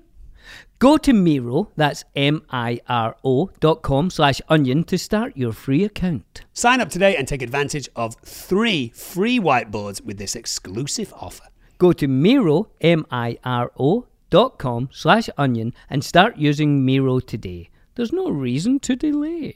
Go 0.79 0.95
to 0.97 1.11
Miro, 1.11 1.71
that's 1.75 2.03
M-I-R-O 2.15 3.49
dot 3.59 3.81
com 3.81 4.11
slash 4.11 4.39
onion 4.47 4.83
to 4.83 4.97
start 4.99 5.35
your 5.35 5.51
free 5.51 5.83
account. 5.83 6.45
Sign 6.53 6.81
up 6.81 6.89
today 6.89 7.15
and 7.15 7.27
take 7.27 7.41
advantage 7.41 7.89
of 7.95 8.15
three 8.23 8.89
free 8.89 9.39
whiteboards 9.39 10.01
with 10.01 10.19
this 10.19 10.35
exclusive 10.35 11.11
offer. 11.15 11.45
Go 11.79 11.93
to 11.93 12.07
Miro, 12.07 12.69
M-I-R-O 12.81 14.05
dot 14.29 14.59
com 14.59 14.89
slash 14.91 15.31
onion 15.35 15.73
and 15.89 16.03
start 16.03 16.37
using 16.37 16.85
Miro 16.85 17.19
today. 17.21 17.71
There's 17.95 18.13
no 18.13 18.29
reason 18.29 18.79
to 18.81 18.95
delay. 18.95 19.55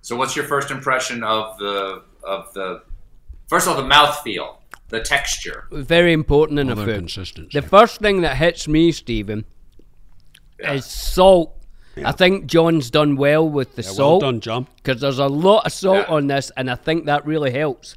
So, 0.00 0.14
what's 0.14 0.36
your 0.36 0.44
first 0.44 0.70
impression 0.70 1.24
of 1.24 1.58
the 1.58 2.04
of 2.22 2.54
the 2.54 2.82
first 3.48 3.66
of 3.66 3.74
all 3.74 3.82
the 3.82 3.88
mouthfeel, 3.88 4.58
the 4.90 5.00
texture? 5.00 5.66
Very 5.72 6.12
important 6.12 6.60
in 6.60 6.70
a 6.70 6.76
food. 6.76 6.94
consistency. 6.94 7.58
The 7.60 7.66
first 7.66 7.98
thing 7.98 8.20
that 8.20 8.36
hits 8.36 8.68
me, 8.68 8.92
Stephen, 8.92 9.44
Yeah. 10.60 10.72
is 10.72 10.84
salt. 10.86 11.52
I 12.04 12.12
think 12.12 12.46
John's 12.46 12.90
done 12.90 13.16
well 13.16 13.48
with 13.48 13.74
the 13.76 13.82
Yeah, 13.82 13.88
well 13.88 13.94
salt. 13.96 14.20
done, 14.20 14.40
John. 14.40 14.66
Because 14.76 15.00
there's 15.00 15.18
a 15.18 15.26
lot 15.28 15.64
of 15.66 15.72
salt 15.72 16.06
Yeah. 16.08 16.14
on 16.14 16.26
this, 16.26 16.50
and 16.56 16.70
I 16.70 16.74
think 16.74 17.06
that 17.06 17.24
really 17.26 17.50
helps. 17.52 17.96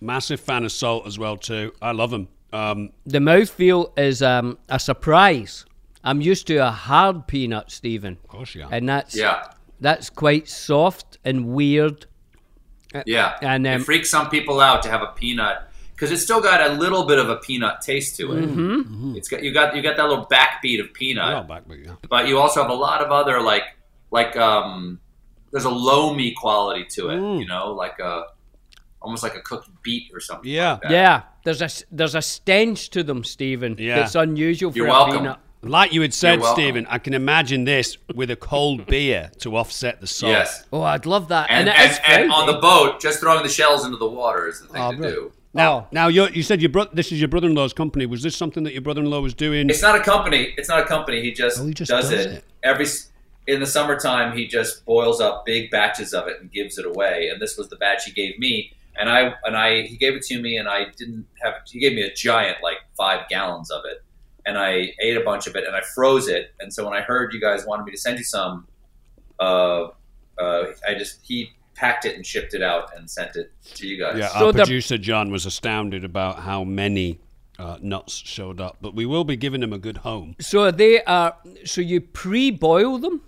Massive 0.00 0.40
fan 0.40 0.64
of 0.64 0.72
salt 0.72 1.06
as 1.06 1.18
well 1.18 1.36
too. 1.36 1.72
I 1.82 1.92
love 1.92 2.10
them. 2.10 2.28
Um, 2.52 2.90
The 3.06 3.18
mouthfeel 3.18 3.96
is 3.98 4.22
um, 4.22 4.58
a 4.68 4.78
surprise. 4.78 5.64
I'm 6.04 6.20
used 6.20 6.46
to 6.48 6.56
a 6.56 6.70
hard 6.70 7.26
peanut, 7.26 7.70
Stephen, 7.70 8.14
of 8.24 8.28
course, 8.28 8.54
yeah. 8.54 8.68
and 8.70 8.88
that's 8.88 9.16
Yeah. 9.16 9.44
that's 9.80 10.08
quite 10.10 10.48
soft 10.48 11.18
and 11.24 11.46
weird. 11.48 12.06
Yeah, 13.06 13.36
And, 13.42 13.66
um, 13.66 13.82
it 13.82 13.84
freaks 13.84 14.08
some 14.08 14.30
people 14.30 14.60
out 14.60 14.82
to 14.84 14.88
have 14.88 15.02
a 15.02 15.08
peanut 15.08 15.67
because 15.98 16.12
it's 16.12 16.22
still 16.22 16.40
got 16.40 16.60
a 16.70 16.74
little 16.74 17.04
bit 17.06 17.18
of 17.18 17.28
a 17.28 17.36
peanut 17.36 17.80
taste 17.80 18.16
to 18.18 18.32
it. 18.36 18.44
Mm-hmm. 18.48 19.16
It's 19.16 19.28
got 19.28 19.42
you 19.42 19.52
got 19.52 19.74
you 19.74 19.82
got 19.82 19.96
that 19.96 20.08
little 20.08 20.26
backbeat 20.26 20.80
of 20.80 20.92
peanut, 20.94 21.34
Oh, 21.34 21.42
back, 21.42 21.66
back, 21.66 21.78
yeah. 21.84 21.94
but 22.08 22.28
you 22.28 22.38
also 22.38 22.62
have 22.62 22.70
a 22.70 22.74
lot 22.74 23.02
of 23.02 23.10
other 23.10 23.40
like 23.40 23.64
like 24.12 24.36
um 24.36 25.00
there's 25.50 25.64
a 25.64 25.70
loamy 25.70 26.32
quality 26.32 26.84
to 26.90 27.08
it, 27.10 27.18
Mm. 27.18 27.40
you 27.40 27.46
know, 27.46 27.72
like 27.72 27.98
a 27.98 28.26
almost 29.02 29.22
like 29.24 29.34
a 29.34 29.40
cooked 29.40 29.68
beet 29.82 30.04
or 30.12 30.20
something. 30.20 30.50
Yeah. 30.50 30.72
like 30.72 30.82
that. 30.82 30.90
Yeah, 30.92 31.22
there's 31.44 31.62
a 31.62 31.64
s- 31.66 31.84
there's 31.90 32.14
a 32.14 32.22
stench 32.22 32.90
to 32.90 33.02
them, 33.02 33.24
Stephen. 33.24 33.74
Yeah. 33.78 34.04
It's 34.04 34.14
unusual 34.14 34.70
for 34.70 34.76
You're 34.78 34.86
a 34.86 34.90
welcome. 34.90 35.18
peanut. 35.18 35.38
Like 35.60 35.92
you 35.92 36.02
had 36.02 36.14
said, 36.14 36.40
Stephen, 36.44 36.86
I 36.88 36.98
can 36.98 37.14
imagine 37.14 37.64
this 37.64 37.98
with 38.14 38.30
a 38.30 38.36
cold 38.36 38.86
beer 38.92 39.32
to 39.40 39.56
offset 39.56 40.00
the 40.00 40.06
salt. 40.06 40.30
Yes. 40.30 40.64
Oh, 40.72 40.82
I'd 40.82 41.04
love 41.04 41.28
that. 41.28 41.48
And, 41.50 41.68
it 41.68 41.74
and, 41.76 42.00
and 42.22 42.32
on 42.32 42.46
the 42.46 42.58
boat, 42.60 43.00
just 43.00 43.18
throwing 43.18 43.42
the 43.42 43.48
shells 43.48 43.84
into 43.84 43.96
the 43.96 44.06
water 44.06 44.46
is 44.46 44.60
the 44.60 44.68
thing 44.68 44.80
Oh, 44.82 44.92
to 44.92 44.96
bro. 44.96 45.10
do. 45.10 45.32
Now, 45.58 45.88
now 45.92 46.08
you 46.08 46.28
you 46.28 46.42
said 46.42 46.62
your 46.62 46.70
bro- 46.70 46.88
this 46.92 47.12
is 47.12 47.20
your 47.20 47.28
brother-in-law's 47.28 47.72
company. 47.72 48.06
Was 48.06 48.22
this 48.22 48.36
something 48.36 48.62
that 48.64 48.72
your 48.72 48.82
brother-in-law 48.82 49.20
was 49.20 49.34
doing? 49.34 49.68
It's 49.68 49.82
not 49.82 49.94
a 49.96 50.00
company. 50.00 50.54
It's 50.56 50.68
not 50.68 50.80
a 50.80 50.84
company. 50.86 51.20
He 51.20 51.32
just, 51.32 51.60
Oh, 51.60 51.66
he 51.66 51.74
just 51.74 51.90
does, 51.90 52.10
does 52.10 52.26
it. 52.26 52.32
it. 52.32 52.44
every 52.62 52.86
in 53.46 53.60
the 53.60 53.66
summertime. 53.66 54.36
He 54.36 54.46
just 54.46 54.84
boils 54.84 55.20
up 55.20 55.44
big 55.44 55.70
batches 55.70 56.14
of 56.14 56.28
it 56.28 56.40
and 56.40 56.50
gives 56.52 56.78
it 56.78 56.86
away. 56.86 57.28
And 57.32 57.40
this 57.42 57.56
was 57.58 57.68
the 57.68 57.76
batch 57.76 58.04
he 58.04 58.12
gave 58.12 58.38
me. 58.38 58.72
And 59.00 59.08
I 59.10 59.32
and 59.44 59.56
I 59.56 59.82
he 59.82 59.96
gave 59.96 60.14
it 60.14 60.22
to 60.22 60.40
me, 60.40 60.56
and 60.56 60.68
I 60.68 60.86
didn't 60.96 61.26
have. 61.42 61.54
He 61.70 61.78
gave 61.80 61.92
me 61.94 62.02
a 62.02 62.12
giant, 62.14 62.58
like 62.62 62.78
five 62.96 63.28
gallons 63.28 63.70
of 63.70 63.82
it, 63.84 64.02
and 64.44 64.58
I 64.58 64.92
ate 65.00 65.16
a 65.16 65.20
bunch 65.20 65.46
of 65.46 65.54
it, 65.54 65.64
and 65.66 65.76
I 65.76 65.82
froze 65.94 66.26
it. 66.26 66.52
And 66.60 66.72
so 66.72 66.84
when 66.84 66.94
I 66.94 67.00
heard 67.02 67.32
you 67.32 67.40
guys 67.40 67.64
wanted 67.64 67.84
me 67.84 67.92
to 67.92 67.96
send 67.98 68.18
you 68.18 68.24
some, 68.24 68.66
uh, 69.38 69.88
uh, 70.38 70.64
I 70.88 70.94
just 70.94 71.20
he 71.22 71.52
packed 71.78 72.04
it 72.04 72.16
and 72.16 72.26
shipped 72.26 72.54
it 72.54 72.62
out 72.62 72.90
and 72.96 73.08
sent 73.08 73.36
it 73.36 73.52
to 73.74 73.86
you 73.86 73.96
guys. 73.98 74.18
yeah, 74.18 74.28
So 74.28 74.46
our 74.46 74.52
the- 74.52 74.58
producer 74.64 74.98
John 74.98 75.30
was 75.30 75.46
astounded 75.46 76.04
about 76.04 76.40
how 76.40 76.64
many 76.64 77.20
uh, 77.58 77.76
nuts 77.80 78.14
showed 78.14 78.60
up, 78.60 78.76
but 78.80 78.94
we 78.94 79.04
will 79.06 79.24
be 79.24 79.36
giving 79.36 79.60
them 79.60 79.72
a 79.72 79.78
good 79.78 79.98
home. 79.98 80.34
So 80.40 80.70
they 80.70 81.02
are. 81.04 81.36
So 81.64 81.80
you 81.80 82.00
pre-boil 82.00 82.98
them. 82.98 83.22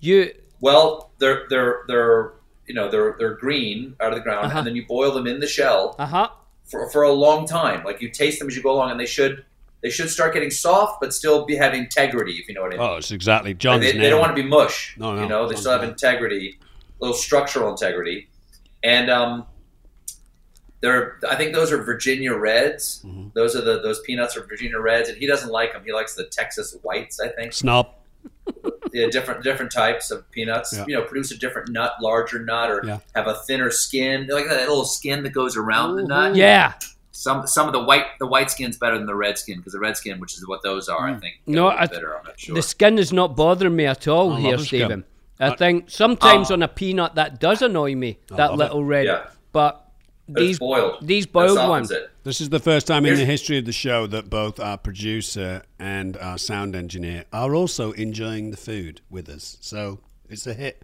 You 0.00 0.32
Well, 0.60 1.10
they're 1.18 1.44
they're 1.50 1.82
they're 1.88 2.32
you 2.66 2.74
know 2.74 2.88
they're 2.90 3.16
they're 3.18 3.34
green 3.34 3.96
out 4.00 4.12
of 4.12 4.14
the 4.18 4.22
ground, 4.22 4.46
Uh-huh. 4.46 4.58
and 4.58 4.66
then 4.66 4.76
you 4.76 4.86
boil 4.86 5.12
them 5.12 5.26
in 5.26 5.40
the 5.40 5.46
shell 5.46 5.94
uh 5.98 6.06
huh. 6.06 6.28
for 6.70 6.88
for 6.90 7.02
a 7.02 7.12
long 7.12 7.46
time. 7.46 7.84
Like 7.84 8.00
you 8.00 8.08
taste 8.10 8.38
them 8.38 8.48
as 8.48 8.56
you 8.56 8.62
go 8.62 8.72
along, 8.72 8.92
and 8.92 9.00
they 9.00 9.06
should 9.06 9.44
they 9.82 9.90
should 9.90 10.08
start 10.10 10.32
getting 10.34 10.50
soft, 10.50 11.00
but 11.00 11.12
still 11.12 11.44
be 11.44 11.56
have 11.56 11.74
integrity. 11.74 12.32
If 12.40 12.48
you 12.48 12.54
know 12.54 12.62
what 12.62 12.72
I 12.74 12.76
mean. 12.78 12.86
Oh, 12.86 12.96
it's 12.96 13.10
exactly 13.12 13.52
Like, 13.52 13.80
they, 13.82 13.92
name. 13.92 14.00
they 14.00 14.08
don't 14.10 14.20
want 14.20 14.34
to 14.36 14.42
be 14.42 14.48
mush. 14.48 14.94
No, 14.98 15.14
no, 15.16 15.22
you 15.22 15.28
know, 15.28 15.46
they 15.46 15.52
John's 15.54 15.60
still 15.60 15.72
have 15.72 15.82
name. 15.82 15.90
integrity, 15.90 16.58
little 17.00 17.16
structural 17.16 17.70
integrity, 17.70 18.28
and 18.84 19.10
um, 19.10 19.46
they're. 20.80 21.18
I 21.28 21.36
think 21.36 21.54
those 21.54 21.72
are 21.72 21.82
Virginia 21.82 22.34
Reds. 22.34 23.02
Mm-hmm. 23.04 23.28
Those 23.34 23.54
are 23.56 23.60
the 23.60 23.80
those 23.82 24.00
peanuts 24.00 24.36
are 24.36 24.42
Virginia 24.46 24.78
Reds, 24.78 25.08
and 25.08 25.18
he 25.18 25.26
doesn't 25.26 25.50
like 25.50 25.72
them. 25.72 25.82
He 25.84 25.92
likes 25.92 26.14
the 26.14 26.24
Texas 26.24 26.76
Whites. 26.82 27.20
I 27.20 27.28
think 27.28 27.52
Snob. 27.52 27.88
yeah, 28.92 29.06
different 29.10 29.42
different 29.44 29.72
types 29.72 30.10
of 30.10 30.30
peanuts. 30.30 30.72
Yeah. 30.76 30.84
You 30.88 30.94
know, 30.96 31.02
produce 31.02 31.30
a 31.32 31.36
different 31.38 31.70
nut, 31.70 31.92
larger 32.00 32.42
nut, 32.42 32.70
or 32.70 32.82
Yeah. 32.84 32.98
have 33.14 33.26
a 33.26 33.34
thinner 33.46 33.70
skin, 33.70 34.28
like 34.30 34.46
that 34.48 34.60
little 34.68 34.84
skin 34.84 35.22
that 35.22 35.30
goes 35.30 35.56
around 35.56 35.96
the 35.96 36.02
nut. 36.02 36.34
Yeah. 36.34 36.74
Some 37.12 37.46
some 37.46 37.66
of 37.66 37.72
the 37.74 37.82
white 37.82 38.04
the 38.18 38.26
white 38.26 38.50
skin's 38.50 38.78
better 38.78 38.96
than 38.96 39.06
the 39.06 39.14
red 39.14 39.36
skin 39.36 39.58
because 39.58 39.72
the 39.74 39.78
red 39.80 39.96
skin, 39.96 40.18
which 40.20 40.34
is 40.34 40.46
what 40.48 40.62
those 40.62 40.88
are, 40.88 41.08
I 41.08 41.14
think. 41.18 41.34
Mm. 41.46 41.54
No, 41.54 41.68
I- 41.68 41.86
bitter. 41.86 42.16
I'm 42.16 42.24
not 42.24 42.40
sure. 42.40 42.54
The 42.54 42.62
skin 42.62 42.98
is 42.98 43.12
not 43.12 43.36
bothering 43.36 43.76
me 43.76 43.84
at 43.86 44.08
all 44.08 44.32
I 44.32 44.40
here. 44.40 44.58
Stephen. 44.58 45.04
I 45.40 45.56
think 45.56 45.90
sometimes 45.90 46.50
Oh. 46.50 46.54
on 46.54 46.62
a 46.62 46.68
peanut 46.68 47.14
that 47.14 47.40
does 47.40 47.62
annoy 47.62 47.94
me. 47.94 48.18
I 48.30 48.36
that 48.36 48.50
love 48.50 48.58
little 48.58 48.84
red. 48.84 49.06
Yeah. 49.06 49.26
But 49.52 49.90
But 50.28 50.42
it's 50.42 50.48
these 50.50 50.58
boiled. 50.58 50.98
these 51.06 51.26
boiled 51.26 51.58
ones. 51.68 51.90
It. 51.90 52.10
This 52.22 52.40
is 52.40 52.50
the 52.50 52.58
first 52.60 52.86
time 52.86 53.06
in 53.06 53.16
the 53.16 53.24
history 53.24 53.56
of 53.58 53.64
the 53.64 53.72
show 53.72 54.06
that 54.06 54.28
both 54.28 54.60
our 54.60 54.76
producer 54.76 55.62
and 55.78 56.16
our 56.18 56.36
sound 56.38 56.76
engineer 56.76 57.24
are 57.32 57.54
also 57.54 57.92
enjoying 57.92 58.50
the 58.50 58.56
food 58.58 59.00
with 59.08 59.28
us. 59.28 59.56
So 59.60 60.00
it's 60.28 60.46
a 60.46 60.52
hit. 60.54 60.82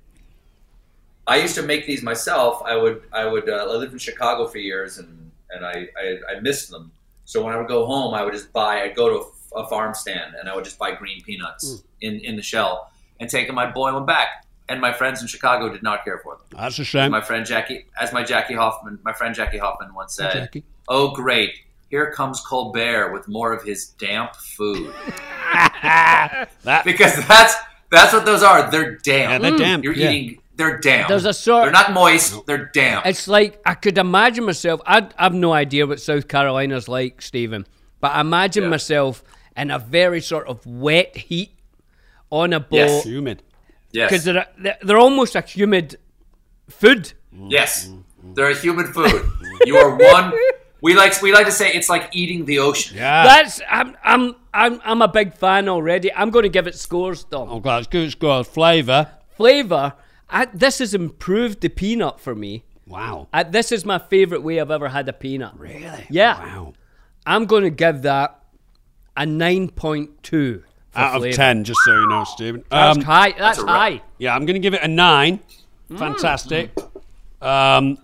I 1.26 1.36
used 1.36 1.54
to 1.56 1.62
make 1.62 1.86
these 1.86 2.02
myself. 2.02 2.62
I 2.64 2.76
would 2.76 3.02
I 3.12 3.26
would 3.26 3.48
uh, 3.48 3.52
I 3.70 3.76
lived 3.76 3.92
in 3.92 3.98
Chicago 3.98 4.46
for 4.46 4.58
years 4.58 4.98
and 4.98 5.30
and 5.50 5.64
I, 5.64 5.88
I 5.98 6.36
I 6.36 6.40
missed 6.40 6.70
them. 6.70 6.92
So 7.24 7.44
when 7.44 7.52
I 7.52 7.58
would 7.58 7.68
go 7.68 7.84
home, 7.86 8.14
I 8.14 8.22
would 8.22 8.32
just 8.32 8.52
buy. 8.52 8.82
I'd 8.82 8.94
go 8.96 9.08
to 9.08 9.26
a, 9.56 9.60
a 9.64 9.68
farm 9.68 9.92
stand 9.94 10.34
and 10.38 10.48
I 10.48 10.54
would 10.54 10.64
just 10.64 10.78
buy 10.78 10.92
green 10.94 11.22
peanuts 11.22 11.82
in 12.00 12.20
in 12.20 12.36
the 12.36 12.42
shell 12.42 12.90
and 13.20 13.28
take 13.28 13.46
them. 13.48 13.58
I'd 13.58 13.74
boil 13.74 13.94
them 13.94 14.06
back. 14.06 14.45
And 14.68 14.80
my 14.80 14.92
friends 14.92 15.22
in 15.22 15.28
Chicago 15.28 15.68
did 15.68 15.82
not 15.82 16.04
care 16.04 16.18
for 16.18 16.34
them. 16.36 16.44
That's 16.60 16.78
a 16.78 16.84
shame. 16.84 17.12
My 17.12 17.20
friend 17.20 17.46
Jackie, 17.46 17.86
as 18.00 18.12
my 18.12 18.24
Jackie 18.24 18.54
Hoffman, 18.54 18.98
my 19.04 19.12
friend 19.12 19.34
Jackie 19.34 19.58
Hoffman 19.58 19.94
once 19.94 20.14
said, 20.14 20.32
Jackie. 20.32 20.64
"Oh 20.88 21.12
great, 21.12 21.54
here 21.88 22.10
comes 22.12 22.40
Colbert 22.40 23.12
with 23.12 23.28
more 23.28 23.52
of 23.52 23.62
his 23.62 23.86
damp 23.90 24.34
food." 24.34 24.92
That 26.64 26.82
because 26.84 27.14
that's 27.28 27.54
that's 27.90 28.12
what 28.12 28.24
those 28.24 28.42
are. 28.42 28.70
They're 28.70 28.96
damp. 28.96 29.30
Yeah, 29.30 29.38
they're 29.38 29.52
mm. 29.52 29.58
damp, 29.58 29.84
You're 29.84 29.94
yeah. 29.94 30.10
eating. 30.10 30.42
They're 30.56 30.78
damp. 30.78 31.08
There's 31.08 31.26
a 31.26 31.34
sort- 31.34 31.64
They're 31.64 31.72
not 31.72 31.92
moist. 31.92 32.46
They're 32.46 32.66
damp. 32.72 33.06
It's 33.06 33.28
like 33.28 33.60
I 33.64 33.74
could 33.74 33.98
imagine 33.98 34.44
myself. 34.44 34.80
I 34.86 35.08
I 35.18 35.24
have 35.24 35.34
no 35.34 35.52
idea 35.52 35.86
what 35.86 36.00
South 36.00 36.28
Carolina's 36.28 36.88
like, 36.88 37.22
Stephen, 37.22 37.66
but 38.00 38.12
I 38.12 38.20
imagine 38.22 38.64
Yeah. 38.64 38.70
myself 38.70 39.22
in 39.56 39.70
a 39.70 39.78
very 39.78 40.20
sort 40.20 40.46
of 40.48 40.64
wet 40.66 41.16
heat 41.16 41.52
on 42.30 42.52
a 42.52 42.60
boat, 42.60 42.76
Yes. 42.76 43.04
humid. 43.04 43.42
Yes. 43.96 44.10
because 44.10 44.24
they're, 44.24 44.46
they're 44.58 44.78
they're 44.82 44.98
almost 44.98 45.34
a 45.34 45.40
humid 45.40 45.96
food. 46.68 47.12
Mm-hmm. 47.34 47.48
Yes, 47.50 47.88
mm-hmm. 47.88 48.34
they're 48.34 48.50
a 48.50 48.54
human 48.56 48.92
food. 48.92 49.22
you 49.64 49.76
are 49.76 49.96
one. 49.96 50.32
We 50.82 50.94
like 50.94 51.20
we 51.22 51.32
like 51.32 51.46
to 51.46 51.52
say 51.52 51.72
it's 51.72 51.88
like 51.88 52.10
eating 52.12 52.44
the 52.44 52.58
ocean. 52.58 52.98
Yeah. 52.98 53.24
That's 53.24 53.60
I'm 53.68 53.96
I'm 54.04 54.36
I'm 54.52 54.80
I'm 54.84 55.02
a 55.02 55.08
big 55.08 55.34
fan 55.34 55.68
already. 55.68 56.12
I'm 56.12 56.30
going 56.30 56.42
to 56.42 56.48
give 56.50 56.66
it 56.66 56.76
scores, 56.76 57.24
Dom. 57.24 57.48
Oh, 57.48 57.56
I'm 57.56 57.62
glad 57.62 57.78
it's 57.78 57.88
good. 57.88 58.14
It's 58.14 58.48
flavour. 58.48 59.10
Flavor. 59.36 59.94
I, 60.28 60.44
this 60.46 60.78
has 60.80 60.94
improved 60.94 61.60
the 61.60 61.68
peanut 61.68 62.20
for 62.20 62.34
me. 62.34 62.64
Wow. 62.86 63.28
I, 63.32 63.42
this 63.42 63.72
is 63.72 63.84
my 63.84 63.98
favorite 63.98 64.42
way 64.42 64.60
I've 64.60 64.70
ever 64.70 64.88
had 64.88 65.08
a 65.08 65.12
peanut. 65.12 65.58
Really? 65.58 66.06
Yeah. 66.10 66.38
Wow. 66.38 66.74
I'm 67.24 67.46
going 67.46 67.64
to 67.64 67.70
give 67.70 68.02
that 68.02 68.44
a 69.16 69.22
9.2 69.22 70.20
for 70.22 70.64
Out 70.96 71.12
flavour. 71.12 71.28
of 71.28 71.34
10, 71.34 71.64
just 71.64 71.80
so 71.84 71.92
you 71.92 72.08
know, 72.08 72.24
Stephen. 72.24 72.64
That's 72.70 72.98
Um, 72.98 73.04
high. 73.04 73.32
That's, 73.38 73.58
a 73.58 73.64
ra- 73.64 73.72
high. 73.72 74.02
yeah, 74.18 74.34
I'm 74.34 74.46
going 74.46 74.54
to 74.54 74.60
give 74.60 74.74
it 74.74 74.82
a 74.82 74.88
9. 74.88 75.40
Mm. 75.90 75.98
Fantastic. 75.98 76.70
Um, 77.40 77.98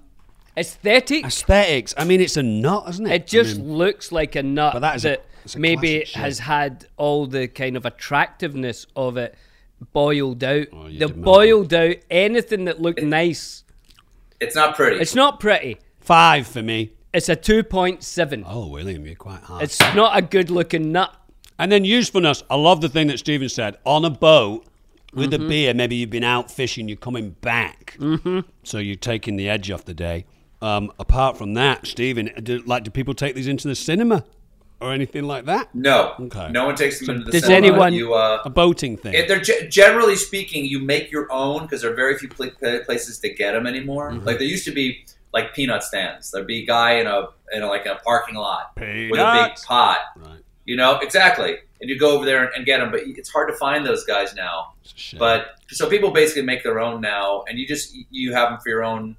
Aesthetic. 0.57 1.25
aesthetics. 1.25 1.95
I 1.97 2.05
mean, 2.05 2.21
it's 2.21 2.37
a 2.37 2.43
nut, 2.43 2.85
isn't 2.91 3.07
it? 3.07 3.13
It 3.13 3.27
just 3.27 3.57
I 3.57 3.59
mean, 3.63 3.73
looks 3.75 4.13
like 4.13 4.37
a 4.37 4.43
nut 4.43 4.75
But 4.75 4.81
that 4.81 4.97
is 4.97 5.05
a- 5.05 5.09
that 5.09 5.25
it's 5.45 5.55
a 5.57 5.59
maybe 5.59 5.99
classic 6.01 6.07
shape. 6.09 6.23
has 6.23 6.39
had 6.41 6.87
all 6.97 7.27
the 7.27 7.49
kind 7.49 7.77
of 7.77 7.87
attractiveness 7.87 8.87
of 8.95 9.17
it 9.17 9.35
boiled 9.93 10.45
out. 10.45 10.67
Oh, 10.73 10.87
you 10.87 10.99
the 11.01 11.09
boiled 11.09 11.73
out 11.75 11.97
anything 12.11 12.67
that 12.67 12.81
looked 12.81 13.03
nice. 13.03 13.65
It's 14.41 14.55
not 14.55 14.77
pretty. 14.77 14.97
It's 14.99 15.15
not 15.15 15.41
pretty. 15.41 15.79
five 16.01 16.47
for 16.47 16.63
me. 16.63 16.93
It's 17.15 17.29
a 17.29 17.37
2.7. 17.37 18.45
Oh, 18.47 18.69
William, 18.69 19.05
you're 19.07 19.15
quite 19.15 19.43
hard. 19.43 19.63
It's 19.63 19.79
not 19.95 20.17
a 20.17 20.23
good 20.23 20.51
looking 20.51 20.93
nut. 20.93 21.15
And 21.59 21.71
then 21.71 21.85
usefulness. 21.85 22.43
I 22.51 22.57
love 22.57 22.81
the 22.81 22.89
thing 22.89 23.07
that 23.09 23.19
Stephen 23.19 23.49
said. 23.49 23.77
On 23.85 24.05
a 24.05 24.11
boat 24.11 24.67
with 25.15 25.31
Mm-hmm. 25.33 25.45
a 25.45 25.49
beer, 25.49 25.75
maybe 25.75 25.97
you've 25.97 26.11
been 26.11 26.25
out 26.25 26.51
fishing, 26.51 26.89
you're 26.89 26.97
coming 26.97 27.31
back. 27.43 27.97
Mm-hmm. 28.01 28.41
So 28.65 28.79
you're 28.79 28.97
taking 28.97 29.37
the 29.37 29.49
edge 29.49 29.71
off 29.71 29.85
the 29.85 29.95
day. 29.95 30.25
Um, 30.63 30.91
apart 30.99 31.37
from 31.37 31.55
that, 31.55 31.87
Stephen, 31.87 32.31
do, 32.43 32.63
like, 32.65 32.85
do 32.85 32.91
people 32.91 33.15
take 33.15 33.35
these 33.35 33.47
into 33.49 33.69
the 33.69 33.75
cinema 33.75 34.25
or 34.81 34.93
anything 34.93 35.25
like 35.25 35.45
that? 35.47 35.69
no. 35.75 36.15
Okay. 36.19 36.51
No 36.51 36.65
one 36.67 36.77
takes 36.77 36.99
them 37.01 37.11
into 37.17 37.27
the 37.27 37.33
does 37.33 37.43
cinema. 37.45 37.67
anyone- 37.67 37.93
You, 37.95 38.15
uh, 38.15 38.43
A 38.45 38.51
boating 38.51 38.97
thing. 38.97 39.13
it, 39.15 39.29
they're 39.29 39.41
ge- 39.41 39.69
generally 39.69 40.17
speaking, 40.17 40.65
you 40.65 40.79
make 40.81 41.11
your 41.11 41.31
own 41.31 41.63
because 41.63 41.83
there 41.83 41.93
are 41.93 41.97
very 41.97 42.17
few 42.17 42.29
pla- 42.29 42.51
pla- 42.59 42.83
places 42.85 43.19
to 43.21 43.29
get 43.35 43.53
them 43.53 43.67
anymore. 43.67 44.11
Mm-hmm. 44.13 44.25
Like 44.27 44.39
there 44.39 44.47
used 44.49 44.65
to 44.65 44.73
be 44.73 45.05
like 45.35 45.53
peanut 45.55 45.83
stands. 45.83 46.31
There'd 46.31 46.47
be 46.47 46.63
a 46.63 46.67
guy 46.67 46.95
in 46.95 47.07
a 47.07 47.27
in 47.53 47.63
a, 47.63 47.67
like 47.67 47.87
a 47.87 47.97
parking 48.05 48.35
lot 48.37 48.73
with 48.77 48.87
a 48.87 49.49
big 49.51 49.63
pot. 49.67 49.99
right. 50.17 50.41
You 50.65 50.77
know 50.77 50.99
exactly, 50.99 51.57
and 51.81 51.91
you 51.91 51.99
go 51.99 52.15
over 52.15 52.25
there 52.25 52.45
and, 52.45 52.55
and 52.55 52.65
get 52.67 52.79
them. 52.79 52.91
But 52.91 53.01
it's 53.05 53.29
hard 53.31 53.49
to 53.49 53.57
find 53.57 53.85
those 53.85 54.05
guys 54.05 54.35
now. 54.35 54.75
It's 54.83 54.93
a 54.93 54.99
shame. 54.99 55.19
But 55.19 55.57
so 55.69 55.89
people 55.91 56.11
basically 56.13 56.43
make 56.43 56.63
their 56.63 56.79
own 56.79 57.01
now, 57.01 57.45
and 57.49 57.59
you 57.59 57.67
just 57.67 57.95
you 58.11 58.33
have 58.33 58.51
them 58.51 58.61
for 58.61 58.69
your 58.69 58.85
own, 58.85 59.17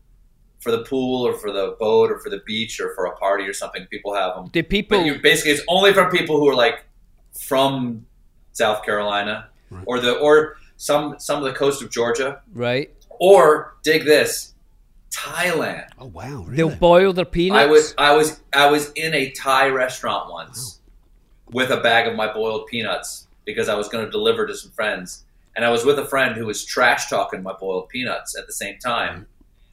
for 0.62 0.72
the 0.72 0.84
pool 0.84 1.28
or 1.28 1.34
for 1.34 1.52
the 1.52 1.76
boat 1.80 2.10
or 2.12 2.20
for 2.20 2.30
the 2.30 2.42
beach 2.46 2.80
or 2.80 2.94
for 2.96 3.06
a 3.08 3.16
party 3.18 3.44
or 3.44 3.54
something. 3.54 3.86
People 3.88 4.14
have 4.16 4.36
them. 4.36 4.48
Do 4.54 4.64
people 4.64 5.00
But 5.00 5.06
you 5.06 5.20
basically 5.22 5.52
it's 5.52 5.64
only 5.68 5.94
for 5.94 6.10
people 6.10 6.38
who 6.38 6.48
are 6.50 6.56
like 6.56 6.86
from 7.48 8.06
South 8.54 8.84
Carolina 8.86 9.50
Right. 9.70 9.84
or 9.88 10.00
the 10.00 10.14
or 10.20 10.58
some 10.78 11.16
some 11.20 11.40
of 11.40 11.46
the 11.46 11.54
coast 11.54 11.82
of 11.82 11.90
Georgia 11.90 12.42
right? 12.54 12.92
or 13.10 13.76
dig 13.84 14.06
this 14.06 14.54
Thailand. 15.12 15.88
oh, 16.00 16.06
wow. 16.08 16.44
Really? 16.44 16.58
They'll 16.58 16.76
boil 16.76 17.12
their 17.14 17.26
peanuts. 17.26 17.60
I 17.64 17.66
was 17.66 17.96
I 17.98 18.16
was 18.16 18.40
I 18.54 18.70
was 18.70 18.92
in 18.96 19.14
a 19.14 19.32
Thai 19.32 19.70
restaurant 19.70 20.32
once 20.32 20.80
with 21.54 21.70
a 21.72 21.78
bag 21.78 22.08
of 22.08 22.16
my 22.16 22.32
boiled 22.34 22.68
peanuts 22.68 23.28
because 23.46 23.70
I 23.70 23.76
was 23.76 23.88
going 23.90 24.04
to 24.06 24.12
deliver 24.12 24.46
to 24.48 24.56
some 24.56 24.72
friends, 24.72 25.24
and 25.56 25.64
I 25.66 25.70
was 25.70 25.86
with 25.86 26.00
a 26.00 26.06
friend 26.06 26.36
who 26.36 26.46
was 26.46 26.66
trash 26.66 27.10
talking 27.10 27.44
my 27.44 27.54
boiled 27.54 27.90
peanuts 27.90 28.38
at 28.38 28.48
the 28.48 28.54
same 28.54 28.78
time, 28.80 29.28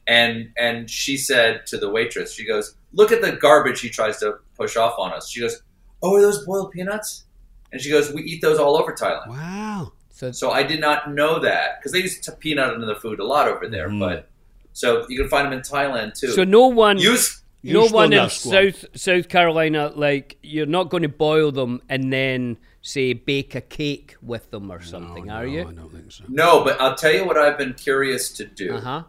and 0.07 0.49
and 0.57 0.89
she 0.89 1.17
said 1.17 1.65
to 1.67 1.77
the 1.77 1.89
waitress, 1.89 2.33
she 2.33 2.45
goes, 2.45 2.75
"Look 2.93 3.11
at 3.11 3.21
the 3.21 3.31
garbage 3.33 3.81
he 3.81 3.89
tries 3.89 4.19
to 4.19 4.35
push 4.57 4.75
off 4.77 4.95
on 4.97 5.11
us." 5.13 5.29
She 5.29 5.39
goes, 5.41 5.61
"Oh, 6.01 6.15
are 6.15 6.21
those 6.21 6.45
boiled 6.45 6.71
peanuts?" 6.71 7.23
And 7.71 7.81
she 7.81 7.89
goes, 7.89 8.11
"We 8.13 8.21
eat 8.23 8.41
those 8.41 8.59
all 8.59 8.75
over 8.77 8.93
Thailand." 8.93 9.27
Wow. 9.29 9.93
So, 10.11 10.31
So 10.31 10.51
I 10.51 10.63
did 10.63 10.79
not 10.81 11.11
know 11.11 11.39
that 11.39 11.79
because 11.79 11.93
they 11.93 11.99
use 11.99 12.19
t- 12.19 12.31
peanut 12.39 12.73
in 12.75 12.81
their 12.85 12.95
food 12.95 13.19
a 13.19 13.25
lot 13.25 13.47
over 13.47 13.67
there. 13.67 13.89
Mhm. 13.89 13.99
But 13.99 14.27
so 14.73 15.05
you 15.09 15.17
can 15.17 15.29
find 15.29 15.45
them 15.45 15.53
in 15.53 15.61
Thailand 15.61 16.13
too. 16.19 16.31
so 16.31 16.43
no 16.43 16.67
one, 16.67 16.97
use 16.99 17.40
no 17.63 17.87
one 17.87 18.11
in 18.13 18.29
squad. 18.29 18.51
South 18.75 18.85
South 18.95 19.29
Carolina, 19.29 19.91
like 19.95 20.37
you're 20.41 20.65
not 20.65 20.89
going 20.89 21.03
to 21.03 21.09
boil 21.09 21.51
them 21.51 21.81
and 21.89 22.11
then 22.11 22.57
say 22.81 23.13
bake 23.13 23.53
a 23.55 23.61
cake 23.61 24.15
with 24.21 24.49
them 24.51 24.71
or 24.71 24.81
something, 24.81 25.25
No, 25.27 25.33
are 25.35 25.45
no, 25.45 25.51
you? 25.51 25.61
I 25.67 25.71
don't 25.73 25.91
think 25.91 26.11
so. 26.11 26.23
no, 26.27 26.63
but 26.63 26.81
I'll 26.81 26.95
tell 26.95 27.13
you 27.13 27.25
what 27.25 27.37
I've 27.37 27.57
been 27.57 27.73
curious 27.75 28.29
to 28.33 28.45
do. 28.45 28.75
Uh 28.75 28.81
huh. 28.81 29.03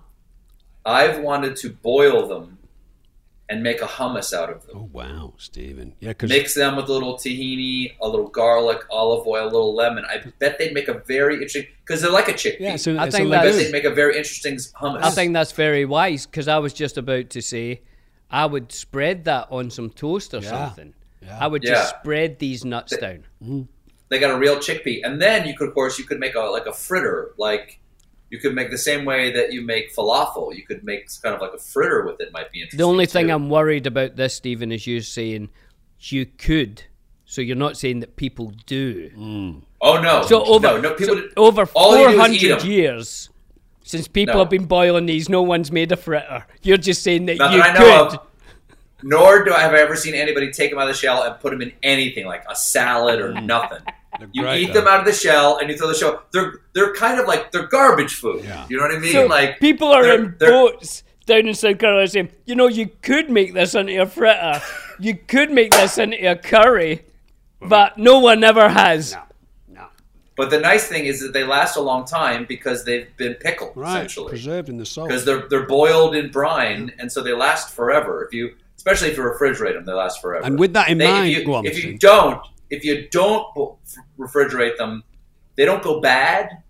I've 0.84 1.20
wanted 1.20 1.56
to 1.56 1.70
boil 1.70 2.26
them 2.28 2.58
and 3.48 3.62
make 3.62 3.82
a 3.82 3.86
hummus 3.86 4.32
out 4.32 4.50
of 4.50 4.66
them. 4.66 4.76
Oh 4.78 4.88
wow, 4.92 5.34
Stephen. 5.36 5.94
Yeah, 6.00 6.10
because 6.10 6.28
Mix 6.30 6.54
them 6.54 6.76
with 6.76 6.88
a 6.88 6.92
little 6.92 7.16
tahini, 7.16 7.94
a 8.00 8.08
little 8.08 8.28
garlic, 8.28 8.80
olive 8.90 9.26
oil, 9.26 9.44
a 9.44 9.46
little 9.46 9.74
lemon. 9.74 10.04
I 10.06 10.22
bet 10.38 10.58
they'd 10.58 10.72
make 10.72 10.88
a 10.88 10.94
very 11.06 11.34
interesting 11.34 11.66
because 11.84 12.00
they're 12.02 12.10
like 12.10 12.28
a 12.28 12.32
chickpea. 12.34 12.60
yeah, 12.60 12.76
so 12.76 12.96
I 12.96 13.06
it's 13.06 13.16
think 13.16 13.26
a 13.26 13.28
I 13.28 13.30
bet 13.30 13.44
that's- 13.44 13.54
legume. 13.56 13.64
they'd 13.64 13.72
make 13.72 13.84
a 13.84 13.94
very 13.94 14.16
interesting 14.16 14.56
hummus. 14.56 15.02
I 15.02 15.10
think 15.10 15.32
that's 15.34 15.52
very 15.52 15.84
wise 15.84 16.26
because 16.26 16.48
I 16.48 16.58
was 16.58 16.72
just 16.72 16.96
about 16.98 17.30
to 17.30 17.40
say 17.42 17.82
I 18.32 18.46
would 18.46 18.72
spread 18.72 19.24
that 19.26 19.48
on 19.50 19.70
some 19.70 19.90
toast 19.90 20.32
or 20.34 20.38
Yeah. 20.38 20.50
something. 20.50 20.94
Yeah. 21.22 21.38
I 21.40 21.46
would 21.46 21.62
Yeah. 21.62 21.70
just 21.74 21.96
spread 22.00 22.38
these 22.38 22.64
nuts 22.64 22.96
down. 22.96 23.24
they 24.08 24.18
got 24.18 24.30
a 24.30 24.36
real 24.38 24.56
chickpea, 24.56 25.00
and 25.04 25.22
then 25.22 25.46
you 25.48 25.56
could, 25.56 25.68
of 25.68 25.74
course, 25.74 25.98
you 25.98 26.04
could 26.04 26.20
make 26.20 26.34
a 26.34 26.40
like 26.40 26.66
a 26.66 26.72
fritter, 26.72 27.32
like 27.38 27.78
you 28.30 28.38
could 28.38 28.54
make 28.54 28.70
the 28.70 28.76
same 28.78 29.04
way 29.06 29.30
that 29.32 29.52
you 29.54 29.62
make 29.62 29.94
falafel. 29.94 30.54
You 30.54 30.64
could 30.66 30.84
make 30.84 31.06
kind 31.22 31.34
of 31.34 31.40
like 31.40 31.52
a 31.54 31.58
fritter 31.58 32.04
with 32.04 32.20
it. 32.20 32.30
Might 32.32 32.50
be 32.52 32.58
interesting. 32.60 32.78
The 32.78 32.84
only 32.84 33.06
thing 33.06 33.28
too. 33.28 33.32
I'm 33.32 33.48
worried 33.48 33.86
about 33.86 34.16
this, 34.16 34.34
Stephen, 34.34 34.70
is 34.72 34.86
you 34.86 35.00
saying 35.00 35.48
you 36.00 36.26
could. 36.26 36.82
So 37.24 37.40
you're 37.40 37.56
not 37.56 37.78
saying 37.78 38.00
that 38.00 38.16
people 38.16 38.52
do. 38.66 39.62
oh 39.80 40.00
no, 40.02 40.22
So 40.26 40.44
over 40.44 40.66
no, 40.66 40.80
no 40.80 40.92
people. 40.94 41.16
so 41.16 41.28
over 41.36 41.66
all 41.74 41.96
you 41.96 42.04
do 42.04 42.08
is 42.08 42.42
eat 42.42 42.48
400 42.50 42.60
'em. 42.64 42.70
years 42.70 43.30
since 43.82 44.08
people 44.08 44.34
No. 44.34 44.40
have 44.40 44.50
been 44.50 44.64
boiling 44.66 45.06
these, 45.06 45.28
no 45.28 45.42
one's 45.42 45.70
made 45.72 45.92
a 45.92 45.96
fritter. 45.96 46.46
You're 46.62 46.76
just 46.78 47.02
saying 47.02 47.26
that 47.26 47.38
Not 47.38 47.52
you 47.52 47.58
that 47.62 47.76
I 47.76 47.78
know 47.78 48.08
could. 48.08 48.18
of. 48.18 48.26
Nor 49.02 49.44
do 49.44 49.52
I 49.52 49.60
have 49.60 49.74
ever 49.74 49.96
seen 49.96 50.14
anybody 50.14 50.52
take 50.52 50.70
them 50.70 50.78
out 50.78 50.88
of 50.88 50.94
the 50.94 50.98
shell 50.98 51.24
and 51.24 51.38
put 51.40 51.50
them 51.50 51.60
in 51.60 51.72
anything 51.82 52.24
like 52.26 52.44
a 52.48 52.54
salad 52.54 53.20
or 53.20 53.32
nothing. 53.40 53.80
You 54.32 54.48
eat 54.52 54.66
though. 54.68 54.74
them 54.80 54.88
out 54.88 55.00
of 55.00 55.06
the 55.06 55.12
shell 55.12 55.58
and 55.58 55.68
you 55.68 55.76
throw 55.76 55.88
the 55.88 55.94
shell. 55.94 56.22
They're 56.32 56.60
they're 56.74 56.94
kind 56.94 57.18
of 57.18 57.26
like 57.26 57.50
they're 57.50 57.66
garbage 57.66 58.14
food. 58.14 58.44
Yeah. 58.44 58.64
You 58.68 58.76
know 58.76 58.84
what 58.84 58.94
I 58.94 58.98
mean? 58.98 59.12
So 59.12 59.26
like 59.26 59.58
people 59.58 59.88
are 59.88 60.02
they're- 60.04 60.14
in 60.24 60.34
they're- 60.38 60.50
boats 60.50 61.02
down 61.26 61.48
in 61.48 61.54
South 61.54 61.78
Carolina 61.78 62.06
saying, 62.06 62.30
you 62.46 62.54
know, 62.54 62.68
you 62.68 62.90
could 63.00 63.30
make 63.30 63.54
this 63.54 63.74
into 63.74 64.00
a 64.00 64.06
fritter. 64.06 64.60
you 65.00 65.16
could 65.16 65.50
make 65.50 65.72
this 65.72 65.98
into 65.98 66.18
a 66.30 66.36
curry, 66.36 67.04
but 67.60 67.96
no 67.98 68.18
one 68.20 68.44
ever 68.44 68.68
has. 68.68 69.12
No. 69.14 69.22
But 70.42 70.50
the 70.50 70.58
nice 70.58 70.88
thing 70.88 71.04
is 71.04 71.20
that 71.20 71.32
they 71.32 71.44
last 71.44 71.76
a 71.76 71.80
long 71.80 72.04
time 72.04 72.46
because 72.48 72.84
they've 72.84 73.06
been 73.16 73.34
pickled 73.34 73.76
Right, 73.76 73.98
essentially. 73.98 74.28
preserved 74.30 74.68
in 74.68 74.76
the 74.76 74.84
salt. 74.84 75.06
Because 75.06 75.24
they're 75.24 75.46
they're 75.48 75.68
boiled 75.68 76.16
in 76.16 76.32
brine 76.32 76.90
and 76.98 77.12
so 77.12 77.22
they 77.22 77.32
last 77.32 77.72
forever. 77.72 78.24
If 78.24 78.34
you 78.34 78.56
especially 78.76 79.10
if 79.10 79.16
you 79.16 79.22
refrigerate 79.22 79.74
them, 79.74 79.84
they 79.84 79.92
last 79.92 80.20
forever. 80.20 80.44
And 80.44 80.58
with 80.58 80.72
that 80.72 80.88
in 80.88 80.98
They- 80.98 81.06
mind, 81.06 81.30
if 81.30 81.38
you, 81.38 81.44
go 81.46 81.54
on, 81.54 81.64
if 81.64 81.84
you 81.84 81.96
don't 81.96 82.40
if 82.70 82.84
you 82.84 83.06
don't 83.10 83.46
refrigerate 84.18 84.76
them, 84.78 85.04
they 85.54 85.64
don't 85.64 85.80
go 85.80 86.00
bad, 86.00 86.61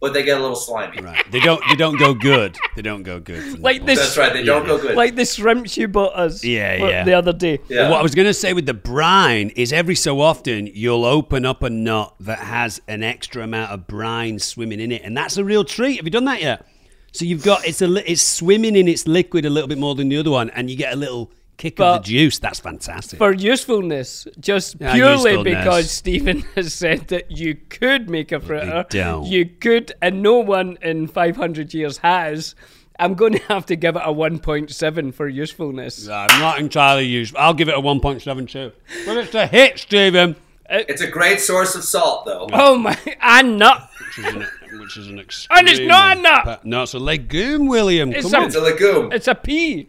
but 0.00 0.12
they 0.14 0.22
get 0.22 0.38
a 0.38 0.40
little 0.40 0.56
slimy. 0.56 1.00
Right. 1.02 1.24
They 1.30 1.40
don't. 1.40 1.62
They 1.68 1.76
don't 1.76 1.98
go 1.98 2.14
good. 2.14 2.56
They 2.76 2.82
don't 2.82 3.02
go 3.02 3.20
good. 3.20 3.58
Like 3.60 3.84
this- 3.84 3.98
That's 3.98 4.16
right. 4.16 4.32
They 4.32 4.42
don't 4.42 4.66
go 4.66 4.78
good. 4.80 4.96
Like 4.96 5.14
the 5.16 5.24
shrimps 5.26 5.76
you 5.76 5.88
bought 5.88 6.14
us 6.14 6.42
Yeah, 6.44 6.74
yeah. 6.76 7.04
the 7.04 7.12
other 7.14 7.32
day. 7.32 7.60
yeah. 7.68 7.90
What 7.90 8.00
I 8.00 8.02
was 8.02 8.14
going 8.14 8.26
to 8.26 8.34
say 8.34 8.52
with 8.52 8.66
the 8.66 8.74
brine 8.74 9.50
is 9.50 9.72
every 9.72 9.94
so 9.94 10.20
often 10.20 10.66
you'll 10.72 11.04
open 11.04 11.44
up 11.44 11.62
a 11.62 11.70
nut 11.70 12.14
that 12.20 12.38
has 12.38 12.80
an 12.88 13.02
extra 13.02 13.44
amount 13.44 13.72
of 13.72 13.86
brine 13.86 14.38
swimming 14.38 14.80
in 14.80 14.90
it, 14.92 15.02
and 15.04 15.16
that's 15.16 15.36
a 15.36 15.44
real 15.44 15.64
treat. 15.64 15.96
Have 15.96 16.04
you 16.06 16.10
done 16.10 16.24
that 16.24 16.40
yet? 16.40 16.64
So 17.12 17.24
you've 17.24 17.42
got 17.44 17.66
it's 17.66 17.82
a 17.82 17.86
li- 17.88 18.04
it's 18.06 18.22
swimming 18.22 18.76
in 18.76 18.86
its 18.88 19.06
liquid 19.06 19.44
a 19.44 19.50
little 19.50 19.68
bit 19.68 19.78
more 19.78 19.94
than 19.94 20.08
the 20.08 20.16
other 20.16 20.30
one, 20.30 20.48
and 20.50 20.70
you 20.70 20.76
get 20.76 20.92
a 20.92 20.96
little 20.96 21.30
kick 21.60 21.76
But- 21.76 21.96
of 21.98 22.02
the 22.04 22.08
juice. 22.10 22.38
That's 22.38 22.58
fantastic. 22.60 23.18
For 23.18 23.32
usefulness, 23.32 24.26
just 24.40 24.76
Yeah, 24.80 24.94
purely 24.94 25.30
usefulness. 25.32 25.58
because 25.64 25.90
Stephen 25.90 26.40
has 26.56 26.74
said 26.74 27.08
that 27.08 27.30
you 27.30 27.54
could 27.68 28.08
make 28.10 28.32
a 28.32 28.40
fritter. 28.40 28.84
don't. 28.88 29.26
You 29.26 29.44
could, 29.46 29.92
and 30.02 30.22
no 30.22 30.36
one 30.38 30.78
in 30.82 31.06
500 31.06 31.72
years 31.74 31.98
has. 31.98 32.54
I'm 32.98 33.14
going 33.14 33.32
to 33.38 33.42
have 33.44 33.66
to 33.66 33.76
give 33.76 33.96
it 33.96 34.02
a 34.04 34.12
1.7 34.12 35.14
for 35.14 35.28
usefulness. 35.28 36.08
I'm 36.08 36.40
not 36.40 36.58
entirely 36.58 37.06
useful. 37.06 37.38
I'll 37.40 37.54
give 37.54 37.68
it 37.68 37.74
a 37.74 37.80
1.72. 37.80 38.72
But 39.06 39.16
it's 39.16 39.34
a 39.34 39.46
hit, 39.46 39.78
Stephen. 39.78 40.36
Uh, 40.68 40.82
it's 40.88 41.00
a 41.02 41.06
great 41.08 41.40
source 41.40 41.74
of 41.74 41.82
salt, 41.82 42.26
though. 42.26 42.46
Oh 42.52 42.76
my, 42.78 42.96
and 43.20 43.58
nut. 43.58 43.88
Which 44.16 44.18
is 44.26 44.34
an, 44.34 44.46
which 44.80 44.96
is 44.98 45.06
an 45.08 45.18
And 45.50 45.68
it's 45.68 45.80
not 45.80 46.16
a 46.18 46.20
nut. 46.20 46.44
pa- 46.44 46.60
No, 46.64 46.82
it's 46.84 46.94
a 46.94 46.98
legume, 46.98 47.66
William. 47.66 48.12
It's 48.12 48.30
Come 48.30 48.34
a- 48.34 48.36
on. 48.42 48.46
It's 48.48 48.56
a 48.56 48.60
legume. 48.60 49.12
It's 49.12 49.28
a 49.28 49.34
pea. 49.34 49.88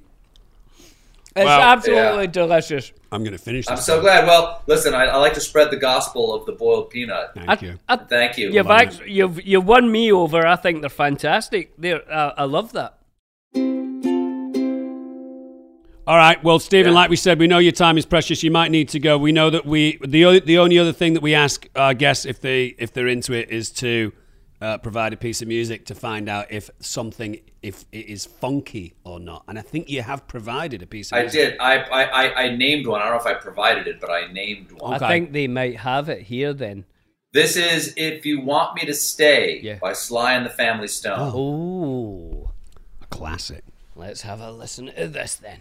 It's 1.33 1.45
Well, 1.45 1.61
absolutely 1.61 2.23
yeah. 2.23 2.31
delicious. 2.31 2.91
I'm 3.11 3.23
going 3.23 3.31
to 3.31 3.37
finish 3.41 3.65
I'm 3.69 3.77
this. 3.77 3.85
so 3.85 4.01
glad. 4.01 4.27
Well, 4.27 4.61
listen, 4.67 4.93
I, 4.93 5.05
I 5.05 5.15
like 5.17 5.33
to 5.35 5.39
spread 5.41 5.71
the 5.71 5.77
gospel 5.77 6.33
of 6.33 6.45
the 6.45 6.51
boiled 6.51 6.89
peanut. 6.89 7.31
Thank 7.35 7.49
I- 7.49 7.57
you. 7.65 7.79
I- 7.87 7.95
Thank 7.97 8.37
you. 8.37 8.51
You've, 8.51 8.67
act, 8.69 9.01
you've 9.05 9.41
you've 9.45 9.65
won 9.65 9.89
me 9.91 10.11
over. 10.11 10.45
I 10.45 10.57
think 10.57 10.81
they're 10.81 10.89
fantastic. 10.89 11.71
They're, 11.77 12.01
uh, 12.11 12.33
I 12.37 12.43
love 12.43 12.73
that. 12.73 12.97
All 16.07 16.17
right. 16.17 16.43
Well, 16.43 16.59
Stephen, 16.59 16.91
Yeah. 16.91 16.95
like 16.99 17.09
we 17.09 17.15
said, 17.15 17.39
we 17.39 17.47
know 17.47 17.59
your 17.59 17.71
time 17.71 17.97
is 17.97 18.05
precious. 18.05 18.43
You 18.43 18.51
might 18.51 18.71
need 18.71 18.89
to 18.89 18.99
go. 18.99 19.17
We 19.17 19.31
know 19.31 19.49
that 19.51 19.65
we 19.65 19.99
the 20.05 20.25
o- 20.25 20.39
the 20.39 20.57
only 20.57 20.77
other 20.79 20.91
thing 20.91 21.13
that 21.13 21.21
we 21.21 21.33
ask 21.35 21.67
our 21.75 21.93
guests 21.93 22.25
if 22.25 22.41
they 22.41 22.75
if 22.79 22.91
they're 22.91 23.07
into 23.07 23.33
it 23.33 23.49
is 23.51 23.69
to 23.73 24.11
uh, 24.61 24.77
provide 24.77 25.11
a 25.13 25.17
piece 25.17 25.41
of 25.41 25.47
music 25.47 25.85
to 25.87 25.95
find 25.95 26.29
out 26.29 26.51
if 26.51 26.69
something 26.79 27.39
if 27.63 27.85
it 27.91 28.05
is 28.07 28.25
funky 28.25 28.93
or 29.03 29.19
not. 29.19 29.43
And 29.47 29.57
I 29.59 29.61
think 29.61 29.89
you 29.89 30.01
have 30.03 30.27
provided 30.27 30.81
a 30.81 30.85
piece 30.87 31.11
of 31.11 31.17
I 31.17 31.21
music. 31.21 31.51
did. 31.51 31.59
I, 31.59 31.77
I, 31.77 32.03
I, 32.03 32.43
I 32.43 32.55
named 32.55 32.85
one. 32.87 33.01
I 33.01 33.05
don't 33.05 33.13
know 33.13 33.19
if 33.19 33.25
I 33.25 33.33
provided 33.39 33.87
it, 33.87 33.99
but 33.99 34.09
I 34.11 34.31
named 34.31 34.71
one. 34.71 34.95
Okay. 34.95 35.05
I 35.05 35.07
think 35.09 35.31
they 35.33 35.47
might 35.47 35.77
have 35.77 36.09
it 36.09 36.21
here 36.23 36.53
then. 36.53 36.85
This 37.33 37.55
is 37.55 37.93
"If 37.97 38.25
You 38.25 38.41
Want 38.41 38.75
Me 38.75 38.85
to 38.85 38.93
Stay" 38.93 39.59
Yeah. 39.63 39.77
by 39.81 39.93
Sly 39.93 40.33
and 40.33 40.45
the 40.45 40.49
Family 40.49 40.87
Stone. 40.87 41.17
Oh, 41.19 42.51
A 43.01 43.05
classic. 43.07 43.63
let's 43.95 44.21
have 44.21 44.41
a 44.41 44.51
listen 44.51 44.87
to 44.95 45.07
this 45.07 45.35
then. 45.35 45.59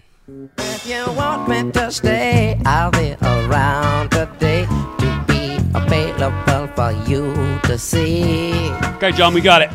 If 0.59 0.87
you 0.87 1.05
want 1.15 1.49
me 1.49 1.71
to 1.73 1.91
stay, 1.91 2.61
I'll 2.65 2.91
be 2.93 3.15
around 3.23 4.11
today 4.11 4.65
to 4.67 4.97
be 5.01 5.10
available 5.75 6.67
for 6.75 6.93
you 7.09 7.59
to 7.65 7.79
see. 7.79 8.71
Okay, 8.97 9.13
John, 9.13 9.35
we 9.35 9.41
got 9.41 9.63
it. 9.63 9.71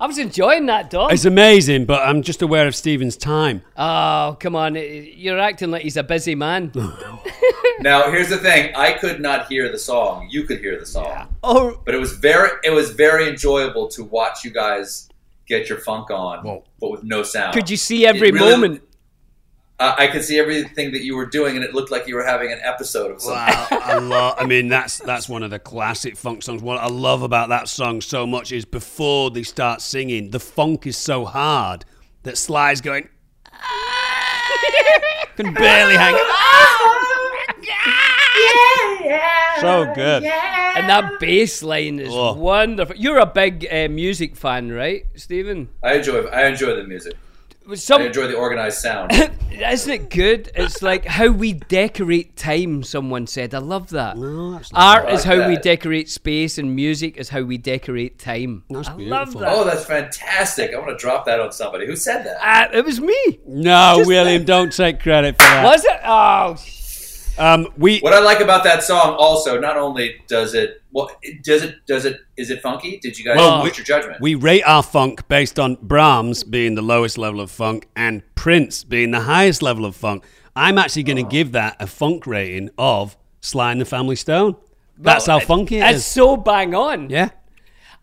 I 0.00 0.06
was 0.06 0.18
enjoying 0.18 0.66
that, 0.66 0.90
Dom. 0.90 1.10
It's 1.12 1.24
amazing, 1.24 1.86
but 1.86 2.02
I'm 2.06 2.22
just 2.22 2.42
aware 2.42 2.66
of 2.66 2.74
Stephen's 2.74 3.16
time. 3.16 3.62
Oh, 3.76 4.36
come 4.40 4.56
on. 4.56 4.74
You're 4.74 5.38
acting 5.38 5.70
like 5.70 5.82
he's 5.82 5.96
a 5.96 6.02
busy 6.02 6.34
man. 6.34 6.72
Now, 7.80 8.08
here's 8.08 8.28
the 8.28 8.38
thing: 8.38 8.72
I 8.76 8.92
could 8.92 9.20
not 9.20 9.48
hear 9.48 9.70
the 9.70 9.78
song. 9.78 10.28
You 10.30 10.44
could 10.44 10.60
hear 10.60 10.78
the 10.78 10.86
song, 10.86 11.34
oh, 11.42 11.80
but 11.84 11.92
it 11.92 11.98
was 11.98 12.12
very, 12.12 12.50
it 12.62 12.70
was 12.70 12.90
very 12.90 13.28
enjoyable 13.28 13.88
to 13.88 14.04
watch 14.04 14.44
you 14.44 14.50
guys 14.52 15.08
get 15.48 15.68
your 15.68 15.78
funk 15.78 16.08
on, 16.10 16.44
Whoa. 16.44 16.62
but 16.80 16.92
with 16.92 17.02
no 17.02 17.24
sound. 17.24 17.52
could 17.52 17.68
you 17.68 17.76
see 17.76 18.06
every 18.06 18.30
really- 18.30 18.38
moment? 18.48 18.82
Uh, 19.80 19.92
I 19.98 20.06
could 20.06 20.22
see 20.22 20.38
everything 20.38 20.92
that 20.92 21.02
you 21.02 21.16
were 21.16 21.26
doing, 21.26 21.56
and 21.56 21.64
it 21.64 21.74
looked 21.74 21.90
like 21.90 22.06
you 22.06 22.14
were 22.14 22.22
having 22.24 22.52
an 22.52 22.60
episode 22.62 23.10
of 23.10 23.20
something. 23.20 23.36
Wow, 23.54 23.66
I 23.70 23.98
love. 23.98 24.36
I 24.38 24.46
mean, 24.46 24.68
that's 24.68 24.98
that's 24.98 25.28
one 25.28 25.42
of 25.42 25.50
the 25.50 25.58
classic 25.58 26.16
funk 26.16 26.44
songs. 26.44 26.62
What 26.62 26.78
I 26.78 26.86
love 26.86 27.22
about 27.22 27.48
that 27.48 27.68
song 27.68 28.00
so 28.00 28.24
much 28.26 28.52
is 28.52 28.64
before 28.64 29.30
they 29.32 29.42
start 29.42 29.82
singing, 29.82 30.30
the 30.30 30.38
funk 30.38 30.86
is 30.86 30.96
so 30.96 31.24
hard 31.24 31.84
that 32.22 32.38
Sly's 32.38 32.80
going. 32.80 33.08
can 35.36 35.52
barely 35.52 35.96
hang. 35.96 36.16
So 39.60 39.92
good. 39.94 40.24
And 40.24 40.88
that 40.88 41.18
bass 41.20 41.62
line 41.62 41.98
is 42.00 42.08
Oh. 42.12 42.34
wonderful. 42.34 42.96
You're 42.96 43.18
a 43.18 43.26
big 43.26 43.66
uh, 43.70 43.88
music 43.88 44.36
fan, 44.36 44.70
right, 44.72 45.04
Stephen? 45.14 45.68
I 45.82 45.94
enjoy, 45.94 46.24
I 46.26 46.46
enjoy 46.46 46.74
the 46.76 46.84
music. 46.84 47.14
Some, 47.74 48.02
I 48.02 48.06
enjoy 48.06 48.26
the 48.26 48.36
organized 48.36 48.78
sound. 48.78 49.12
Isn't 49.50 49.92
it 49.92 50.10
good? 50.10 50.50
It's 50.54 50.82
like 50.82 51.06
how 51.06 51.28
we 51.28 51.54
decorate 51.54 52.36
time, 52.36 52.82
someone 52.82 53.26
said. 53.26 53.54
I 53.54 53.58
love 53.58 53.88
that. 53.90 54.18
No, 54.18 54.60
Art 54.74 55.06
I 55.06 55.12
is 55.12 55.24
like 55.24 55.38
how 55.38 55.48
we 55.48 55.56
decorate 55.56 56.10
space, 56.10 56.58
and 56.58 56.76
music 56.76 57.16
is 57.16 57.30
how 57.30 57.40
we 57.40 57.56
decorate 57.56 58.18
time. 58.18 58.64
That's 58.68 58.88
I 58.88 58.94
love 58.96 59.32
that. 59.34 59.52
Oh, 59.52 59.64
that's 59.64 59.86
fantastic! 59.86 60.74
I 60.74 60.78
want 60.78 60.90
to 60.90 60.96
drop 60.96 61.24
that 61.24 61.40
on 61.40 61.52
somebody. 61.52 61.86
Who 61.86 61.96
said 61.96 62.24
that? 62.24 62.36
Ah, 62.40 62.68
it 62.72 62.84
was 62.84 63.00
me. 63.00 63.40
No, 63.46 63.94
Just 63.98 64.08
William, 64.08 64.44
don't 64.44 64.72
take 64.72 65.00
credit 65.00 65.36
for 65.36 65.44
that. 65.44 65.64
Was 65.64 65.84
it? 65.84 66.00
Oh, 66.04 66.56
Um, 67.38 67.68
we 67.76 67.98
What 68.00 68.12
I 68.12 68.20
like 68.20 68.40
about 68.40 68.62
that 68.64 68.82
song, 68.84 69.16
also, 69.18 69.58
not 69.58 69.76
only 69.76 70.20
does 70.28 70.54
it, 70.54 70.82
well, 70.92 71.10
does 71.42 71.62
it, 71.62 71.84
does 71.86 72.04
it, 72.04 72.18
is 72.36 72.50
it 72.50 72.62
funky? 72.62 72.98
Did 72.98 73.18
you 73.18 73.24
guys? 73.24 73.36
Well, 73.36 73.60
what's 73.62 73.76
we- 73.76 73.80
your 73.80 73.84
judgment? 73.84 74.20
we 74.20 74.34
rate 74.36 74.62
our 74.62 74.82
funk 74.82 75.26
based 75.28 75.58
on 75.58 75.76
Brahms 75.82 76.44
being 76.44 76.74
the 76.76 76.82
lowest 76.82 77.18
level 77.18 77.40
of 77.40 77.50
funk 77.50 77.88
and 77.96 78.22
Prince 78.36 78.84
being 78.84 79.10
the 79.10 79.22
highest 79.22 79.62
level 79.62 79.84
of 79.84 79.96
funk. 79.96 80.24
I'm 80.54 80.78
actually 80.78 81.02
going 81.02 81.16
to 81.16 81.28
give 81.28 81.52
that 81.52 81.76
a 81.80 81.86
funk 81.88 82.26
rating 82.26 82.70
of 82.78 83.16
Sly 83.40 83.72
and 83.72 83.80
the 83.80 83.84
Family 83.84 84.14
Stone. 84.16 84.54
That's 84.96 85.26
Well, 85.26 85.40
how 85.40 85.44
funky 85.46 85.78
it 85.78 85.82
It's 85.90 85.98
is. 85.98 86.06
so 86.06 86.36
bang 86.36 86.72
on. 86.74 87.10
Yeah. 87.10 87.30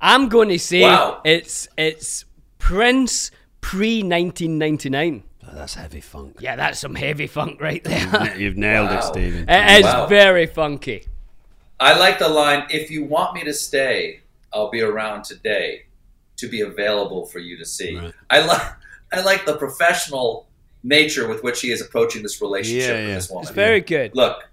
I'm 0.01 0.27
going 0.27 0.49
to 0.49 0.59
say 0.59 0.81
Wow. 0.81 1.21
it's 1.23 1.69
it's 1.77 2.25
Prince 2.57 3.31
pre 3.61 4.03
1999. 4.03 5.23
Oh, 5.51 5.55
that's 5.55 5.73
heavy 5.75 5.99
funk. 6.01 6.37
Yeah, 6.39 6.55
that's 6.55 6.79
some 6.79 6.95
heavy 6.95 7.27
funk 7.27 7.59
right 7.61 7.83
there. 7.83 8.37
You've 8.37 8.57
nailed 8.57 8.89
it, 8.91 8.95
Wow. 8.95 8.99
Stephen. 9.01 9.45
it 9.49 9.79
is 9.79 9.83
Wow. 9.83 10.05
very 10.07 10.45
funky. 10.45 11.05
I 11.79 11.97
like 11.97 12.19
the 12.19 12.29
line, 12.29 12.67
if 12.69 12.89
you 12.91 13.03
want 13.03 13.33
me 13.33 13.43
to 13.43 13.53
stay, 13.53 14.21
I'll 14.53 14.69
be 14.69 14.81
around 14.81 15.23
today 15.25 15.85
to 16.37 16.47
be 16.47 16.61
available 16.61 17.25
for 17.25 17.39
you 17.39 17.57
to 17.57 17.65
see. 17.65 17.95
Right. 17.97 18.13
I 18.29 18.45
like 18.45 18.61
I 19.13 19.19
like 19.21 19.45
the 19.45 19.55
professional 19.57 20.47
nature 20.83 21.27
with 21.27 21.43
which 21.43 21.59
he 21.61 21.71
is 21.71 21.81
approaching 21.81 22.23
this 22.23 22.41
relationship 22.41 22.87
Yeah, 22.89 22.95
with 22.99 23.07
yeah. 23.09 23.15
this 23.15 23.29
woman. 23.29 23.43
It's 23.43 23.51
very 23.51 23.81
good. 23.81 24.15
Look, 24.15 24.47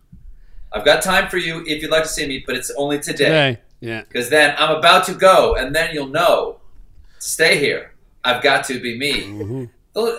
I've 0.72 0.84
got 0.84 1.00
time 1.02 1.28
for 1.28 1.36
you 1.38 1.62
if 1.66 1.80
you'd 1.80 1.90
like 1.92 2.02
to 2.02 2.08
see 2.08 2.26
me, 2.26 2.42
but 2.44 2.56
it's 2.56 2.70
only 2.76 2.98
today. 2.98 3.24
Today. 3.24 3.58
Yeah. 3.80 4.02
Because 4.02 4.28
then 4.30 4.54
I'm 4.58 4.76
about 4.76 5.04
to 5.06 5.14
go, 5.14 5.54
and 5.54 5.74
then 5.76 5.94
you'll 5.94 6.08
know. 6.08 6.58
Stay 7.20 7.58
here. 7.58 7.92
I've 8.24 8.42
got 8.42 8.64
to 8.64 8.80
be 8.80 8.98
me. 8.98 9.12
Mm-hmm. 9.22 9.64
Uh, 9.94 10.16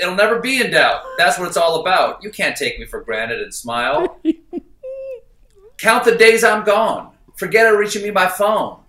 it'll 0.00 0.14
never 0.14 0.40
be 0.40 0.60
in 0.60 0.70
doubt. 0.70 1.02
That's 1.16 1.38
what 1.38 1.48
it's 1.48 1.56
all 1.56 1.80
about. 1.80 2.22
You 2.22 2.30
can't 2.30 2.56
take 2.56 2.78
me 2.78 2.86
for 2.86 3.00
granted 3.02 3.40
and 3.40 3.52
smile. 3.54 4.20
Count 5.78 6.04
the 6.04 6.16
days 6.16 6.42
I'm 6.44 6.64
gone. 6.64 7.12
Forget 7.36 7.66
it 7.66 7.76
reaching 7.76 8.02
me 8.02 8.10
by 8.10 8.26
phone. 8.26 8.80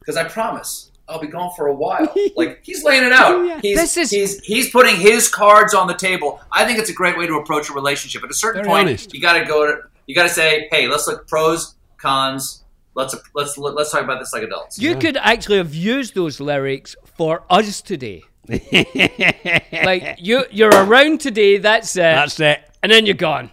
Because 0.00 0.16
I 0.16 0.24
promise 0.24 0.90
I'll 1.08 1.20
be 1.20 1.28
gone 1.28 1.52
for 1.56 1.68
a 1.68 1.74
while. 1.74 2.12
Like 2.36 2.60
he's 2.62 2.82
laying 2.82 3.04
it 3.04 3.12
out. 3.12 3.60
He's, 3.62 3.76
This 3.76 3.96
is- 3.96 4.10
he's 4.10 4.40
he's 4.40 4.70
putting 4.70 4.96
his 4.96 5.28
cards 5.28 5.72
on 5.74 5.86
the 5.86 5.94
table. 5.94 6.40
I 6.50 6.64
think 6.64 6.78
it's 6.78 6.90
a 6.90 6.94
great 6.94 7.16
way 7.16 7.26
to 7.26 7.34
approach 7.34 7.70
a 7.70 7.72
relationship. 7.72 8.24
At 8.24 8.30
a 8.30 8.34
certain 8.34 8.64
Very 8.64 8.68
point, 8.74 8.88
honest. 8.88 9.14
you 9.14 9.20
got 9.20 9.38
to 9.38 9.44
go 9.44 9.66
to 9.66 9.82
you 10.06 10.14
got 10.14 10.24
to 10.24 10.28
say, 10.28 10.68
hey, 10.70 10.88
let's 10.88 11.06
look 11.06 11.26
pros, 11.28 11.76
cons. 11.96 12.64
Let's 12.94 13.14
let's 13.34 13.56
let's 13.56 13.90
talk 13.92 14.02
about 14.02 14.20
this 14.20 14.32
like 14.32 14.42
adults. 14.42 14.78
You 14.78 14.96
could 14.96 15.16
actually 15.16 15.58
have 15.58 15.74
used 15.74 16.14
those 16.14 16.40
lyrics 16.40 16.94
for 17.16 17.44
us 17.50 17.80
today. 17.80 18.22
like 19.84 20.16
you, 20.18 20.44
you're 20.50 20.70
around 20.70 21.20
today. 21.20 21.58
That's 21.58 21.94
it, 21.96 22.00
That's 22.00 22.40
it. 22.40 22.70
and 22.82 22.90
then 22.92 23.06
you're 23.06 23.14
gone. 23.14 23.50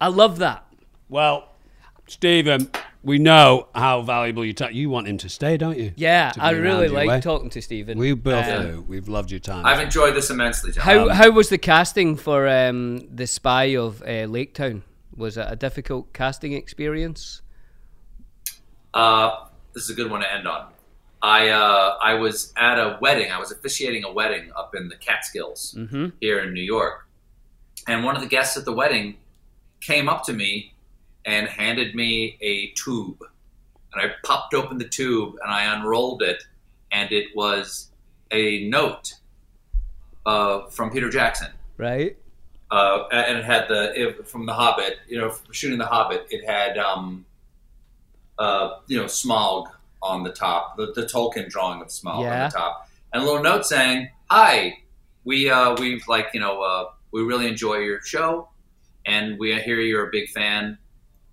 I 0.00 0.08
love 0.08 0.38
that. 0.38 0.64
Well, 1.08 1.48
Stephen, 2.06 2.70
we 3.02 3.18
know 3.18 3.68
how 3.74 4.02
valuable 4.02 4.44
you 4.44 4.52
talk. 4.52 4.72
You 4.72 4.88
want 4.90 5.08
him 5.08 5.18
to 5.18 5.28
stay, 5.28 5.56
don't 5.56 5.78
you? 5.78 5.92
Yeah, 5.96 6.32
I 6.38 6.50
really 6.52 6.88
like 6.88 7.08
way. 7.08 7.20
talking 7.20 7.50
to 7.50 7.60
Stephen. 7.62 7.98
We 7.98 8.14
both 8.14 8.46
Um, 8.46 8.62
do. 8.62 8.84
We've 8.88 9.08
loved 9.08 9.30
your 9.30 9.40
time. 9.40 9.66
I've 9.66 9.80
enjoyed 9.80 10.14
this 10.14 10.30
immensely, 10.30 10.72
John. 10.72 10.84
How 10.84 11.08
how 11.10 11.30
was 11.30 11.48
the 11.50 11.58
casting 11.58 12.16
for 12.16 12.48
um, 12.48 13.06
the 13.14 13.26
Spy 13.26 13.76
of 13.76 14.02
uh, 14.02 14.24
Lake 14.24 14.54
Town? 14.54 14.82
Was 15.16 15.36
it 15.36 15.46
a 15.48 15.56
difficult 15.56 16.12
casting 16.12 16.52
experience? 16.54 17.42
Uh, 18.94 19.30
this 19.74 19.84
is 19.84 19.90
a 19.90 19.94
good 19.94 20.10
one 20.10 20.20
to 20.20 20.32
end 20.32 20.48
on. 20.48 20.66
I 21.22 21.48
uh, 21.50 21.96
I 22.02 22.14
was 22.14 22.52
at 22.56 22.78
a 22.78 22.98
wedding. 23.00 23.30
I 23.30 23.38
was 23.38 23.52
officiating 23.52 24.04
a 24.04 24.12
wedding 24.12 24.50
up 24.56 24.74
in 24.74 24.88
the 24.88 24.96
Catskills 24.96 25.74
here 26.20 26.40
in 26.40 26.54
New 26.54 26.62
York, 26.62 27.06
and 27.86 28.04
one 28.04 28.16
of 28.16 28.22
the 28.22 28.28
guests 28.28 28.56
at 28.56 28.64
the 28.64 28.72
wedding 28.72 29.16
came 29.80 30.08
up 30.08 30.24
to 30.24 30.32
me 30.32 30.74
and 31.26 31.46
handed 31.48 31.94
me 31.94 32.38
a 32.40 32.68
tube, 32.68 33.18
and 33.92 34.02
I 34.02 34.14
popped 34.24 34.54
open 34.54 34.78
the 34.78 34.88
tube 34.88 35.34
and 35.42 35.52
I 35.52 35.74
unrolled 35.74 36.22
it, 36.22 36.42
and 36.90 37.12
it 37.12 37.36
was 37.36 37.90
a 38.30 38.66
note 38.68 39.14
uh, 40.24 40.66
from 40.68 40.90
Peter 40.90 41.10
Jackson 41.10 41.48
Right. 41.76 42.16
uh, 42.70 43.04
and 43.12 43.38
it 43.38 43.44
had 43.44 43.68
the 43.68 43.92
it, 44.00 44.26
from 44.28 44.46
the 44.46 44.54
Hobbit. 44.54 44.98
You 45.08 45.18
know, 45.18 45.34
shooting 45.50 45.78
the 45.78 45.86
Hobbit, 45.86 46.26
it 46.30 46.48
had 46.48 46.78
um, 46.78 47.26
uh, 48.38 48.76
you 48.86 48.96
know 48.96 49.04
Smaug 49.04 49.66
on 50.02 50.22
the 50.22 50.30
top, 50.32 50.76
the, 50.76 50.92
the 50.94 51.02
Tolkien 51.02 51.48
drawing 51.48 51.80
of 51.80 51.88
Smaug 51.88 52.22
Yeah. 52.22 52.44
on 52.44 52.50
the 52.50 52.56
top, 52.56 52.88
and 53.12 53.22
a 53.22 53.26
little 53.26 53.42
note 53.42 53.66
saying, 53.66 54.08
"Hi, 54.30 54.78
we 55.24 55.50
uh, 55.50 55.74
we've 55.78 56.06
like 56.08 56.28
you 56.34 56.40
know 56.40 56.60
uh, 56.62 56.84
we 57.12 57.22
really 57.22 57.46
enjoy 57.46 57.76
your 57.78 58.00
show, 58.02 58.48
and 59.06 59.38
we 59.38 59.54
hear 59.60 59.78
you're 59.80 60.06
a 60.08 60.10
big 60.10 60.28
fan 60.30 60.78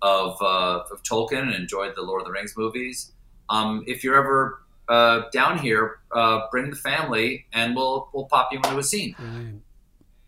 of 0.02 0.36
uh, 0.42 0.80
of 0.92 1.02
Tolkien 1.02 1.42
and 1.42 1.54
enjoyed 1.54 1.94
the 1.96 2.02
Lord 2.02 2.22
of 2.22 2.26
the 2.26 2.32
Rings 2.32 2.54
movies. 2.56 3.12
Um, 3.50 3.84
if 3.86 4.04
you're 4.04 4.16
ever 4.16 4.62
uh, 4.88 5.22
down 5.32 5.58
here, 5.58 6.00
uh, 6.12 6.42
bring 6.50 6.70
the 6.70 6.76
family, 6.76 7.46
and 7.52 7.74
we'll 7.74 8.08
we'll 8.12 8.26
pop 8.26 8.50
you 8.52 8.58
into 8.58 8.78
a 8.78 8.82
scene." 8.82 9.14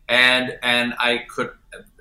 and 0.09 0.59
and 0.63 0.95
I 0.99 1.25
could 1.29 1.51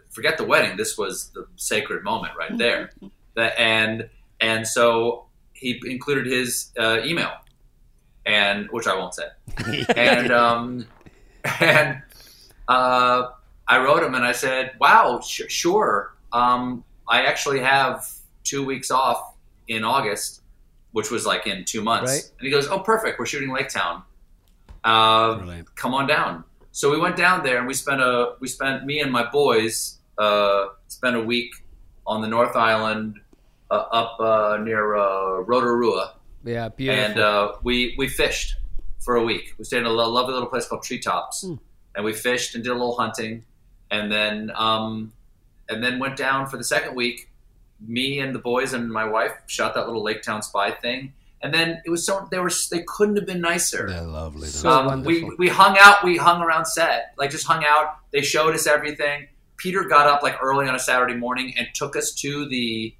forget 0.09 0.37
the 0.37 0.43
wedding. 0.43 0.77
This 0.77 0.97
was 0.97 1.29
the 1.33 1.45
sacred 1.57 2.03
moment 2.03 2.33
right 2.37 2.57
there. 2.57 2.91
The, 3.35 3.57
and 3.61 4.09
and 4.41 4.67
so 4.67 5.27
he 5.59 5.81
included 5.85 6.25
his 6.25 6.71
uh, 6.79 6.99
email, 7.03 7.31
and 8.25 8.67
which 8.71 8.87
I 8.87 8.95
won't 8.95 9.13
say. 9.13 9.27
and 9.95 10.31
um, 10.31 10.87
and 11.59 12.01
uh, 12.67 13.29
I 13.67 13.83
wrote 13.83 14.03
him 14.03 14.15
and 14.15 14.25
I 14.25 14.31
said, 14.31 14.71
"Wow, 14.79 15.19
sh- 15.21 15.41
sure. 15.47 16.15
Um, 16.31 16.83
I 17.07 17.23
actually 17.23 17.59
have 17.59 18.07
two 18.43 18.63
weeks 18.63 18.91
off 18.91 19.35
in 19.67 19.83
August, 19.83 20.41
which 20.91 21.11
was 21.11 21.25
like 21.25 21.47
in 21.47 21.65
two 21.65 21.81
months." 21.81 22.11
Right. 22.11 22.31
And 22.39 22.45
he 22.45 22.51
goes, 22.51 22.67
"Oh, 22.67 22.79
perfect. 22.79 23.19
We're 23.19 23.25
shooting 23.25 23.51
Lake 23.51 23.69
Town. 23.69 24.03
Uh, 24.83 25.63
come 25.75 25.93
on 25.93 26.07
down." 26.07 26.43
So 26.71 26.91
we 26.91 26.99
went 26.99 27.17
down 27.17 27.43
there 27.43 27.57
and 27.57 27.67
we 27.67 27.73
spent 27.73 27.99
a 27.99 28.35
we 28.39 28.47
spent 28.47 28.85
me 28.85 28.99
and 29.01 29.11
my 29.11 29.29
boys 29.29 29.97
uh, 30.17 30.67
spent 30.87 31.15
a 31.15 31.21
week 31.21 31.51
on 32.05 32.21
the 32.21 32.27
North 32.27 32.55
Island 32.55 33.19
up 33.71 34.19
uh, 34.19 34.57
near 34.63 34.95
uh, 34.95 35.39
Rotorua, 35.41 36.13
Yeah, 36.43 36.69
beautiful. 36.69 37.03
and 37.05 37.19
uh, 37.19 37.51
we 37.63 37.95
we 37.97 38.07
fished 38.07 38.55
for 38.99 39.15
a 39.15 39.23
week. 39.23 39.53
We 39.57 39.65
stayed 39.65 39.79
in 39.79 39.85
a 39.85 39.89
lo- 39.91 40.09
lovely 40.09 40.33
little 40.33 40.49
place 40.49 40.67
called 40.67 40.83
Treetops, 40.83 41.43
and 41.95 42.05
we 42.05 42.13
fished 42.13 42.55
and 42.55 42.63
did 42.63 42.69
a 42.71 42.73
little 42.73 42.97
hunting, 42.97 43.43
and 43.91 44.11
then 44.11 44.51
um, 44.55 45.13
and 45.69 45.83
then 45.83 45.99
went 45.99 46.17
down 46.17 46.47
for 46.47 46.57
the 46.57 46.63
second 46.63 46.95
week. 46.95 47.29
Me 47.81 48.19
and 48.19 48.35
the 48.35 48.39
boys 48.39 48.73
and 48.73 48.91
my 48.91 49.05
wife 49.05 49.31
shot 49.47 49.73
that 49.75 49.85
little 49.87 50.03
Lake 50.03 50.21
Town 50.21 50.41
spy 50.41 50.71
thing, 50.71 51.13
and 51.41 51.53
then 51.53 51.81
it 51.85 51.89
was 51.89 52.05
so 52.05 52.27
they 52.29 52.39
were 52.39 52.51
they 52.71 52.83
couldn't 52.87 53.15
have 53.15 53.25
been 53.25 53.39
nicer. 53.39 53.87
They're 53.87 54.01
lovely. 54.01 54.47
So 54.47 54.69
Um, 54.69 55.03
we 55.03 55.23
we 55.37 55.47
hung 55.47 55.77
out. 55.79 56.03
We 56.03 56.17
hung 56.17 56.41
around 56.41 56.65
set, 56.65 57.13
like 57.17 57.29
just 57.29 57.45
hung 57.45 57.63
out. 57.65 57.95
They 58.11 58.21
showed 58.21 58.53
us 58.55 58.67
everything. 58.67 59.27
Peter 59.55 59.83
got 59.83 60.07
up 60.07 60.23
like 60.23 60.37
early 60.41 60.67
on 60.67 60.75
a 60.75 60.79
Saturday 60.79 61.15
morning 61.15 61.53
and 61.57 61.67
took 61.73 61.95
us 61.95 62.11
to 62.15 62.47
the 62.49 62.93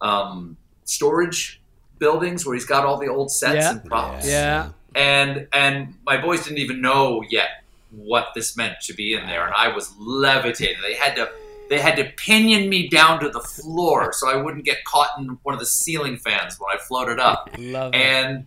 um, 0.00 0.56
storage 0.84 1.60
buildings 1.98 2.46
where 2.46 2.54
he's 2.54 2.64
got 2.64 2.84
all 2.84 2.98
the 2.98 3.08
old 3.08 3.30
sets 3.30 3.56
Yeah. 3.56 3.70
and 3.72 3.84
props. 3.84 4.26
yeah. 4.28 4.70
And 4.94 5.46
and 5.52 5.94
my 6.06 6.16
boys 6.20 6.44
didn't 6.44 6.58
even 6.58 6.80
know 6.80 7.22
yet 7.28 7.64
what 7.90 8.28
this 8.34 8.56
meant 8.56 8.80
to 8.82 8.94
be 8.94 9.14
in 9.14 9.26
there, 9.26 9.44
and 9.46 9.54
I 9.54 9.68
was 9.68 9.94
levitating. 9.98 10.76
They 10.82 10.94
had 10.94 11.14
to 11.16 11.28
they 11.68 11.78
had 11.78 11.96
to 11.96 12.04
pinion 12.16 12.68
me 12.70 12.88
down 12.88 13.20
to 13.20 13.28
the 13.28 13.40
floor 13.40 14.12
so 14.14 14.28
I 14.28 14.36
wouldn't 14.36 14.64
get 14.64 14.84
caught 14.84 15.10
in 15.18 15.38
one 15.42 15.52
of 15.54 15.60
the 15.60 15.66
ceiling 15.66 16.16
fans 16.16 16.58
when 16.58 16.74
I 16.74 16.78
floated 16.78 17.20
up 17.20 17.50
Love 17.58 17.94
it. 17.94 17.98
and 17.98 18.46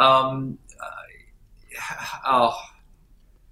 um, 0.00 0.58
uh, 0.80 2.16
oh, 2.26 2.60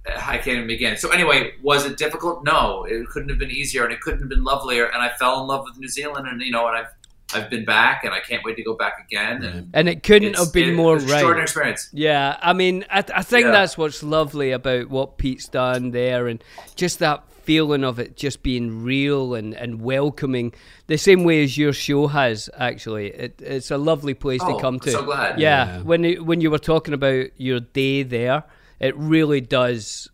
I 0.07 0.37
can't 0.39 0.49
even 0.57 0.67
begin. 0.67 0.97
So 0.97 1.11
anyway, 1.11 1.53
was 1.63 1.87
it 1.87 1.97
difficult? 1.97 2.45
No, 2.45 2.85
it 2.85 3.07
couldn't 3.09 3.29
have 3.29 3.39
been 3.39 3.51
easier, 3.53 3.85
and 3.85 3.93
it 3.93 4.01
couldn't 4.01 4.21
have 4.21 4.29
been 4.29 4.45
lovelier. 4.45 4.87
And 4.87 5.01
I 5.01 5.11
fell 5.11 5.41
in 5.41 5.47
love 5.47 5.65
with 5.65 5.79
New 5.79 5.89
Zealand, 5.89 6.27
and 6.29 6.41
you 6.43 6.51
know, 6.51 6.67
and 6.69 6.77
I've 6.77 6.89
I've 7.33 7.49
been 7.51 7.65
back, 7.65 8.05
and 8.05 8.13
I 8.13 8.21
can't 8.21 8.45
wait 8.45 8.57
to 8.57 8.63
go 8.63 8.75
back 8.75 9.05
again. 9.07 9.43
And 9.45 9.71
And 9.73 9.89
it 9.89 10.03
couldn't 10.03 10.29
it's- 10.31 10.45
have 10.45 10.53
been 10.53 10.71
it- 10.71 10.75
more 10.75 10.97
it's 10.97 11.05
an 11.05 11.11
extraordinary 11.11 11.39
right. 11.41 11.43
experience. 11.45 11.89
Yeah, 11.93 12.37
I 12.43 12.53
mean, 12.53 12.85
I, 12.91 13.05
I 13.15 13.23
think 13.23 13.47
Yeah. 13.47 13.53
that's 13.53 13.79
what's 13.79 14.03
lovely 14.03 14.53
about 14.53 14.91
what 14.91 15.17
Pete's 15.19 15.49
done 15.49 15.91
there, 15.93 16.27
and 16.29 16.43
just 16.77 16.99
that 17.01 17.25
feeling 17.43 17.85
of 17.85 17.99
it 17.99 18.17
just 18.17 18.43
being 18.43 18.83
real 18.85 19.35
and, 19.35 19.53
and 19.55 19.83
welcoming, 19.83 20.53
the 20.87 20.97
same 20.97 21.25
way 21.25 21.43
as 21.45 21.59
your 21.59 21.73
show 21.75 22.07
has. 22.07 22.49
Actually, 22.57 23.09
it, 23.09 23.41
it's 23.43 23.71
a 23.71 23.77
lovely 23.79 24.15
place 24.15 24.41
Oh, 24.43 24.55
to 24.57 24.61
come 24.63 24.81
to. 24.81 24.91
so 24.91 25.03
glad. 25.03 25.39
Yeah, 25.39 25.67
Yeah. 25.77 25.83
when 25.83 26.05
you, 26.05 26.25
when 26.25 26.41
you 26.41 26.51
were 26.51 26.59
talking 26.59 26.95
about 26.95 27.27
your 27.39 27.61
day 27.61 28.03
there, 28.03 28.45
it 28.81 28.97
really 28.97 29.41
does. 29.41 30.09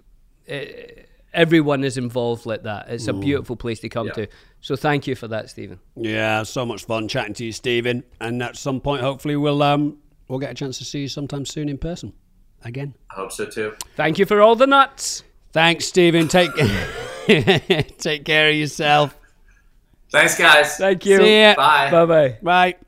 eh, 0.48 0.66
everyone 1.32 1.84
is 1.84 1.96
involved 1.96 2.44
like 2.46 2.64
that. 2.64 2.86
It's 2.88 3.06
a 3.06 3.12
beautiful 3.12 3.54
place 3.54 3.78
to 3.80 3.88
come 3.88 4.08
Yeah. 4.08 4.12
to. 4.14 4.26
So 4.60 4.76
thank 4.76 5.06
you 5.06 5.14
for 5.14 5.28
that, 5.28 5.48
Stephen. 5.50 5.80
Yeah, 5.96 6.42
so 6.42 6.66
much 6.66 6.84
fun 6.84 7.08
chatting 7.08 7.34
to 7.34 7.44
you, 7.44 7.52
Stephen. 7.52 8.04
And 8.20 8.42
at 8.42 8.56
some 8.56 8.80
point, 8.80 9.02
hopefully, 9.02 9.36
we'll 9.36 9.62
um 9.62 9.98
we'll 10.28 10.38
get 10.38 10.50
a 10.50 10.54
chance 10.54 10.78
to 10.78 10.84
see 10.84 11.00
you 11.00 11.08
sometime 11.08 11.46
soon 11.46 11.68
in 11.68 11.78
person 11.78 12.12
again. 12.64 12.94
I 13.10 13.14
hope 13.14 13.32
so 13.32 13.46
too. 13.46 13.74
Thank 13.96 14.18
you 14.18 14.26
for 14.26 14.40
all 14.42 14.56
the 14.56 14.66
nuts. 14.66 15.24
Thanks, 15.52 15.86
Stephen. 15.86 16.28
Take 16.28 16.50
take 17.98 18.24
care 18.24 18.50
of 18.50 18.54
yourself. 18.54 19.16
Thanks, 20.12 20.36
guys. 20.36 20.76
Thank 20.76 21.06
you. 21.06 21.18
See 21.18 21.40
ya. 21.40 21.54
Bye. 21.54 21.90
Bye 21.90 22.06
bye. 22.06 22.38
Right. 22.42 22.78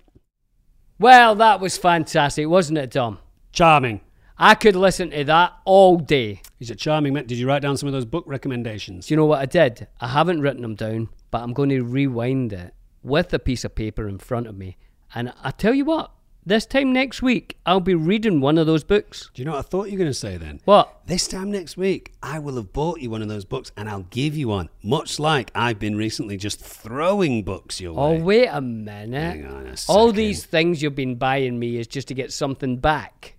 Well, 0.98 1.34
that 1.36 1.60
was 1.60 1.76
fantastic, 1.76 2.48
wasn't 2.48 2.78
it, 2.78 2.90
Dom? 2.90 3.18
Charming. 3.52 4.00
I 4.38 4.54
could 4.54 4.76
listen 4.76 5.10
to 5.10 5.24
that 5.24 5.52
all 5.64 5.98
day. 5.98 6.42
He's 6.58 6.70
a 6.70 6.74
charming 6.76 7.12
man. 7.12 7.26
Did 7.26 7.38
you 7.38 7.46
write 7.46 7.62
down 7.62 7.76
some 7.76 7.86
of 7.86 7.92
those 7.92 8.04
book 8.04 8.24
recommendations? 8.26 9.06
Do 9.06 9.14
you 9.14 9.16
know 9.16 9.26
what 9.26 9.40
I 9.40 9.46
did? 9.46 9.86
I 10.00 10.08
haven't 10.08 10.40
written 10.40 10.62
them 10.62 10.74
down, 10.74 11.08
but 11.32 11.42
I'm 11.42 11.52
going 11.52 11.70
to 11.70 11.82
rewind 11.82 12.52
it 12.52 12.74
with 13.02 13.34
a 13.34 13.40
piece 13.40 13.64
of 13.64 13.74
paper 13.74 14.06
in 14.06 14.18
front 14.18 14.46
of 14.46 14.56
me. 14.56 14.76
And 15.14 15.32
I 15.42 15.50
tell 15.50 15.74
you 15.74 15.84
what, 15.84 16.12
this 16.44 16.66
time 16.66 16.92
next 16.92 17.22
week, 17.22 17.56
I'll 17.66 17.80
be 17.80 17.94
reading 17.94 18.40
one 18.40 18.58
of 18.58 18.66
those 18.66 18.84
books. 18.84 19.30
Do 19.34 19.42
you 19.42 19.46
know 19.46 19.52
what 19.52 19.58
I 19.58 19.62
thought 19.62 19.86
you 19.86 19.92
were 19.92 19.98
going 20.04 20.10
to 20.10 20.14
say 20.14 20.36
then? 20.36 20.60
What? 20.64 21.02
This 21.06 21.26
time 21.28 21.50
next 21.50 21.76
week, 21.76 22.12
I 22.22 22.38
will 22.38 22.56
have 22.56 22.72
bought 22.72 23.00
you 23.00 23.10
one 23.10 23.22
of 23.22 23.28
those 23.28 23.44
books 23.44 23.72
and 23.76 23.88
I'll 23.88 24.06
give 24.10 24.36
you 24.36 24.48
one, 24.48 24.68
much 24.82 25.18
like 25.18 25.50
I've 25.54 25.78
been 25.78 25.96
recently 25.96 26.36
just 26.36 26.60
throwing 26.60 27.42
books 27.44 27.80
your 27.80 27.92
Oh, 27.98 28.10
way. 28.12 28.18
Oh, 28.20 28.24
wait 28.24 28.46
a 28.48 28.60
minute. 28.60 29.36
Hang 29.36 29.46
on 29.46 29.66
a 29.66 29.74
All 29.88 30.12
these 30.12 30.44
things 30.44 30.82
you've 30.82 30.94
been 30.94 31.16
buying 31.16 31.58
me 31.58 31.76
is 31.76 31.86
just 31.86 32.08
to 32.08 32.14
get 32.14 32.32
something 32.32 32.76
back. 32.78 33.36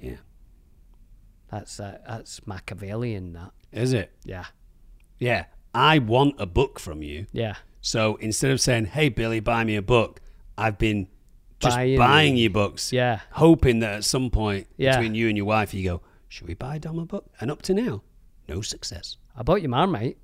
Yeah. 0.00 0.16
That's 1.50 1.78
uh, 1.78 1.98
that's 2.06 2.46
Machiavellian, 2.46 3.32
that. 3.34 3.52
Is 3.72 3.92
it? 3.92 4.10
Yeah. 4.24 4.46
Yeah. 5.18 5.44
I 5.76 5.98
want 5.98 6.34
a 6.38 6.46
book 6.46 6.78
from 6.80 7.02
you. 7.02 7.26
Yeah. 7.32 7.54
So 7.80 8.16
instead 8.16 8.50
of 8.50 8.60
saying, 8.60 8.86
hey, 8.86 9.08
Billy, 9.08 9.40
buy 9.40 9.62
me 9.64 9.76
a 9.76 9.82
book, 9.82 10.20
I've 10.58 10.78
been 10.78 11.08
just 11.60 11.76
Buying 11.76 11.98
buying, 11.98 12.52
books. 12.52 12.92
Yeah. 12.92 13.20
Hoping 13.32 13.78
that 13.80 13.94
at 13.94 14.04
some 14.04 14.30
point 14.30 14.66
Yeah. 14.76 14.96
between 14.96 15.14
you 15.14 15.28
and 15.28 15.36
your 15.36 15.46
wife, 15.46 15.72
you 15.72 15.84
go, 15.88 16.00
should 16.28 16.48
we 16.48 16.54
buy 16.54 16.78
Dom 16.78 16.98
a 16.98 17.06
book? 17.06 17.26
And 17.40 17.50
up 17.50 17.62
to 17.62 17.74
now, 17.74 18.02
no 18.48 18.60
success. 18.60 19.16
I 19.36 19.42
bought 19.42 19.62
you 19.62 19.68
Marmite. 19.68 20.18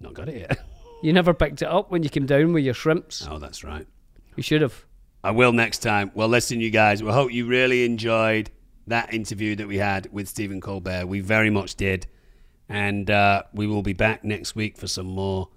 Not 0.00 0.14
got 0.14 0.28
it 0.28 0.36
yet. 0.36 0.58
You 1.04 1.12
never 1.12 1.34
picked 1.34 1.62
it 1.62 1.66
up 1.68 1.90
when 1.90 2.04
you 2.04 2.08
came 2.08 2.26
down 2.26 2.52
with 2.52 2.62
your 2.62 2.74
shrimps. 2.74 3.26
oh, 3.28 3.38
that's 3.38 3.64
right. 3.64 3.88
You 4.36 4.42
should 4.44 4.62
have. 4.62 4.84
I 5.24 5.32
will 5.32 5.50
next 5.52 5.78
time. 5.78 6.12
Well, 6.14 6.28
listen, 6.28 6.60
you 6.60 6.70
guys. 6.70 7.02
We 7.02 7.10
hope 7.10 7.32
you 7.32 7.44
really 7.46 7.84
enjoyed 7.84 8.52
that 8.86 9.12
interview 9.12 9.56
that 9.56 9.66
we 9.66 9.78
had 9.78 10.06
with 10.12 10.28
Stephen 10.28 10.60
Colbert. 10.60 11.06
We 11.06 11.18
very 11.18 11.50
much 11.50 11.74
did. 11.74 12.06
And 12.72 13.10
uh, 13.10 13.42
we 13.52 13.66
will 13.66 13.82
be 13.82 13.92
back 13.92 14.24
next 14.24 14.54
week 14.56 14.78
for 14.78 14.86
some 14.86 15.06
more 15.06 15.48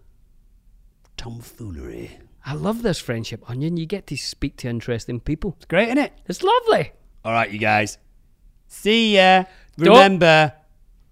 tomfoolery. 1.17 2.19
I 2.45 2.53
love 2.53 2.81
this 2.83 2.99
friendship 2.99 3.49
onion. 3.49 3.77
You 3.77 3.85
get 3.85 4.05
to 4.07 4.17
speak 4.17 4.57
to 4.57 4.67
interesting 4.69 5.19
people. 5.19 5.53
It's 5.57 5.65
great, 5.65 5.87
isn't 5.87 5.97
it? 5.97 6.13
It's 6.27 6.43
lovely. 6.43 6.91
All 7.23 7.31
right, 7.31 7.49
you 7.49 7.57
guys. 7.59 7.97
See 8.67 9.15
ya. 9.15 9.45
Don't- 9.77 9.87
Remember, 9.95 10.53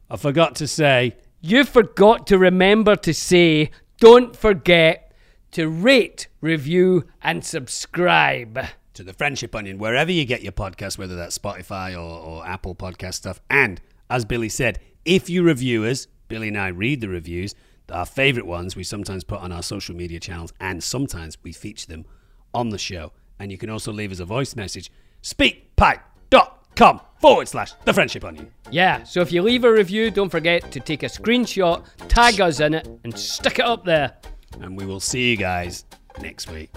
I 0.09 0.17
forgot 0.17 0.55
to 0.57 0.67
say, 0.67 1.15
You 1.41 1.63
forgot 1.63 2.27
to 2.27 2.37
remember 2.37 2.95
to 2.97 3.13
say, 3.13 3.71
don't 3.99 4.35
forget 4.35 5.13
to 5.51 5.67
rate, 5.67 6.27
review, 6.41 7.05
and 7.21 7.43
subscribe. 7.43 8.59
to 8.93 9.03
the 9.03 9.11
Friendship 9.13 9.55
Onion, 9.55 9.77
wherever 9.79 10.11
you 10.11 10.23
get 10.23 10.43
your 10.43 10.51
podcast, 10.51 10.97
whether 10.99 11.15
that's 11.15 11.37
Spotify 11.37 11.93
or, 11.95 11.99
or 11.99 12.45
Apple 12.47 12.75
podcast 12.75 13.15
stuff. 13.15 13.41
And 13.49 13.81
as 14.09 14.23
Billy 14.23 14.49
said, 14.49 14.79
if 15.05 15.29
you 15.29 15.43
review 15.43 15.85
us, 15.85 16.07
Billy 16.27 16.47
and 16.47 16.57
I 16.57 16.69
read 16.69 17.01
the 17.01 17.09
reviews, 17.09 17.55
our 17.91 18.05
favorite 18.05 18.45
ones 18.45 18.75
we 18.75 18.83
sometimes 18.83 19.23
put 19.23 19.39
on 19.39 19.51
our 19.51 19.63
social 19.63 19.95
media 19.95 20.19
channels, 20.19 20.53
and 20.59 20.83
sometimes 20.83 21.37
we 21.43 21.51
feature 21.51 21.87
them 21.87 22.05
on 22.53 22.69
the 22.69 22.77
show. 22.77 23.11
And 23.39 23.51
you 23.51 23.57
can 23.57 23.69
also 23.69 23.91
leave 23.91 24.11
us 24.11 24.19
a 24.19 24.25
voice 24.25 24.55
message, 24.55 24.91
speakpipe.com 25.21 27.01
forward 27.19 27.47
slash 27.47 27.73
the 27.85 27.93
Friendship 27.93 28.23
Onion. 28.23 28.51
Yeah, 28.71 29.03
so 29.03 29.21
if 29.21 29.31
you 29.31 29.41
leave 29.41 29.63
a 29.63 29.71
review, 29.71 30.11
don't 30.11 30.29
forget 30.29 30.71
to 30.71 30.79
take 30.79 31.03
a 31.03 31.07
screenshot, 31.07 31.83
tag 32.07 32.39
us 32.41 32.59
in 32.59 32.73
it, 32.73 32.87
and 33.03 33.17
stick 33.17 33.59
it 33.59 33.65
up 33.65 33.85
there. 33.85 34.17
And 34.61 34.77
we 34.77 34.85
will 34.85 34.99
see 34.99 35.31
you 35.31 35.37
guys 35.37 35.85
next 36.21 36.49
week. 36.51 36.71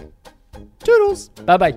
Toodles! 0.81 1.29
Bye 1.29 1.57
bye. 1.57 1.77